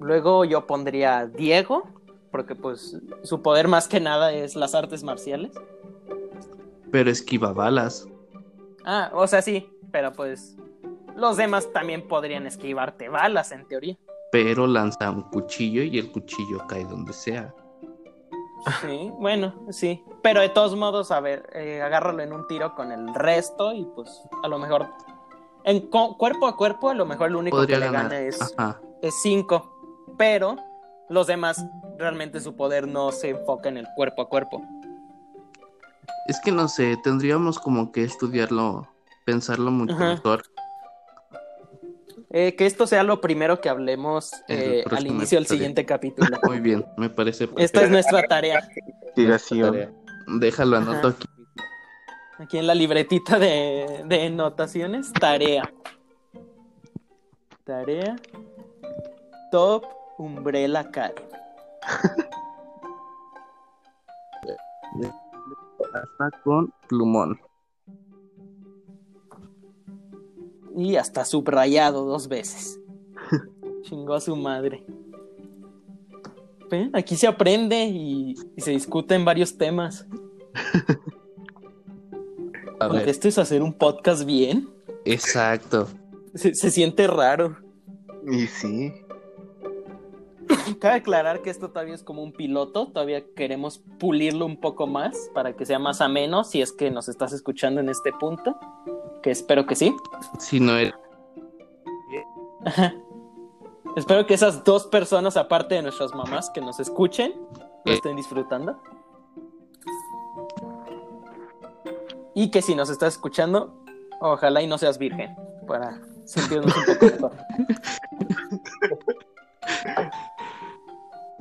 Luego 0.01 0.43
yo 0.43 0.67
pondría 0.67 1.27
Diego, 1.27 1.87
porque 2.29 2.55
pues 2.55 2.97
su 3.23 3.41
poder 3.41 3.69
más 3.69 3.87
que 3.87 4.01
nada 4.01 4.33
es 4.33 4.57
las 4.57 4.75
artes 4.75 5.01
marciales. 5.01 5.53
pero 6.91 7.09
esquiva 7.09 7.53
balas. 7.53 8.05
Ah, 8.83 9.11
o 9.13 9.25
sea, 9.25 9.41
sí, 9.41 9.69
pero 9.89 10.11
pues 10.11 10.57
los 11.15 11.37
demás 11.37 11.71
también 11.71 12.05
podrían 12.05 12.45
esquivarte 12.47 13.07
balas 13.07 13.53
en 13.53 13.65
teoría. 13.65 13.97
Pero 14.29 14.67
lanza 14.67 15.09
un 15.09 15.21
cuchillo 15.21 15.83
y 15.83 15.97
el 15.97 16.11
cuchillo 16.11 16.67
cae 16.67 16.83
donde 16.83 17.13
sea. 17.13 17.55
Sí, 18.81 19.11
bueno, 19.19 19.53
sí. 19.69 20.03
Pero 20.21 20.41
de 20.41 20.49
todos 20.49 20.75
modos, 20.75 21.11
a 21.11 21.19
ver, 21.19 21.49
eh, 21.53 21.81
agárralo 21.81 22.21
en 22.23 22.33
un 22.33 22.47
tiro 22.47 22.75
con 22.75 22.91
el 22.91 23.13
resto 23.13 23.73
y 23.73 23.85
pues 23.95 24.09
a 24.43 24.47
lo 24.47 24.57
mejor 24.59 24.87
en 25.63 25.81
cuerpo 25.89 26.47
a 26.47 26.55
cuerpo, 26.57 26.89
a 26.89 26.93
lo 26.93 27.05
mejor 27.05 27.31
lo 27.31 27.39
único 27.39 27.57
Podría 27.57 27.77
que 27.77 27.79
le 27.85 27.85
ganar. 27.91 28.03
gana 28.11 28.19
es 28.21 28.55
Ajá. 28.57 28.81
es 29.01 29.13
5, 29.21 30.13
pero 30.17 30.55
los 31.09 31.27
demás 31.27 31.63
realmente 31.97 32.39
su 32.39 32.55
poder 32.55 32.87
no 32.87 33.11
se 33.11 33.29
enfoca 33.29 33.69
en 33.69 33.77
el 33.77 33.87
cuerpo 33.95 34.21
a 34.23 34.29
cuerpo. 34.29 34.61
Es 36.27 36.39
que 36.41 36.51
no 36.51 36.67
sé, 36.67 36.97
tendríamos 37.03 37.59
como 37.59 37.91
que 37.91 38.03
estudiarlo, 38.03 38.87
pensarlo 39.25 39.71
mucho 39.71 39.93
Ajá. 39.95 40.09
mejor. 40.15 40.43
Eh, 42.31 42.55
que 42.55 42.67
esto 42.67 42.85
sea 42.85 43.01
lo 43.03 43.21
primero 43.21 43.59
que 43.59 43.69
hablemos 43.69 44.31
eh, 44.47 44.83
al 44.91 45.07
inicio 45.07 45.39
del 45.39 45.47
siguiente 45.47 45.85
capítulo. 45.85 46.37
Muy 46.43 46.59
bien, 46.59 46.85
me 46.95 47.09
parece 47.09 47.45
Esta 47.45 47.61
es 47.63 47.71
perfecto. 47.71 47.91
nuestra 47.91 48.23
tarea. 48.23 48.69
Tarea. 49.15 49.91
Déjalo, 50.39 50.77
anoto 50.77 51.07
Ajá. 51.07 51.17
aquí. 51.17 51.27
Aquí 52.37 52.57
en 52.59 52.67
la 52.67 52.75
libretita 52.75 53.39
de, 53.39 54.03
de 54.05 54.27
anotaciones, 54.27 55.11
tarea. 55.13 55.73
Tarea. 57.63 58.15
Top 59.51 59.85
Umbrella 60.19 60.81
Academy. 60.81 61.27
Hasta 65.93 66.39
con 66.43 66.71
plumón. 66.87 67.39
Y 70.79 70.95
hasta 70.95 71.25
subrayado 71.25 72.05
dos 72.05 72.29
veces. 72.29 72.79
Chingó 73.83 74.13
a 74.13 74.21
su 74.21 74.35
madre. 74.35 74.83
Ven, 76.69 76.89
Aquí 76.93 77.15
se 77.17 77.27
aprende 77.27 77.83
y, 77.85 78.35
y 78.55 78.61
se 78.61 78.71
discuten 78.71 79.25
varios 79.25 79.57
temas. 79.57 80.07
A 82.79 82.87
Porque 82.87 82.99
ver, 82.99 83.09
esto 83.09 83.27
es 83.27 83.37
hacer 83.37 83.61
un 83.61 83.73
podcast 83.73 84.23
bien. 84.25 84.69
exacto. 85.03 85.87
Se, 86.33 86.53
se 86.55 86.71
siente 86.71 87.07
raro. 87.07 87.57
Y 88.31 88.47
sí. 88.47 88.93
Cabe 90.79 90.95
aclarar 90.95 91.41
que 91.41 91.49
esto 91.49 91.69
todavía 91.71 91.95
es 91.95 92.03
como 92.03 92.23
un 92.23 92.31
piloto. 92.31 92.87
Todavía 92.87 93.25
queremos 93.35 93.79
pulirlo 93.99 94.45
un 94.45 94.61
poco 94.61 94.87
más 94.87 95.17
para 95.33 95.53
que 95.57 95.65
sea 95.65 95.79
más 95.79 95.99
ameno. 96.01 96.43
Si 96.43 96.61
es 96.61 96.71
que 96.71 96.89
nos 96.91 97.09
estás 97.09 97.33
escuchando 97.33 97.81
en 97.81 97.89
este 97.89 98.11
punto. 98.13 98.57
Que 99.23 99.31
espero 99.31 99.65
que 99.65 99.75
sí. 99.75 99.95
Si 100.39 100.59
no 100.59 100.77
eres. 100.77 100.93
Espero 103.95 104.25
que 104.25 104.33
esas 104.33 104.63
dos 104.63 104.87
personas, 104.87 105.35
aparte 105.37 105.75
de 105.75 105.81
nuestras 105.81 106.13
mamás, 106.13 106.49
que 106.49 106.61
nos 106.61 106.79
escuchen, 106.79 107.33
lo 107.85 107.91
Eh. 107.91 107.95
estén 107.95 108.15
disfrutando. 108.15 108.79
Y 112.35 112.51
que 112.51 112.61
si 112.61 112.75
nos 112.75 112.89
estás 112.89 113.13
escuchando, 113.15 113.83
ojalá 114.21 114.61
y 114.61 114.67
no 114.67 114.77
seas 114.77 114.97
virgen, 114.97 115.35
para 115.67 115.99
sentirnos 116.25 116.73
un 116.77 116.83
poco 116.85 117.05
mejor. 117.05 117.31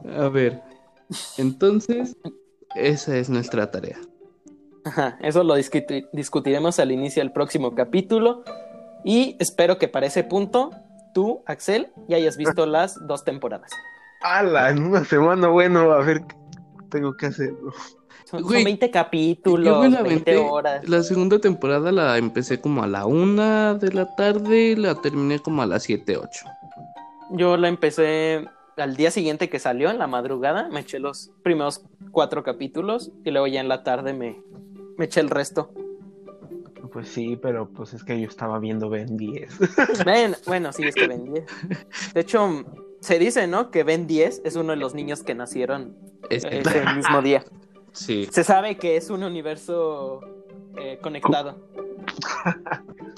A 0.18 0.28
ver. 0.28 0.62
Entonces, 1.36 2.16
esa 2.74 3.16
es 3.16 3.28
nuestra 3.28 3.70
tarea. 3.70 3.98
Ajá, 4.88 5.18
eso 5.22 5.44
lo 5.44 5.56
discuti- 5.56 6.08
discutiremos 6.12 6.78
al 6.78 6.92
inicio 6.92 7.22
del 7.22 7.32
próximo 7.32 7.74
capítulo. 7.74 8.42
Y 9.04 9.36
espero 9.38 9.78
que 9.78 9.88
para 9.88 10.06
ese 10.06 10.24
punto, 10.24 10.70
tú, 11.14 11.42
Axel, 11.46 11.92
ya 12.08 12.16
hayas 12.16 12.36
visto 12.36 12.66
las 12.66 12.94
dos 13.06 13.24
temporadas. 13.24 13.70
¡Hala! 14.22 14.70
En 14.70 14.82
una 14.82 15.04
semana, 15.04 15.48
bueno, 15.48 15.92
a 15.92 15.98
ver, 15.98 16.22
tengo 16.90 17.16
que 17.16 17.26
hacerlo. 17.26 17.72
Son, 18.24 18.40
son 18.40 18.42
Güey, 18.42 18.64
20 18.64 18.86
Yo 18.86 18.92
capítulos, 18.92 19.80
me 19.80 19.90
la 19.90 20.02
20 20.02 20.32
aventé- 20.36 20.50
horas. 20.50 20.88
La 20.88 21.02
segunda 21.02 21.38
temporada 21.38 21.92
la 21.92 22.18
empecé 22.18 22.60
como 22.60 22.82
a 22.82 22.86
la 22.86 23.06
una 23.06 23.74
de 23.74 23.92
la 23.92 24.14
tarde, 24.16 24.76
la 24.76 24.96
terminé 24.96 25.38
como 25.38 25.62
a 25.62 25.66
las 25.66 25.84
7, 25.84 26.16
8. 26.18 26.28
Yo 27.30 27.56
la 27.56 27.68
empecé 27.68 28.46
al 28.76 28.96
día 28.96 29.10
siguiente 29.10 29.48
que 29.48 29.58
salió, 29.58 29.90
en 29.90 29.98
la 29.98 30.06
madrugada, 30.06 30.68
me 30.70 30.80
eché 30.80 30.98
los 30.98 31.30
primeros 31.42 31.82
cuatro 32.12 32.42
capítulos 32.42 33.10
y 33.24 33.30
luego 33.30 33.46
ya 33.46 33.60
en 33.60 33.68
la 33.68 33.82
tarde 33.82 34.12
me, 34.12 34.40
me 34.98 35.06
eché 35.06 35.20
el 35.20 35.30
resto. 35.30 35.70
Pues 36.92 37.08
sí, 37.08 37.38
pero 37.40 37.68
pues 37.68 37.94
es 37.94 38.02
que 38.04 38.18
yo 38.20 38.28
estaba 38.28 38.58
viendo 38.58 38.88
Ben 38.90 39.16
10. 39.16 39.58
Ven, 40.04 40.34
bueno, 40.46 40.72
sí, 40.72 40.84
es 40.84 40.94
que 40.94 41.06
Ben 41.06 41.24
10. 41.32 41.44
De 42.14 42.20
hecho, 42.20 42.64
se 43.00 43.18
dice, 43.18 43.46
¿no? 43.46 43.70
Que 43.70 43.84
Ben 43.84 44.06
10 44.06 44.42
es 44.44 44.56
uno 44.56 44.70
de 44.72 44.76
los 44.76 44.94
niños 44.94 45.22
que 45.22 45.34
nacieron 45.34 45.96
Este, 46.30 46.60
ese 46.60 46.84
mismo 46.94 47.22
día. 47.22 47.44
sí. 47.92 48.26
Se 48.30 48.42
sabe 48.44 48.76
que 48.78 48.96
es 48.96 49.10
un 49.10 49.22
universo 49.22 50.20
eh, 50.78 50.98
conectado. 51.02 51.56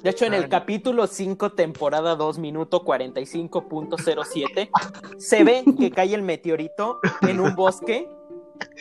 De 0.03 0.11
hecho, 0.11 0.25
en 0.25 0.33
el 0.35 0.49
capítulo 0.49 1.07
5, 1.07 1.53
temporada 1.53 2.17
2, 2.17 2.39
minuto 2.39 2.83
45.07, 2.85 4.71
se 5.19 5.45
ve 5.45 5.63
que 5.79 5.91
cae 5.91 6.15
el 6.15 6.23
meteorito 6.23 7.01
en 7.23 7.39
un 7.39 7.55
bosque. 7.55 8.09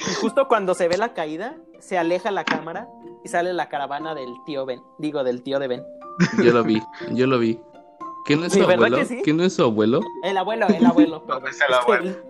Y 0.10 0.14
justo 0.22 0.47
cuando 0.47 0.74
se 0.74 0.88
ve 0.88 0.97
la 0.97 1.14
caída, 1.14 1.58
se 1.82 1.97
aleja 1.97 2.32
la 2.32 2.43
cámara 2.45 2.88
y 3.23 3.27
sale 3.30 3.53
la 3.53 3.69
caravana 3.69 4.15
del 4.15 4.30
tío 4.45 4.65
Ben. 4.65 4.82
Digo, 4.97 5.23
del 5.23 5.41
tío 5.43 5.59
de 5.59 5.67
Ben. 5.67 5.84
Yo 6.43 6.51
lo 6.53 6.63
vi, 6.63 6.82
yo 7.11 7.27
lo 7.27 7.39
vi. 7.39 7.59
¿Qué 8.25 8.36
no 8.36 8.45
es 8.45 8.53
Sí, 8.53 8.59
su 8.59 8.67
¿verdad 8.67 8.86
abuelo? 8.88 8.97
que 8.97 9.05
sí? 9.05 9.21
¿Qué 9.23 9.34
no 9.34 9.43
es 9.43 9.53
su 9.53 9.63
abuelo? 9.63 10.01
El 10.23 10.38
abuelo, 10.38 10.67
el 10.67 10.86
abuelo. 10.86 11.23
es 11.49 11.61
el 11.67 11.73
abuelo. 11.73 12.03
el- 12.09 12.23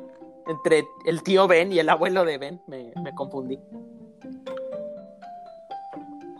entre 0.48 0.88
el 1.06 1.22
tío 1.22 1.48
Ben 1.48 1.72
y 1.72 1.78
el 1.80 1.90
abuelo 1.90 2.26
de 2.26 2.38
Ben 2.40 2.62
me, 2.68 2.92
me 3.04 3.14
confundí. 3.14 3.60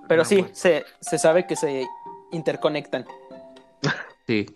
Pero 0.08 0.26
sí, 0.26 0.46
se, 0.54 0.86
se 1.00 1.18
sabe 1.20 1.46
que 1.46 1.56
se 1.56 1.88
interconectan. 2.32 3.06
Sí. 4.26 4.48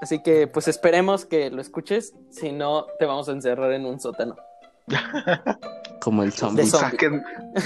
Así 0.00 0.22
que 0.22 0.46
pues 0.46 0.68
esperemos 0.68 1.26
que 1.26 1.50
lo 1.50 1.60
escuches. 1.60 2.14
Si 2.30 2.52
no, 2.52 2.86
te 2.98 3.04
vamos 3.04 3.28
a 3.28 3.32
encerrar 3.32 3.72
en 3.72 3.84
un 3.84 4.00
sótano 4.00 4.36
Como 6.00 6.22
el 6.22 6.32
zombie. 6.32 6.64
De 6.64 6.70
zombie. 6.70 6.90
Saquen, 6.90 7.22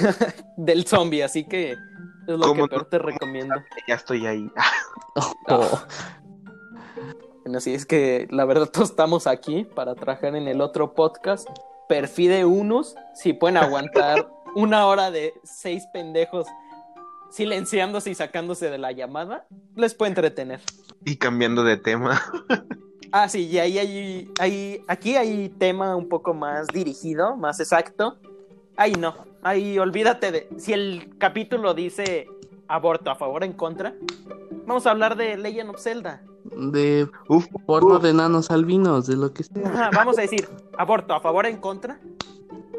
del 0.57 0.87
zombie. 0.87 1.23
Así 1.23 1.45
que 1.45 1.73
es 1.73 1.79
lo 2.27 2.41
¿Cómo 2.41 2.65
que 2.65 2.71
peor 2.71 2.83
no? 2.83 2.89
te 2.89 2.99
recomiendo. 2.99 3.55
ya 3.89 3.95
estoy 3.95 4.27
ahí. 4.27 4.51
Oh, 5.49 5.81
Bueno, 7.43 7.59
así 7.59 7.75
es 7.75 7.87
que 7.87 8.27
la 8.31 8.45
verdad 8.45 8.67
todos 8.67 8.91
estamos 8.91 9.27
aquí 9.27 9.65
para 9.65 9.95
trabajar 9.95 10.35
en 10.35 10.49
el 10.49 10.61
otro 10.61 10.95
podcast. 10.95 11.49
perfide 11.89 12.45
unos, 12.45 12.97
si 13.15 13.35
pueden 13.35 13.59
aguantar 13.59 14.29
una 14.55 14.87
hora 14.87 15.11
de 15.11 15.35
seis 15.45 15.85
pendejos 15.93 16.47
silenciándose 17.31 18.11
y 18.11 18.15
sacándose 18.15 18.71
de 18.71 18.79
la 18.79 18.93
llamada, 18.93 19.47
les 19.75 19.95
puede 19.95 20.11
entretener. 20.11 20.61
Y 21.05 21.17
cambiando 21.17 21.65
de 21.65 21.77
tema. 21.77 22.23
Ah, 23.17 23.29
sí, 23.29 23.47
y 23.47 23.61
ahí 23.61 23.79
hay, 23.79 24.33
hay, 24.41 24.85
aquí 24.89 25.15
hay 25.15 25.49
tema 25.49 25.95
un 25.95 26.09
poco 26.09 26.35
más 26.35 26.67
dirigido, 26.67 27.37
más 27.37 27.61
exacto. 27.61 28.17
Ahí 28.77 28.91
no, 28.95 29.15
ahí 29.45 29.79
olvídate 29.79 30.33
de, 30.33 30.49
si 30.57 30.73
el 30.73 31.17
capítulo 31.17 31.75
dice 31.75 32.27
aborto 32.67 33.13
a 33.13 33.15
favor 33.15 33.43
o 33.43 33.45
en 33.45 33.53
contra, 33.53 33.95
vamos 34.67 34.89
a 34.89 34.91
hablar 34.91 35.15
de 35.15 35.37
Legend 35.37 35.71
of 35.71 35.81
Zelda. 35.81 36.25
De 36.57 37.09
Uf, 37.29 37.47
porno 37.67 37.99
uf. 37.99 38.03
de 38.03 38.15
nanos 38.15 38.51
albinos, 38.51 39.07
de 39.07 39.15
lo 39.15 39.33
que 39.33 39.45
sea. 39.45 39.63
Ajá, 39.65 39.91
vamos 39.95 40.19
a 40.19 40.23
decir, 40.23 40.49
aborto 40.77 41.15
a 41.15 41.21
favor 41.21 41.45
o 41.45 41.49
en 41.49 41.59
contra. 41.59 42.01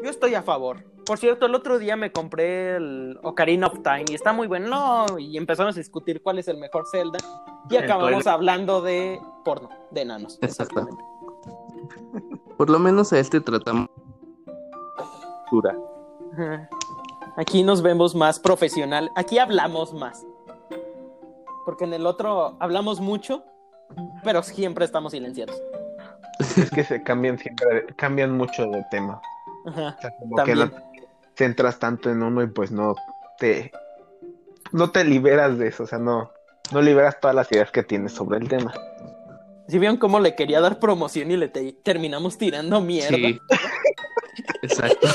Yo 0.04 0.10
estoy 0.10 0.34
a 0.34 0.42
favor. 0.42 0.84
Por 1.06 1.16
cierto, 1.16 1.46
el 1.46 1.54
otro 1.54 1.78
día 1.78 1.96
me 1.96 2.12
compré 2.12 2.76
el 2.76 3.18
Ocarina 3.22 3.68
of 3.68 3.82
Time 3.82 4.04
y 4.10 4.14
está 4.14 4.34
muy 4.34 4.48
bueno. 4.48 4.68
No, 4.68 5.18
y 5.18 5.38
empezamos 5.38 5.76
a 5.76 5.78
discutir 5.78 6.20
cuál 6.20 6.38
es 6.38 6.48
el 6.48 6.58
mejor 6.58 6.84
Zelda. 6.90 7.20
Y 7.70 7.76
acabamos 7.76 8.26
hablando 8.26 8.82
de 8.82 9.18
porno, 9.46 9.70
de 9.92 10.02
enanos. 10.02 10.38
Exactamente. 10.42 11.02
Por 12.58 12.68
lo 12.68 12.80
menos 12.80 13.12
a 13.12 13.20
este 13.20 13.40
tratamos. 13.40 13.88
Dura. 15.52 15.78
Aquí 17.36 17.62
nos 17.62 17.80
vemos 17.80 18.16
más 18.16 18.40
profesional. 18.40 19.12
Aquí 19.14 19.38
hablamos 19.38 19.94
más. 19.94 20.26
Porque 21.64 21.84
en 21.84 21.94
el 21.94 22.06
otro 22.06 22.56
hablamos 22.58 23.00
mucho, 23.00 23.44
pero 24.24 24.42
siempre 24.42 24.84
estamos 24.84 25.12
silenciados. 25.12 25.56
Es 26.40 26.70
que 26.70 26.82
se 26.82 27.04
cambian 27.04 27.38
siempre, 27.38 27.86
cambian 27.94 28.36
mucho 28.36 28.66
de 28.66 28.84
tema. 28.90 29.20
Ajá. 29.66 29.94
O 29.96 30.00
sea, 30.00 30.10
como 30.18 30.36
También. 30.36 30.58
que 30.58 30.64
no 30.64 30.70
te 30.70 31.08
centras 31.36 31.78
tanto 31.78 32.10
en 32.10 32.22
uno 32.22 32.42
y 32.42 32.48
pues 32.48 32.72
no 32.72 32.96
te 33.38 33.70
no 34.72 34.90
te 34.90 35.04
liberas 35.04 35.56
de 35.58 35.68
eso, 35.68 35.84
o 35.84 35.86
sea, 35.86 35.98
no, 35.98 36.32
no 36.72 36.82
liberas 36.82 37.20
todas 37.20 37.36
las 37.36 37.50
ideas 37.52 37.70
que 37.70 37.84
tienes 37.84 38.12
sobre 38.12 38.38
el 38.38 38.48
tema. 38.48 38.74
Si 39.68 39.78
vieron 39.78 39.96
cómo 39.96 40.20
le 40.20 40.34
quería 40.34 40.60
dar 40.60 40.78
promoción 40.78 41.30
y 41.30 41.36
le 41.36 41.48
te- 41.48 41.72
terminamos 41.82 42.38
tirando 42.38 42.80
mierda. 42.80 43.16
Sí. 43.16 43.40
Exacto. 44.62 45.08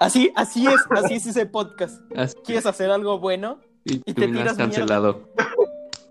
Así, 0.00 0.32
así 0.36 0.66
es, 0.66 0.80
así 0.90 1.14
es 1.14 1.26
ese 1.26 1.46
podcast. 1.46 2.00
Así- 2.16 2.36
¿Quieres 2.44 2.66
hacer 2.66 2.90
algo 2.90 3.18
bueno? 3.18 3.58
Y 3.84 3.98
te 4.00 4.14
terminas 4.14 4.54
tiras 4.54 4.56
cancelado. 4.56 5.28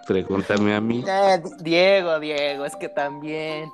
Pregúntame 0.07 0.75
a 0.75 0.81
mí. 0.81 1.03
Eh, 1.07 1.41
Diego, 1.61 2.19
Diego, 2.19 2.65
es 2.65 2.75
que 2.75 2.89
también 2.89 3.69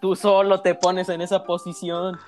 tú 0.00 0.14
solo 0.14 0.60
te 0.60 0.74
pones 0.74 1.08
en 1.08 1.20
esa 1.20 1.44
posición. 1.44 2.18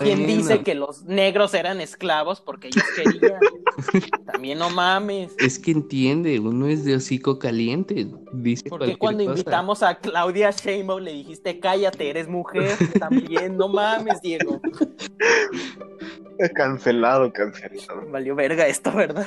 ¿Quién 0.00 0.26
dice 0.26 0.62
que 0.62 0.74
los 0.74 1.04
negros 1.04 1.52
eran 1.54 1.80
esclavos 1.80 2.40
porque 2.40 2.68
ellos 2.68 2.84
querían? 2.96 3.38
También 4.26 4.58
no 4.58 4.70
mames. 4.70 5.32
Es 5.38 5.58
que 5.58 5.70
entiende, 5.70 6.40
uno 6.40 6.66
es 6.66 6.84
de 6.84 6.96
hocico 6.96 7.38
caliente. 7.38 8.06
Dice 8.32 8.68
Porque 8.68 8.96
cuando 8.96 9.24
cosa. 9.24 9.38
invitamos 9.38 9.82
a 9.82 9.98
Claudia 9.98 10.50
Sheinbaum 10.50 11.02
le 11.02 11.12
dijiste 11.12 11.60
cállate, 11.60 12.08
eres 12.08 12.28
mujer? 12.28 12.76
También, 12.98 13.56
no 13.56 13.68
mames, 13.68 14.20
Diego. 14.22 14.60
Cancelado, 16.54 17.30
cancelado. 17.32 18.10
Valió 18.10 18.34
verga 18.34 18.66
esto, 18.66 18.90
¿verdad? 18.92 19.26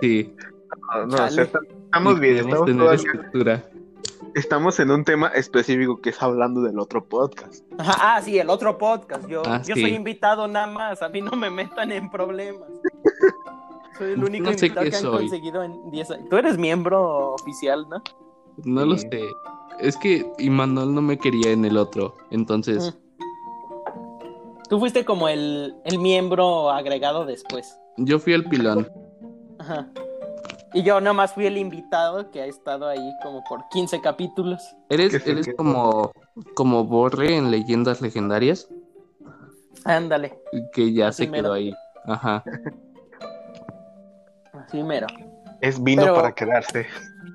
Sí. 0.00 0.34
No, 0.94 1.06
no, 1.06 1.24
o 1.24 1.30
sea, 1.30 1.44
estamos 1.44 2.20
bien, 2.20 2.36
estamos, 2.36 2.66
tener 2.66 2.94
estructura. 2.94 3.64
Estamos 4.34 4.78
en 4.80 4.90
un 4.90 5.04
tema 5.04 5.28
específico 5.28 6.00
que 6.00 6.10
es 6.10 6.22
hablando 6.22 6.60
del 6.62 6.78
otro 6.78 7.04
podcast. 7.04 7.64
Ajá, 7.78 8.16
ah, 8.16 8.22
sí, 8.22 8.38
el 8.38 8.50
otro 8.50 8.78
podcast. 8.78 9.26
Yo, 9.28 9.42
Ah, 9.46 9.62
yo 9.66 9.74
sí. 9.74 9.80
soy 9.82 9.94
invitado 9.94 10.46
nada 10.48 10.66
más. 10.66 11.02
A 11.02 11.08
mí 11.08 11.20
no 11.20 11.32
me 11.32 11.50
metan 11.50 11.92
en 11.92 12.10
problemas. 12.10 12.68
Soy 13.98 14.12
el 14.12 14.24
único 14.24 14.50
No 14.50 14.56
sé 14.56 14.66
invitado 14.68 14.88
que 14.88 14.96
han 14.96 15.02
soy. 15.02 15.18
conseguido 15.18 15.62
en 15.62 15.90
10 15.90 16.10
años. 16.12 16.28
Tú 16.30 16.36
eres 16.38 16.56
miembro 16.56 17.34
oficial, 17.34 17.86
¿no? 17.90 18.02
No 18.64 18.86
lo 18.86 18.96
sé. 18.96 19.22
Es 19.78 19.94
que 19.98 20.26
Imanol 20.38 20.94
no 20.94 21.02
me 21.02 21.18
quería 21.18 21.50
en 21.50 21.66
el 21.66 21.76
otro. 21.76 22.14
Entonces, 22.30 22.94
Mm. 22.96 23.10
Tú 24.70 24.78
fuiste 24.78 25.04
como 25.04 25.28
el, 25.28 25.74
el 25.84 25.98
miembro 25.98 26.70
agregado 26.70 27.26
después. 27.26 27.76
yo 27.96 28.18
fui 28.20 28.32
el 28.34 28.44
pilón. 28.44 28.88
Ajá. 29.58 29.88
Y 30.72 30.82
yo 30.84 31.00
nomás 31.00 31.32
fui 31.34 31.46
el 31.46 31.58
invitado 31.58 32.30
que 32.30 32.42
ha 32.42 32.46
estado 32.46 32.86
ahí 32.88 33.12
como 33.22 33.42
por 33.44 33.68
15 33.70 34.00
capítulos. 34.00 34.62
¿Eres, 34.88 35.14
eres 35.26 35.48
como, 35.56 36.12
como 36.54 36.84
Borre 36.84 37.36
en 37.36 37.50
Leyendas 37.50 38.00
Legendarias? 38.00 38.68
Ándale, 39.84 40.38
Que 40.72 40.92
ya 40.92 41.08
Así 41.08 41.24
se 41.24 41.30
mero. 41.30 41.44
quedó 41.44 41.52
ahí. 41.54 41.74
Ajá. 42.06 42.44
así 44.52 44.82
mero. 44.82 45.06
Es 45.60 45.82
vino 45.82 46.02
Pero- 46.02 46.14
para 46.14 46.32
quedarse. 46.34 46.86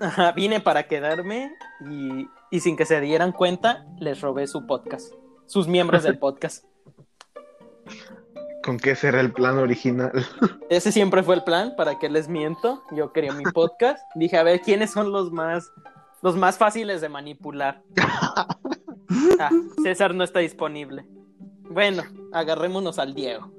Ajá, 0.02 0.32
vine 0.34 0.60
para 0.60 0.88
quedarme 0.88 1.54
y, 1.90 2.28
y 2.52 2.60
sin 2.60 2.76
que 2.76 2.86
se 2.86 3.00
dieran 3.00 3.32
cuenta, 3.32 3.86
les 4.00 4.20
robé 4.22 4.48
su 4.48 4.66
podcast. 4.66 5.14
Sus 5.46 5.68
miembros 5.68 6.04
del 6.04 6.18
podcast. 6.20 6.66
¿Con 8.66 8.78
qué 8.78 8.96
será 8.96 9.22
el 9.22 9.32
plan 9.32 9.60
original? 9.60 10.12
Ese 10.70 10.92
siempre 10.92 11.22
fue 11.22 11.36
el 11.36 11.44
plan, 11.44 11.76
para 11.78 12.00
que 12.00 12.10
les 12.10 12.28
miento. 12.28 12.82
Yo 12.92 13.14
quería 13.14 13.32
mi 13.32 13.44
podcast. 13.44 14.00
Dije, 14.16 14.38
a 14.38 14.44
ver, 14.44 14.62
¿quiénes 14.62 14.90
son 14.90 15.12
los 15.12 15.32
más, 15.32 15.72
los 16.24 16.36
más 16.36 16.58
fáciles 16.58 17.00
de 17.02 17.10
manipular? 17.10 17.84
Ah, 19.40 19.50
César 19.84 20.16
no 20.16 20.24
está 20.24 20.40
disponible. 20.40 21.06
Bueno, 21.70 22.04
agarrémonos 22.34 22.98
al 23.00 23.14
Diego. 23.14 23.52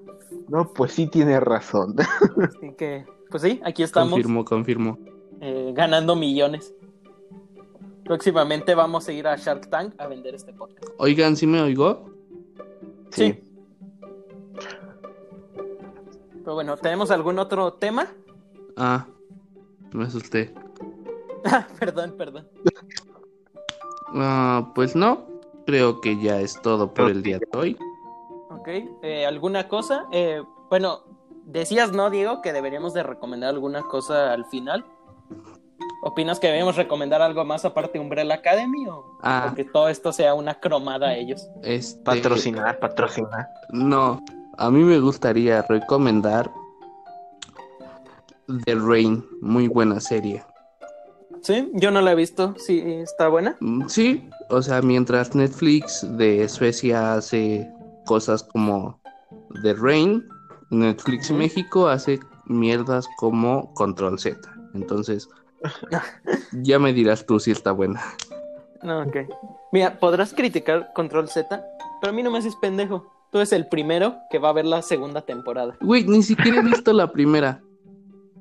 No, 0.49 0.73
pues 0.73 0.93
sí 0.93 1.07
tiene 1.07 1.39
razón. 1.39 1.95
Así 2.59 2.73
que, 2.77 3.07
pues 3.31 3.43
sí, 3.43 3.61
aquí 3.65 3.83
estamos 3.83 4.11
Confirmo, 4.11 4.45
confirmo. 4.45 4.99
eh, 5.41 5.73
ganando 5.75 6.17
millones. 6.17 6.75
Próximamente 8.05 8.75
vamos 8.75 9.07
a 9.09 9.13
ir 9.13 9.27
a 9.27 9.37
Shark 9.37 9.71
Tank 9.71 9.95
a 9.99 10.09
vender 10.09 10.35
este 10.35 10.53
podcast. 10.53 10.89
Oigan, 10.99 11.37
¿sí 11.37 11.47
me 11.47 11.61
oigo? 11.61 12.11
Sí. 13.11 13.39
Pero 16.47 16.55
bueno, 16.55 16.77
¿tenemos 16.77 17.11
algún 17.11 17.41
otro 17.41 17.73
tema? 17.73 18.07
Ah, 18.77 19.05
me 19.93 20.05
asusté. 20.05 20.55
Ah, 21.49 21.65
perdón, 21.79 22.15
perdón. 22.19 22.49
Ah, 24.15 24.73
pues 24.75 24.97
no. 24.97 25.27
Creo 25.65 26.01
que 26.01 26.21
ya 26.21 26.41
es 26.41 26.61
todo 26.63 26.93
por 26.93 27.09
el 27.11 27.23
día 27.23 27.39
de 27.39 27.47
hoy. 27.57 27.77
Ok, 28.51 28.69
eh, 29.03 29.27
¿alguna 29.27 29.69
cosa? 29.69 30.07
Eh, 30.13 30.43
bueno, 30.71 31.03
decías, 31.45 31.93
¿no, 31.93 32.11
Diego, 32.11 32.43
que 32.43 32.53
deberíamos 32.53 32.95
de 32.95 33.05
recomendar 33.05 33.51
alguna 33.51 33.83
cosa 33.83 34.33
al 34.33 34.45
final? 34.47 34.85
¿Opinas 36.03 36.41
que 36.41 36.49
debemos 36.49 36.75
recomendar 36.77 37.23
algo 37.23 37.45
más 37.45 37.65
aparte 37.65 37.95
de 37.99 38.01
Umbrella 38.05 38.35
Academy 38.35 38.87
o, 38.89 39.19
Ah. 39.23 39.51
o 39.53 39.55
que 39.55 39.65
todo 39.65 39.89
esto 39.89 40.13
sea 40.13 40.35
una 40.35 40.55
cromada 40.59 41.09
a 41.09 41.15
ellos? 41.17 41.49
Este, 41.63 42.03
Patrocinar, 42.03 42.79
patrocinar. 42.81 43.49
No, 43.71 44.21
a 44.59 44.71
mí 44.71 44.83
me 44.83 44.99
gustaría 45.01 45.63
recomendar 45.63 46.51
The 48.65 48.75
Rain, 48.75 49.25
muy 49.41 49.69
buena 49.69 50.01
serie. 50.01 50.45
Sí, 51.43 51.71
yo 51.75 51.91
no 51.91 52.01
la 52.01 52.13
he 52.13 52.15
visto, 52.15 52.55
sí, 52.59 52.81
está 52.85 53.29
buena. 53.29 53.57
Mm, 53.61 53.87
Sí, 53.89 54.29
o 54.51 54.63
sea, 54.63 54.83
mientras 54.83 55.35
Netflix 55.35 56.07
de 56.17 56.49
Suecia 56.49 57.15
hace 57.15 57.69
cosas 58.05 58.43
como 58.43 59.01
The 59.63 59.75
Rain, 59.75 60.27
Netflix. 60.71 61.31
México 61.31 61.89
hace 61.89 62.19
mierdas 62.47 63.07
como 63.19 63.73
Control 63.75 64.19
Z. 64.19 64.39
Entonces, 64.75 65.29
ya 66.53 66.79
me 66.79 66.93
dirás 66.93 67.27
tú 67.27 67.39
si 67.39 67.51
está 67.53 67.73
buena. 67.73 68.03
No, 68.83 69.03
ok. 69.03 69.17
Mira, 69.73 69.99
podrás 69.99 70.33
criticar 70.33 70.93
Control 70.95 71.29
Z, 71.29 71.65
pero 72.01 72.11
a 72.11 72.15
mí 72.15 72.23
no 72.23 72.31
me 72.31 72.39
haces 72.39 72.57
pendejo. 72.57 73.16
Tú 73.31 73.39
eres 73.39 73.53
el 73.53 73.69
primero 73.69 74.17
que 74.31 74.39
va 74.39 74.51
a 74.51 74.53
ver 74.53 74.65
la 74.67 74.83
segunda 74.83 75.23
temporada. 75.23 75.77
Güey, 75.81 76.05
ni 76.05 76.23
siquiera 76.23 76.59
he 76.61 76.63
visto 76.63 76.93
la 76.93 77.11
primera. 77.13 77.61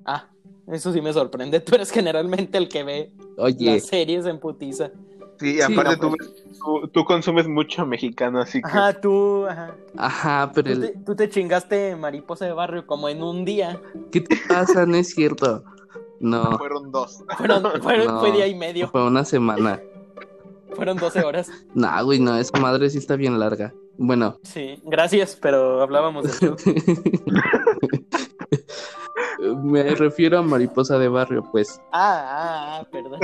Ah, 0.05 0.27
eso 0.67 0.93
sí 0.93 1.01
me 1.01 1.11
sorprende. 1.13 1.59
Tú 1.59 1.75
eres 1.75 1.91
generalmente 1.91 2.57
el 2.57 2.69
que 2.69 2.83
ve 2.83 3.11
Oye, 3.37 3.73
las 3.73 3.85
series 3.87 4.25
en 4.25 4.39
putiza. 4.39 4.91
Sí, 5.39 5.59
aparte 5.61 5.97
no, 5.97 5.99
tú, 6.11 6.15
pues. 6.15 6.33
tú, 6.63 6.87
tú 6.93 7.03
consumes 7.03 7.45
mucho 7.47 7.85
mexicano, 7.85 8.39
así 8.39 8.61
que 8.61 8.67
Ajá, 8.69 8.93
tú, 9.01 9.45
ajá. 9.47 9.75
ajá, 9.97 10.51
pero 10.55 10.71
Tú 10.71 10.81
el- 10.81 10.81
te, 10.93 10.97
tú 11.05 11.15
te 11.15 11.29
chingaste 11.29 11.95
Mariposa 11.97 12.45
de 12.45 12.53
Barrio 12.53 12.85
como 12.87 13.09
en 13.09 13.21
un 13.21 13.43
día. 13.43 13.81
¿qué 14.13 14.21
te 14.21 14.37
pasa? 14.47 14.85
No 14.85 14.95
es 14.95 15.09
cierto. 15.09 15.63
No, 16.21 16.57
fueron 16.57 16.89
dos. 16.91 17.21
Fueron, 17.37 17.81
fueron- 17.81 18.07
No. 18.07 18.19
Fue 18.21 18.31
día 18.31 18.47
y 18.47 18.55
medio. 18.55 18.87
fue 18.87 19.05
una 19.05 19.25
semana. 19.25 19.81
Fueron 20.73 20.97
12 20.97 21.21
horas. 21.23 21.49
Nah, 21.73 22.01
güey, 22.01 22.19
no, 22.19 22.35
esa 22.37 22.57
madre 22.59 22.89
sí 22.89 22.97
está 22.97 23.15
bien 23.17 23.37
larga. 23.37 23.73
Bueno, 23.97 24.37
Sí, 24.43 24.79
gracias, 24.83 25.37
pero 25.41 25.81
hablábamos 25.81 26.23
de 26.25 26.29
eso. 26.31 26.55
me 29.63 29.83
refiero 29.95 30.39
a 30.39 30.41
Mariposa 30.41 30.97
de 30.99 31.07
Barrio, 31.07 31.43
pues. 31.51 31.79
Ah, 31.91 32.25
ah, 32.27 32.79
ah, 32.81 32.87
perdón. 32.91 33.19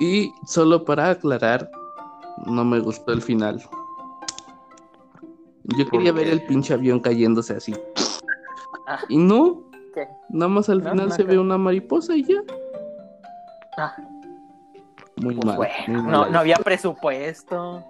Y 0.00 0.32
solo 0.46 0.84
para 0.84 1.10
aclarar, 1.10 1.70
no 2.46 2.64
me 2.64 2.80
gustó 2.80 3.12
el 3.12 3.22
final. 3.22 3.62
Yo 5.78 5.88
quería 5.88 6.12
¿Por 6.12 6.20
ver 6.20 6.28
el 6.32 6.44
pinche 6.46 6.74
avión 6.74 7.00
cayéndose 7.00 7.54
así. 7.54 7.74
Ah. 8.86 8.98
Y 9.08 9.16
no, 9.16 9.62
¿Qué? 9.94 10.06
nada 10.28 10.48
más 10.48 10.68
al 10.68 10.82
No, 10.82 10.90
final 10.90 11.08
no 11.08 11.14
se 11.14 11.22
ve 11.22 11.38
una 11.38 11.56
mariposa 11.56 12.14
y 12.16 12.24
ya. 12.24 12.42
Ah, 13.78 13.94
Muy 15.16 15.34
pues 15.36 15.46
mal. 15.46 15.56
bueno, 15.56 15.74
muy 16.02 16.12
no, 16.12 16.20
mal. 16.22 16.32
no 16.32 16.38
había 16.40 16.56
presupuesto. 16.56 17.82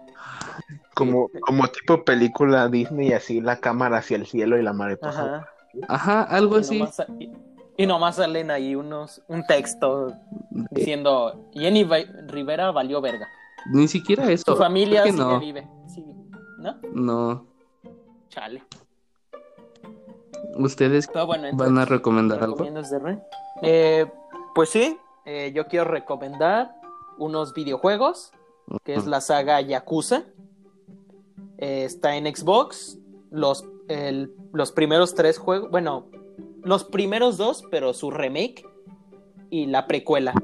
Como, 0.95 1.29
como 1.41 1.67
tipo 1.69 2.05
película 2.05 2.69
Disney, 2.69 3.13
así 3.13 3.41
la 3.41 3.57
cámara 3.61 3.99
hacia 3.99 4.17
el 4.17 4.27
cielo 4.27 4.59
y 4.59 4.63
la 4.63 4.73
mariposa. 4.73 5.25
Ajá. 5.37 5.49
Ajá, 5.89 6.23
algo 6.23 6.57
Y 6.59 6.61
así. 6.61 6.79
nomás, 6.79 7.03
y, 7.19 7.31
y 7.77 7.87
nomás 7.87 8.17
salen 8.17 8.51
ahí 8.51 8.75
unos, 8.77 9.23
un 9.29 9.45
texto 9.45 10.13
diciendo 10.71 11.49
Jenny 11.53 11.83
Va- 11.85 11.99
Rivera 12.29 12.71
valió 12.71 13.01
verga. 13.01 13.27
Ni 13.73 13.89
siquiera 13.89 14.31
eso. 14.31 14.53
Su 14.53 14.57
familia 14.57 15.03
sigue 15.05 15.17
no. 15.17 15.41
vive. 15.41 15.67
Sí, 15.89 16.05
¿No? 16.59 16.77
No. 16.93 17.47
Chale. 18.29 18.63
¿Ustedes 20.57 21.11
bueno, 21.27 21.49
van 21.55 21.79
a 21.79 21.85
recomendar 21.85 22.43
algo? 22.43 22.65
Eh, 23.63 24.07
pues 24.55 24.69
sí, 24.71 24.97
eh, 25.25 25.51
yo 25.55 25.67
quiero 25.67 25.87
recomendar 25.87 26.75
unos 27.19 27.55
videojuegos, 27.55 28.33
que 28.85 28.95
es 28.95 29.07
la 29.07 29.21
saga 29.21 29.61
Yakuza. 29.61 30.23
Eh, 31.59 31.85
está 31.85 32.17
en 32.17 32.27
Xbox. 32.35 32.99
Los, 33.31 33.65
el- 33.89 34.33
los 34.53 34.73
primeros 34.73 35.15
tres 35.15 35.39
juegos, 35.39 35.71
bueno, 35.71 36.07
los 36.63 36.85
primeros 36.85 37.37
dos, 37.37 37.65
pero 37.71 37.93
su 37.93 38.11
remake 38.11 38.65
y 39.51 39.67
la 39.67 39.87
precuela. 39.87 40.35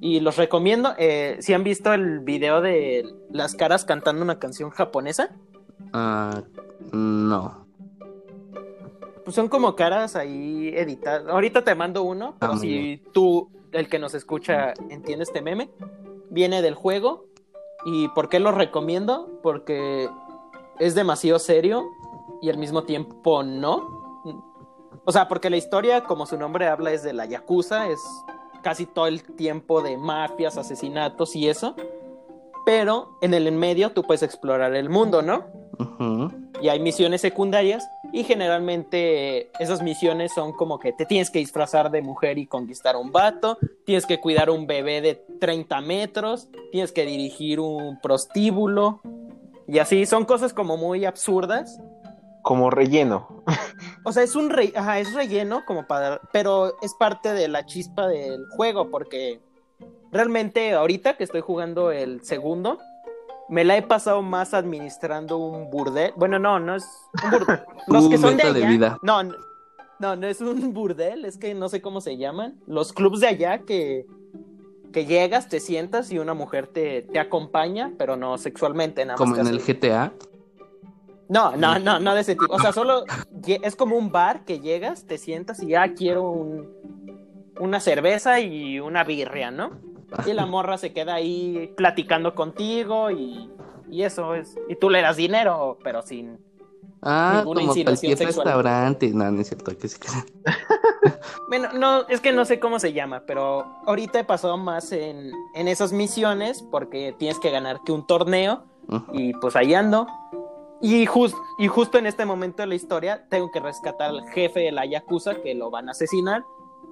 Y 0.00 0.20
los 0.20 0.36
recomiendo. 0.36 0.92
eh, 0.98 1.36
si 1.40 1.52
han 1.54 1.64
visto 1.64 1.92
el 1.92 2.20
video 2.20 2.60
de 2.60 3.04
las 3.30 3.54
caras 3.54 3.84
cantando 3.84 4.22
una 4.22 4.38
canción 4.38 4.70
japonesa, 4.70 5.34
Ah, 5.92 6.42
no. 6.92 7.66
pues 9.24 9.34
son 9.34 9.48
como 9.48 9.74
caras 9.76 10.14
ahí 10.16 10.68
editadas. 10.74 11.26
Ahorita 11.28 11.64
te 11.64 11.74
mando 11.74 12.02
uno, 12.02 12.36
pero 12.38 12.52
Ah, 12.52 12.56
muy 12.56 12.66
si 12.66 13.02
tú, 13.12 13.48
el 13.72 13.88
que 13.88 13.98
nos 13.98 14.14
escucha, 14.14 14.72
entiende 14.90 15.24
este 15.24 15.42
meme, 15.42 15.70
viene 16.30 16.62
del 16.62 16.74
juego. 16.74 17.26
¿Y 17.86 18.08
por 18.08 18.28
qué 18.28 18.40
lo 18.40 18.50
recomiendo? 18.50 19.38
Porque 19.44 20.10
es 20.80 20.96
demasiado 20.96 21.38
serio 21.38 21.84
y 22.42 22.50
al 22.50 22.58
mismo 22.58 22.82
tiempo 22.82 23.44
no. 23.44 24.22
O 25.04 25.12
sea, 25.12 25.28
porque 25.28 25.50
la 25.50 25.56
historia, 25.56 26.02
como 26.02 26.26
su 26.26 26.36
nombre 26.36 26.66
habla, 26.66 26.90
es 26.90 27.04
de 27.04 27.12
la 27.12 27.26
Yakuza, 27.26 27.86
es 27.86 28.00
casi 28.62 28.86
todo 28.86 29.06
el 29.06 29.22
tiempo 29.22 29.82
de 29.82 29.96
mafias, 29.96 30.58
asesinatos 30.58 31.36
y 31.36 31.48
eso. 31.48 31.76
Pero 32.64 33.16
en 33.20 33.34
el 33.34 33.46
en 33.46 33.56
medio 33.56 33.92
tú 33.92 34.02
puedes 34.02 34.24
explorar 34.24 34.74
el 34.74 34.90
mundo, 34.90 35.22
¿no? 35.22 35.44
Ujú. 35.78 36.32
Y 36.62 36.68
hay 36.68 36.80
misiones 36.80 37.20
secundarias 37.20 37.88
y 38.12 38.24
generalmente 38.24 39.38
eh, 39.38 39.50
esas 39.58 39.82
misiones 39.82 40.32
son 40.32 40.52
como 40.52 40.78
que 40.78 40.92
te 40.92 41.04
tienes 41.06 41.30
que 41.30 41.38
disfrazar 41.38 41.90
de 41.90 42.02
mujer 42.02 42.38
y 42.38 42.46
conquistar 42.46 42.94
a 42.94 42.98
un 42.98 43.12
vato, 43.12 43.58
tienes 43.84 44.06
que 44.06 44.20
cuidar 44.20 44.48
a 44.48 44.52
un 44.52 44.66
bebé 44.66 45.00
de 45.00 45.14
30 45.40 45.80
metros, 45.82 46.48
tienes 46.72 46.92
que 46.92 47.04
dirigir 47.04 47.60
un 47.60 48.00
prostíbulo 48.00 49.00
y 49.68 49.78
así 49.80 50.06
son 50.06 50.24
cosas 50.24 50.52
como 50.52 50.76
muy 50.76 51.04
absurdas. 51.04 51.78
Como 52.42 52.70
relleno. 52.70 53.42
O 54.04 54.12
sea, 54.12 54.22
es 54.22 54.36
un 54.36 54.50
re- 54.50 54.72
ajá, 54.76 55.00
es 55.00 55.12
relleno 55.12 55.64
como 55.66 55.86
para, 55.88 56.20
pero 56.32 56.76
es 56.80 56.94
parte 56.94 57.32
de 57.32 57.48
la 57.48 57.66
chispa 57.66 58.06
del 58.06 58.46
juego 58.56 58.88
porque 58.90 59.40
realmente 60.12 60.72
ahorita 60.72 61.16
que 61.16 61.24
estoy 61.24 61.40
jugando 61.40 61.90
el 61.90 62.22
segundo 62.22 62.78
me 63.48 63.64
la 63.64 63.76
he 63.76 63.82
pasado 63.82 64.22
más 64.22 64.54
administrando 64.54 65.38
un 65.38 65.70
burdel. 65.70 66.12
Bueno, 66.16 66.38
no, 66.38 66.58
no 66.58 66.74
es 66.76 66.86
un 67.24 67.30
burdel. 67.30 67.60
Los 67.86 68.08
que 68.08 68.18
son 68.18 68.36
de 68.36 68.42
allá. 68.42 68.68
vida. 68.68 68.98
No, 69.02 69.22
no, 69.22 70.16
no, 70.16 70.26
es 70.26 70.40
un 70.40 70.72
burdel, 70.74 71.24
es 71.24 71.38
que 71.38 71.54
no 71.54 71.68
sé 71.68 71.80
cómo 71.80 72.00
se 72.00 72.16
llaman. 72.16 72.58
Los 72.66 72.92
clubs 72.92 73.20
de 73.20 73.28
allá 73.28 73.60
que, 73.60 74.06
que 74.92 75.06
llegas, 75.06 75.48
te 75.48 75.60
sientas 75.60 76.10
y 76.10 76.18
una 76.18 76.34
mujer 76.34 76.66
te, 76.66 77.02
te 77.02 77.18
acompaña, 77.18 77.92
pero 77.98 78.16
no 78.16 78.36
sexualmente, 78.38 79.04
nada 79.04 79.16
Como 79.16 79.32
más. 79.36 79.40
en 79.40 79.46
te 79.46 79.52
el 79.52 79.60
GTA. 79.62 80.12
no, 81.28 81.56
no, 81.56 81.78
no, 81.78 81.98
no 82.00 82.14
de 82.14 82.20
ese 82.20 82.34
tipo. 82.34 82.52
O 82.54 82.58
sea, 82.58 82.72
solo 82.72 83.04
es 83.46 83.76
como 83.76 83.96
un 83.96 84.10
bar 84.10 84.44
que 84.44 84.60
llegas, 84.60 85.06
te 85.06 85.18
sientas 85.18 85.62
y 85.62 85.68
ya 85.68 85.94
quiero 85.94 86.30
un, 86.30 86.68
una 87.58 87.80
cerveza 87.80 88.40
y 88.40 88.80
una 88.80 89.04
birria, 89.04 89.50
¿no? 89.50 89.70
Y 90.26 90.32
la 90.32 90.46
morra 90.46 90.78
se 90.78 90.92
queda 90.92 91.14
ahí 91.14 91.72
platicando 91.76 92.34
contigo 92.34 93.10
y, 93.10 93.50
y 93.90 94.02
eso 94.02 94.34
es. 94.34 94.56
Y 94.68 94.76
tú 94.76 94.88
le 94.90 95.02
das 95.02 95.16
dinero, 95.16 95.78
pero 95.82 96.02
sin. 96.02 96.38
Ah, 97.02 97.34
Ninguna 97.38 97.60
como 97.60 97.72
cualquier 97.72 97.96
sexual. 98.16 98.26
restaurante. 98.46 99.10
No, 99.12 99.30
no 99.30 99.40
es 99.40 99.48
cierto. 99.48 99.76
Que 99.76 99.88
sí. 99.88 99.98
Bueno, 101.48 101.68
no, 101.74 102.06
es 102.08 102.20
que 102.20 102.32
no 102.32 102.44
sé 102.44 102.58
cómo 102.58 102.78
se 102.80 102.92
llama, 102.92 103.22
pero 103.26 103.64
ahorita 103.86 104.18
he 104.18 104.24
pasado 104.24 104.56
más 104.56 104.90
en, 104.90 105.30
en 105.54 105.68
esas 105.68 105.92
misiones 105.92 106.62
porque 106.70 107.14
tienes 107.18 107.38
que 107.38 107.50
ganarte 107.50 107.92
un 107.92 108.04
torneo 108.06 108.64
y 109.12 109.32
pues 109.34 109.54
ahí 109.54 109.72
ando. 109.74 110.06
Y, 110.80 111.06
jus- 111.06 111.34
y 111.58 111.68
justo 111.68 111.98
en 111.98 112.06
este 112.06 112.24
momento 112.24 112.62
de 112.62 112.66
la 112.66 112.74
historia 112.74 113.26
tengo 113.28 113.50
que 113.52 113.60
rescatar 113.60 114.10
al 114.10 114.28
jefe 114.30 114.60
de 114.60 114.72
la 114.72 114.84
Yakuza 114.86 115.36
que 115.36 115.54
lo 115.54 115.70
van 115.70 115.88
a 115.88 115.92
asesinar 115.92 116.42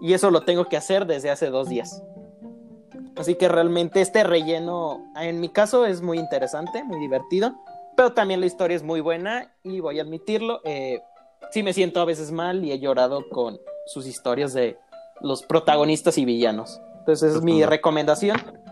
y 0.00 0.12
eso 0.12 0.30
lo 0.30 0.42
tengo 0.42 0.66
que 0.66 0.76
hacer 0.76 1.06
desde 1.06 1.30
hace 1.30 1.50
dos 1.50 1.68
días. 1.68 2.00
Así 3.16 3.36
que 3.36 3.48
realmente 3.48 4.00
este 4.00 4.24
relleno 4.24 5.12
en 5.16 5.40
mi 5.40 5.48
caso 5.48 5.86
es 5.86 6.02
muy 6.02 6.18
interesante, 6.18 6.82
muy 6.82 6.98
divertido, 6.98 7.54
pero 7.96 8.12
también 8.12 8.40
la 8.40 8.46
historia 8.46 8.76
es 8.76 8.82
muy 8.82 9.00
buena 9.00 9.52
y 9.62 9.80
voy 9.80 9.98
a 9.98 10.02
admitirlo, 10.02 10.60
eh, 10.64 11.00
sí 11.52 11.62
me 11.62 11.72
siento 11.72 12.00
a 12.00 12.04
veces 12.04 12.32
mal 12.32 12.64
y 12.64 12.72
he 12.72 12.78
llorado 12.78 13.28
con 13.28 13.58
sus 13.86 14.06
historias 14.06 14.52
de 14.52 14.78
los 15.20 15.42
protagonistas 15.42 16.18
y 16.18 16.24
villanos. 16.24 16.80
Entonces 16.98 17.30
esa 17.30 17.38
es 17.38 17.44
mi 17.44 17.64
recomendación. 17.64 18.40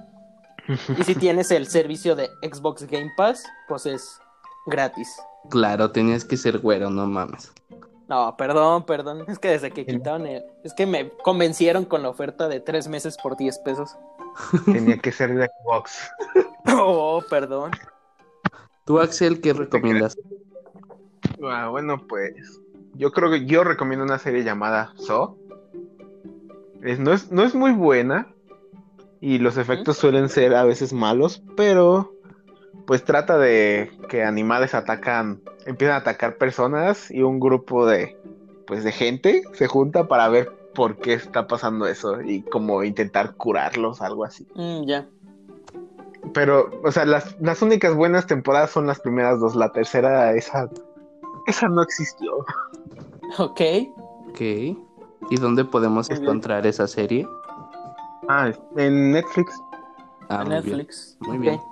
Y 0.96 1.02
si 1.02 1.16
tienes 1.16 1.50
el 1.50 1.66
servicio 1.66 2.14
de 2.14 2.30
Xbox 2.40 2.84
Game 2.84 3.10
Pass, 3.16 3.44
pues 3.66 3.84
es 3.84 4.20
gratis. 4.64 5.20
Claro, 5.50 5.90
tenías 5.90 6.24
que 6.24 6.36
ser 6.36 6.60
güero, 6.60 6.88
no 6.88 7.04
mames. 7.06 7.52
No, 8.08 8.36
perdón, 8.36 8.84
perdón. 8.84 9.24
Es 9.26 9.38
que 9.38 9.48
desde 9.48 9.70
que 9.70 9.86
quitaron 9.86 10.26
el... 10.26 10.44
Es 10.62 10.74
que 10.74 10.86
me 10.86 11.10
convencieron 11.10 11.84
con 11.84 12.02
la 12.02 12.10
oferta 12.10 12.46
de 12.46 12.60
tres 12.60 12.86
meses 12.86 13.16
por 13.16 13.36
10 13.36 13.58
pesos. 13.60 13.96
Tenía 14.64 14.98
que 14.98 15.12
ser 15.12 15.34
de 15.34 15.48
Xbox. 15.48 16.10
Oh, 16.74 17.20
perdón. 17.28 17.72
¿Tú, 18.84 19.00
Axel, 19.00 19.40
qué 19.40 19.52
recomiendas? 19.52 20.16
Ah, 21.42 21.68
bueno, 21.68 22.06
pues 22.06 22.60
yo 22.94 23.10
creo 23.10 23.30
que 23.30 23.46
yo 23.46 23.64
recomiendo 23.64 24.04
una 24.04 24.18
serie 24.18 24.44
llamada 24.44 24.92
So. 24.96 25.36
Es, 26.82 27.00
no, 27.00 27.12
es, 27.12 27.32
no 27.32 27.42
es 27.42 27.54
muy 27.54 27.72
buena 27.72 28.32
y 29.20 29.38
los 29.38 29.56
efectos 29.56 29.98
suelen 29.98 30.28
ser 30.28 30.54
a 30.54 30.64
veces 30.64 30.92
malos, 30.92 31.42
pero 31.56 32.12
pues 32.86 33.04
trata 33.04 33.38
de 33.38 33.90
que 34.08 34.24
animales 34.24 34.74
atacan, 34.74 35.40
empiezan 35.66 35.94
a 35.94 36.00
atacar 36.00 36.38
personas 36.38 37.10
y 37.10 37.22
un 37.22 37.38
grupo 37.38 37.86
de 37.86 38.16
pues 38.66 38.84
de 38.84 38.92
gente 38.92 39.42
se 39.52 39.66
junta 39.66 40.08
para 40.08 40.28
ver 40.28 40.50
por 40.74 40.96
qué 40.96 41.14
está 41.14 41.46
pasando 41.46 41.86
eso 41.86 42.20
y 42.22 42.42
como 42.42 42.82
intentar 42.84 43.34
curarlos, 43.34 44.00
algo 44.00 44.24
así. 44.24 44.46
Mm, 44.54 44.84
ya. 44.86 45.08
Pero, 46.32 46.70
o 46.84 46.92
sea, 46.92 47.04
las, 47.04 47.36
las 47.40 47.60
únicas 47.62 47.94
buenas 47.94 48.26
temporadas 48.26 48.70
son 48.70 48.86
las 48.86 49.00
primeras 49.00 49.40
dos. 49.40 49.54
La 49.54 49.72
tercera, 49.72 50.32
esa, 50.34 50.68
esa 51.46 51.68
no 51.68 51.82
existió. 51.82 52.44
Ok. 53.38 53.62
Ok. 54.28 54.40
¿Y 54.40 55.36
dónde 55.40 55.64
podemos 55.64 56.10
Muy 56.10 56.18
bien. 56.18 56.28
encontrar 56.28 56.66
esa 56.66 56.86
serie? 56.86 57.26
Ah, 58.28 58.52
en 58.76 59.12
Netflix. 59.12 59.58
Ah, 60.28 60.42
en 60.42 60.48
muy 60.48 60.60
bien. 60.60 60.76
Netflix. 60.76 61.16
Muy 61.20 61.38
bien. 61.38 61.71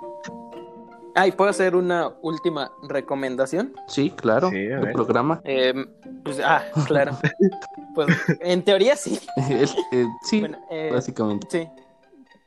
Ah, 1.15 1.27
¿y 1.27 1.31
puedo 1.31 1.49
hacer 1.49 1.75
una 1.75 2.11
última 2.21 2.71
recomendación? 2.83 3.73
Sí, 3.87 4.11
claro. 4.11 4.49
Sí, 4.49 4.57
el 4.57 4.91
programa. 4.91 5.41
Eh, 5.43 5.73
pues, 6.23 6.39
ah, 6.43 6.63
claro. 6.85 7.17
pues 7.95 8.07
en 8.39 8.63
teoría 8.63 8.95
sí. 8.95 9.19
El- 9.49 9.69
eh, 9.91 10.05
sí, 10.23 10.39
Bueno, 10.39 10.59
eh, 10.69 10.89
básicamente. 10.93 11.47
Sí. 11.49 11.67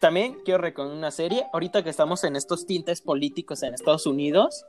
También 0.01 0.37
quiero 0.45 0.61
recomendar 0.61 0.99
una 0.99 1.11
serie. 1.11 1.47
Ahorita 1.53 1.83
que 1.83 1.91
estamos 1.91 2.25
en 2.25 2.37
estos 2.37 2.67
tintes 2.67 3.01
políticos 3.01 3.63
en 3.63 3.73
Estados 3.75 4.07
Unidos, 4.07 4.67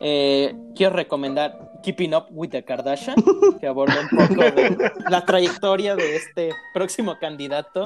eh, 0.00 0.54
quiero 0.74 0.94
recomendar 0.94 1.72
Keeping 1.82 2.14
Up 2.14 2.26
with 2.30 2.50
the 2.50 2.64
Kardashian, 2.64 3.16
que 3.60 3.66
aborda 3.66 3.96
un 4.00 4.08
poco 4.18 4.40
de 4.42 4.92
la 5.10 5.24
trayectoria 5.24 5.94
de 5.96 6.16
este 6.16 6.50
próximo 6.72 7.18
candidato. 7.18 7.84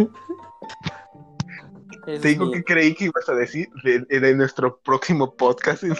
Es 2.06 2.20
Te 2.20 2.28
digo 2.28 2.46
mi- 2.46 2.52
que 2.52 2.64
creí 2.64 2.94
que 2.94 3.06
ibas 3.06 3.28
a 3.28 3.34
decir 3.34 3.68
de, 3.84 4.00
de 4.00 4.34
nuestro 4.34 4.78
próximo 4.80 5.34
podcast. 5.34 5.84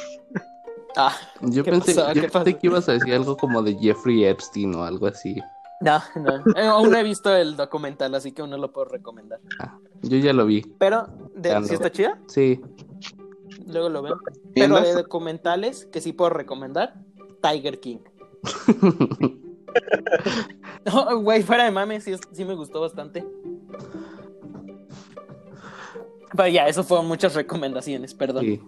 Ah, 0.97 1.15
Yo 1.43 1.63
¿qué 1.63 1.71
pensé, 1.71 1.95
pasó? 1.95 2.09
yo 2.09 2.15
¿Qué 2.15 2.21
pensé 2.23 2.33
pasó? 2.33 2.45
que 2.59 2.67
ibas 2.67 2.89
a 2.89 2.93
decir 2.93 3.15
algo 3.15 3.37
como 3.37 3.63
de 3.63 3.75
Jeffrey 3.79 4.25
Epstein 4.25 4.75
o 4.75 4.83
algo 4.85 5.07
así. 5.07 5.37
no, 5.81 6.03
no. 6.17 6.37
Eh, 6.57 6.67
aún 6.67 6.91
no 6.91 6.97
he 6.97 7.05
visto 7.05 7.33
el 7.37 7.57
documental, 7.57 8.15
así 8.17 8.33
que 8.33 8.41
aún 8.41 8.51
no 8.51 8.57
lo 8.57 8.73
puedo 8.73 8.87
recomendar. 8.89 9.39
Yo 10.03 10.17
ya 10.17 10.33
lo 10.33 10.45
vi. 10.47 10.63
Pero, 10.79 11.07
de. 11.37 11.63
¿sí 11.65 11.75
está 11.75 11.93
chida? 11.93 12.19
Sí. 12.27 12.61
luego 13.67 13.91
lo 13.91 14.03
ven. 14.03 14.15
Pero 14.55 14.81
de 14.81 14.93
documentales 14.95 15.85
que 15.93 16.01
sí 16.01 16.13
puedo 16.13 16.31
recomendar, 16.31 16.95
Tiger 17.43 17.79
King. 17.79 17.99
No, 20.87 21.21
güey, 21.21 21.43
fuera 21.43 21.65
de 21.65 21.71
mame, 21.71 22.01
sí, 22.01 22.15
sí 22.33 22.45
me 22.45 22.55
gustó 22.55 22.81
bastante. 22.81 23.25
Pero 26.37 26.49
ya, 26.49 26.67
eso 26.69 26.85
fueron 26.85 27.07
muchas 27.09 27.35
recomendaciones, 27.35 28.15
perdón. 28.15 28.45
Sí. 28.45 28.61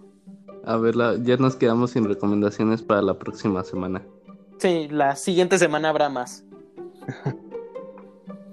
A 0.65 0.77
ver, 0.77 0.95
la- 0.95 1.15
ya 1.17 1.37
nos 1.37 1.55
quedamos 1.55 1.91
sin 1.91 2.03
recomendaciones 2.05 2.81
para 2.81 3.01
la 3.01 3.17
próxima 3.17 3.63
semana. 3.63 4.03
Sí, 4.59 4.87
la 4.89 5.15
siguiente 5.15 5.57
semana 5.57 5.89
habrá 5.89 6.09
más. 6.09 6.43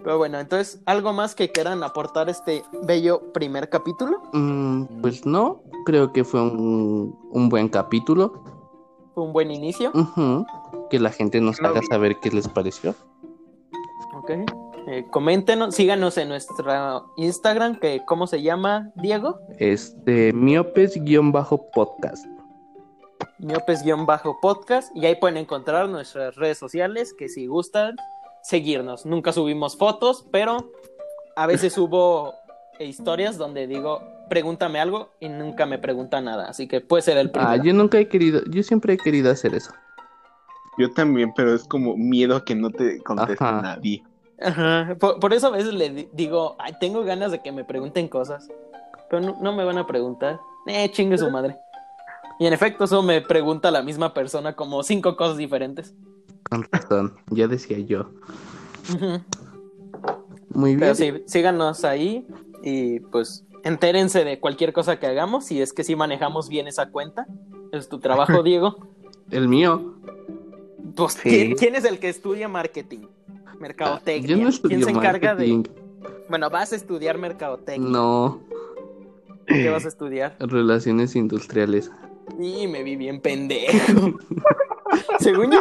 Pero 0.05 0.17
bueno, 0.17 0.39
entonces, 0.39 0.81
¿algo 0.87 1.13
más 1.13 1.35
que 1.35 1.51
quieran 1.51 1.83
aportar 1.83 2.29
a 2.29 2.31
este 2.31 2.63
bello 2.85 3.31
primer 3.33 3.69
capítulo? 3.69 4.23
Mm, 4.33 4.85
pues 5.03 5.27
no, 5.27 5.63
creo 5.85 6.13
que 6.13 6.25
fue 6.25 6.41
un, 6.41 7.15
un 7.31 7.49
buen 7.51 7.69
capítulo. 7.69 8.43
Fue 9.15 9.25
un 9.25 9.33
buen 9.33 9.51
inicio. 9.51 9.91
Ujú. 9.95 10.47
Que 10.89 10.99
la 10.99 11.11
gente 11.11 11.41
nos 11.43 11.61
No 11.61 11.69
haga 11.69 11.81
vi- 11.81 11.87
saber 11.89 12.17
qué 12.21 12.31
les 12.31 12.49
pareció. 12.49 12.95
Ok. 14.17 14.31
Eh, 14.87 15.07
coméntenos, 15.11 15.75
síganos 15.75 16.17
en 16.19 16.29
nuestra 16.29 17.03
Instagram, 17.17 17.79
que 17.79 18.05
¿cómo 18.07 18.27
se 18.27 18.43
llama, 18.43 18.91
Diego? 18.95 19.41
Este, 19.59 20.33
miopes-podcast. 20.33 22.27
Miopes-podcast. 23.39 24.91
Y 24.95 25.07
ahí 25.07 25.17
pueden 25.17 25.37
encontrar 25.37 25.89
nuestras 25.89 26.37
redes 26.37 26.59
sociales, 26.59 27.15
que 27.19 27.29
si 27.29 27.47
gustan, 27.47 27.97
seguirnos. 28.43 29.05
Nunca 29.05 29.33
subimos 29.33 29.77
fotos, 29.77 30.27
pero 30.31 30.71
a 31.37 31.47
veces 31.47 31.73
subo 31.75 32.35
historias 32.79 33.37
donde 33.37 33.67
digo, 33.67 34.01
pregúntame 34.29 34.81
algo 34.81 35.11
y 35.21 35.29
nunca 35.29 35.67
me 35.67 35.79
pregunta 35.79 36.21
nada. 36.21 36.49
Así 36.49 36.69
que 36.69 36.81
puede 36.81 37.03
ser 37.03 37.19
el 37.19 37.31
primero. 37.31 37.53
Ah, 37.53 37.57
yo 37.57 37.73
nunca 37.73 37.99
he 37.99 38.09
querido, 38.09 38.43
yo 38.51 38.63
siempre 38.63 38.95
he 38.95 38.99
querido 38.99 39.31
hacer 39.31 39.55
eso. 39.55 39.73
Yo 40.79 40.93
también, 40.93 41.33
pero 41.35 41.55
es 41.55 41.65
como 41.65 41.97
miedo 41.97 42.37
a 42.37 42.45
que 42.45 42.55
no 42.55 42.71
te 42.71 43.03
conteste 43.03 43.43
Ajá. 43.43 43.61
nadie. 43.61 44.03
Ajá, 44.41 44.97
Por, 45.01 45.19
por 45.19 45.33
eso 45.33 45.49
a 45.49 45.51
veces 45.51 45.73
le 45.75 45.91
di- 45.91 46.09
digo, 46.13 46.55
ay, 46.59 46.75
tengo 46.81 47.03
ganas 47.05 47.33
de 47.33 47.41
que 47.43 47.51
me 47.53 47.65
pregunten 47.65 48.09
cosas, 48.09 48.49
pero 49.11 49.21
no, 49.23 49.37
no 49.41 49.53
me 49.53 49.65
van 49.65 49.79
a 49.79 49.87
preguntar. 49.87 50.39
Eh, 50.67 50.91
chingue 50.91 51.19
su 51.19 51.31
madre. 51.31 51.57
Y 52.39 52.47
en 52.47 52.53
efecto, 52.53 52.85
eso 52.85 53.03
me 53.03 53.21
pregunta 53.21 53.71
la 53.71 53.83
misma 53.83 54.15
persona 54.15 54.55
como 54.55 54.83
cinco 54.85 55.17
cosas 55.17 55.37
diferentes. 55.39 55.93
Con 56.49 56.65
razón, 56.71 57.15
ya 57.31 57.49
decía 57.49 57.79
yo. 57.79 58.11
Muy 60.51 60.71
bien. 60.71 60.81
Pero 60.81 60.95
sí, 60.95 61.23
síganos 61.27 61.85
ahí 61.85 62.27
y 62.63 63.01
pues 63.01 63.45
entérense 63.65 64.25
de 64.25 64.39
cualquier 64.41 64.73
cosa 64.73 64.99
que 64.99 65.07
hagamos 65.07 65.45
si 65.47 65.61
es 65.61 65.73
que 65.73 65.85
sí 65.85 65.97
manejamos 65.97 66.49
bien 66.49 66.67
esa 66.69 66.91
cuenta. 66.91 67.27
Es 67.73 67.89
tu 67.89 67.99
trabajo, 67.99 68.43
Diego. 68.45 68.77
El 69.31 69.49
mío. 69.49 69.95
Pues, 70.95 71.15
Sí. 71.15 71.29
¿quién, 71.29 71.55
quién 71.57 71.75
es 71.77 71.85
el 71.85 71.99
que 71.99 72.09
estudia 72.09 72.49
marketing? 72.49 73.07
Mercadotecnia. 73.61 74.37
Yo 74.37 74.43
no 74.45 74.51
¿Quién 74.69 74.85
se 74.85 74.91
encarga 74.91 75.31
marketing. 75.35 75.63
de...? 75.65 75.71
Bueno, 76.29 76.51
vas 76.51 76.73
a 76.73 76.77
estudiar 76.77 77.19
mercadotecnia. 77.19 77.91
No, 77.91 78.41
¿Qué 79.47 79.71
vas 79.71 79.85
a 79.85 79.89
estudiar? 79.89 80.37
relaciones 80.41 81.17
industriales. 81.17 81.91
Y 82.39 82.67
me 82.67 82.83
vi 82.83 82.97
bien 82.97 83.21
pendejo. 83.21 84.19
Según 85.19 85.51
yo, 85.51 85.61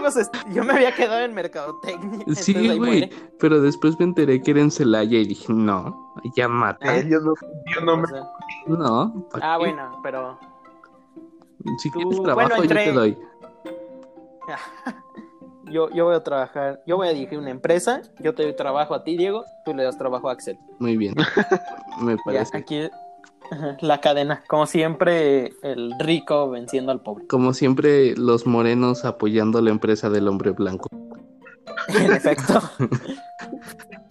yo 0.54 0.64
me 0.64 0.74
había 0.74 0.94
quedado 0.94 1.24
en 1.24 1.34
mercadotecnia. 1.34 2.26
Sí, 2.36 2.78
güey. 2.78 3.10
Pero 3.40 3.62
después 3.62 3.98
me 4.00 4.06
enteré 4.06 4.42
que 4.42 4.52
era 4.52 4.62
en 4.62 4.72
Celaya 4.72 5.18
y 5.18 5.26
dije, 5.26 5.52
no, 5.54 6.14
ya 6.36 6.48
mata. 6.48 6.98
Eh, 6.98 7.08
yo 7.10 7.20
no, 7.22 7.34
yo 7.74 7.82
no 7.82 7.98
me... 7.98 8.08
sea, 8.08 8.24
No. 8.68 9.28
¿pa' 9.32 9.40
ah, 9.42 9.58
qué? 9.58 9.66
bueno, 9.66 10.00
pero 10.04 10.38
Si 11.80 11.90
Tú- 11.92 12.00
quieres 12.00 12.18
bueno, 12.20 12.24
trabajo, 12.36 12.62
entre- 12.64 12.86
yo 12.86 12.92
te 12.92 12.98
doy. 12.98 13.18
yo, 15.72 15.90
yo 15.92 16.06
voy 16.06 16.16
a 16.16 16.24
trabajar, 16.24 16.82
yo 16.86 16.98
voy 16.98 17.08
a 17.08 17.14
dirigir 17.14 17.38
una 17.40 17.50
empresa, 17.52 18.02
yo 18.20 18.34
te 18.34 18.44
doy 18.44 18.56
trabajo 18.56 18.94
a 18.94 19.04
ti, 19.04 19.18
Diego, 19.18 19.44
tú 19.66 19.74
le 19.74 19.84
das 19.84 19.98
trabajo 19.98 20.30
a 20.30 20.34
Axel. 20.34 20.58
Muy 20.80 20.98
bien. 20.98 21.16
Me 22.02 22.14
Ya, 22.16 22.22
parece. 22.26 22.58
aquí 22.58 22.90
la 23.82 24.02
cadena, 24.02 24.44
como 24.48 24.66
siempre, 24.66 25.54
el 25.64 25.94
rico 26.00 26.50
venciendo 26.50 26.92
al 26.92 27.02
pobre. 27.02 27.28
Como 27.28 27.54
siempre, 27.54 28.16
los 28.18 28.46
morenos 28.46 29.06
apoyando 29.06 29.62
la 29.62 29.70
empresa 29.72 30.10
del 30.10 30.28
hombre 30.28 30.52
blanco. 30.52 30.90
En 31.90 32.12
efecto. 32.12 32.60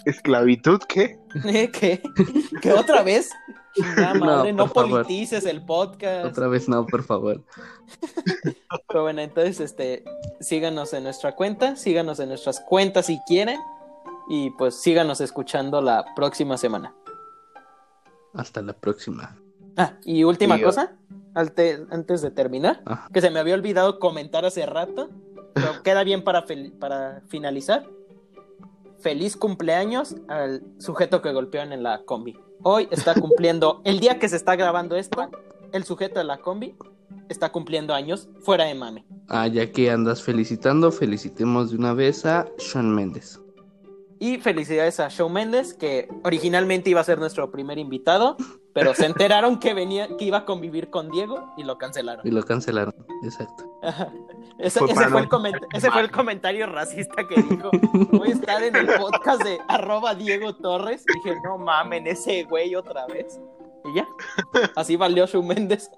¿Esclavitud 0.07 0.81
qué? 0.89 1.19
¿Eh? 1.45 1.71
¿Qué? 1.71 2.01
¿Qué 2.63 2.73
otra 2.73 3.03
vez? 3.03 3.31
Chingada 3.75 4.15
No, 4.15 4.25
madre, 4.25 4.53
no, 4.53 4.65
por 4.69 4.75
favor. 4.75 5.03
politices 5.03 5.45
el 5.45 5.65
podcast. 5.67 6.27
Otra 6.27 6.47
vez 6.49 6.69
no, 6.69 6.87
por 6.87 7.03
favor. 7.03 7.43
Pero 8.89 9.03
bueno, 9.03 9.21
entonces, 9.21 9.61
este, 9.61 10.05
síganos 10.41 10.93
en 10.95 11.03
nuestra 11.03 11.35
cuenta, 11.35 11.77
síganos 11.77 12.21
en 12.21 12.29
nuestras 12.29 12.61
cuentas 12.61 13.07
si 13.07 13.19
quieren, 13.27 13.59
y 14.29 14.51
pues 14.51 14.77
síganos 14.77 15.21
escuchando 15.21 15.83
la 15.83 16.05
próxima 16.15 16.57
semana. 16.57 16.95
Hasta 18.33 18.63
la 18.63 18.73
próxima. 18.73 19.37
Ah, 19.77 19.95
y 20.05 20.25
última 20.25 20.61
cosa, 20.61 20.97
antes 21.35 22.23
de 22.23 22.31
terminar, 22.31 22.81
Ajá. 22.87 23.09
que 23.13 23.21
se 23.21 23.31
me 23.31 23.41
había 23.41 23.55
olvidado 23.55 23.99
comentar 23.99 24.45
hace 24.45 24.65
rato, 24.67 25.11
pero 25.53 25.83
queda 25.83 26.03
bien 26.05 26.23
para, 26.25 26.45
para 26.79 27.23
finalizar. 27.29 27.87
Feliz 29.01 29.37
cumpleaños 29.37 30.17
al 30.29 30.63
sujeto 30.79 31.23
que 31.23 31.33
golpearon 31.33 31.73
en 31.73 31.83
la 31.83 32.03
combi. 32.05 32.39
Hoy 32.63 32.89
está 32.91 33.15
cumpliendo, 33.15 33.81
el 33.85 34.01
día 34.01 34.19
que 34.19 34.29
se 34.29 34.37
está 34.37 34.57
grabando 34.57 34.97
esto, 34.97 35.31
el 35.73 35.85
sujeto 35.85 36.19
de 36.19 36.25
la 36.25 36.39
combi 36.39 36.75
está 37.29 37.51
cumpliendo 37.53 37.95
años 37.95 38.29
fuera 38.41 38.65
de 38.65 38.75
mame. 38.75 39.05
Ah, 39.29 39.47
ya 39.47 39.71
que 39.71 39.91
andas 39.91 40.23
felicitando, 40.23 40.91
felicitemos 40.93 41.71
de 41.71 41.77
una 41.77 41.93
vez 41.93 42.25
a 42.27 42.49
Sean 42.59 42.95
Méndez. 42.95 43.41
Y 44.19 44.39
felicidades 44.39 44.99
a 44.99 45.09
Shawn 45.09 45.33
Mendes, 45.33 45.75
que 45.75 46.09
originalmente 46.25 46.89
iba 46.89 47.01
a 47.01 47.05
ser 47.05 47.19
nuestro 47.19 47.51
primer 47.51 47.79
invitado, 47.79 48.37
pero 48.77 48.95
se 48.95 49.07
enteraron 49.07 49.59
que 49.59 49.73
venía, 49.73 50.07
que 50.19 50.27
iba 50.27 50.37
a 50.37 50.45
convivir 50.45 50.91
con 50.91 51.11
Diego 51.11 51.55
y 51.57 51.65
lo 51.65 51.79
cancelaron. 51.79 52.27
Y 52.27 52.31
lo 52.31 52.43
cancelaron. 52.43 52.95
Exacto. 53.25 53.65
Ese, 54.59 54.81
Fue 54.81 54.91
ese 54.91 55.09
fue 55.09 55.21
el 55.23 55.29
ese 55.73 55.91
fue 55.91 56.01
el 56.03 56.11
comentario 56.11 56.67
racista 56.67 57.27
que 57.27 57.41
dijo. 57.43 57.71
Voy 58.13 58.29
a 58.29 58.33
estar 58.33 58.63
en 58.63 58.77
el 58.77 58.87
podcast 58.87 59.43
de 59.43 59.59
arroba 59.69 60.15
Diego 60.15 60.55
Torres. 60.57 61.05
Dije, 61.07 61.37
no 61.43 61.57
mamen, 61.57 62.07
ese 62.07 62.45
güey 62.45 62.75
otra 62.75 63.07
vez. 63.07 63.41
Y 63.87 63.97
ya. 63.97 64.07
Así 64.77 64.97
valió 64.97 65.27
Shawn 65.27 65.47
Mendes. 65.47 65.91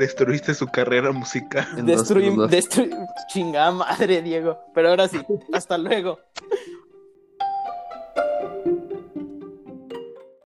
Destruiste 0.00 0.52
su 0.52 0.66
carrera 0.66 1.12
musical. 1.12 1.64
Destruí, 1.84 2.34
destruí, 2.48 2.90
chingada 3.32 3.70
madre, 3.70 4.20
Diego. 4.20 4.58
Pero 4.74 4.88
ahora 4.88 5.06
sí, 5.06 5.20
hasta 5.52 5.78
luego. 5.78 6.18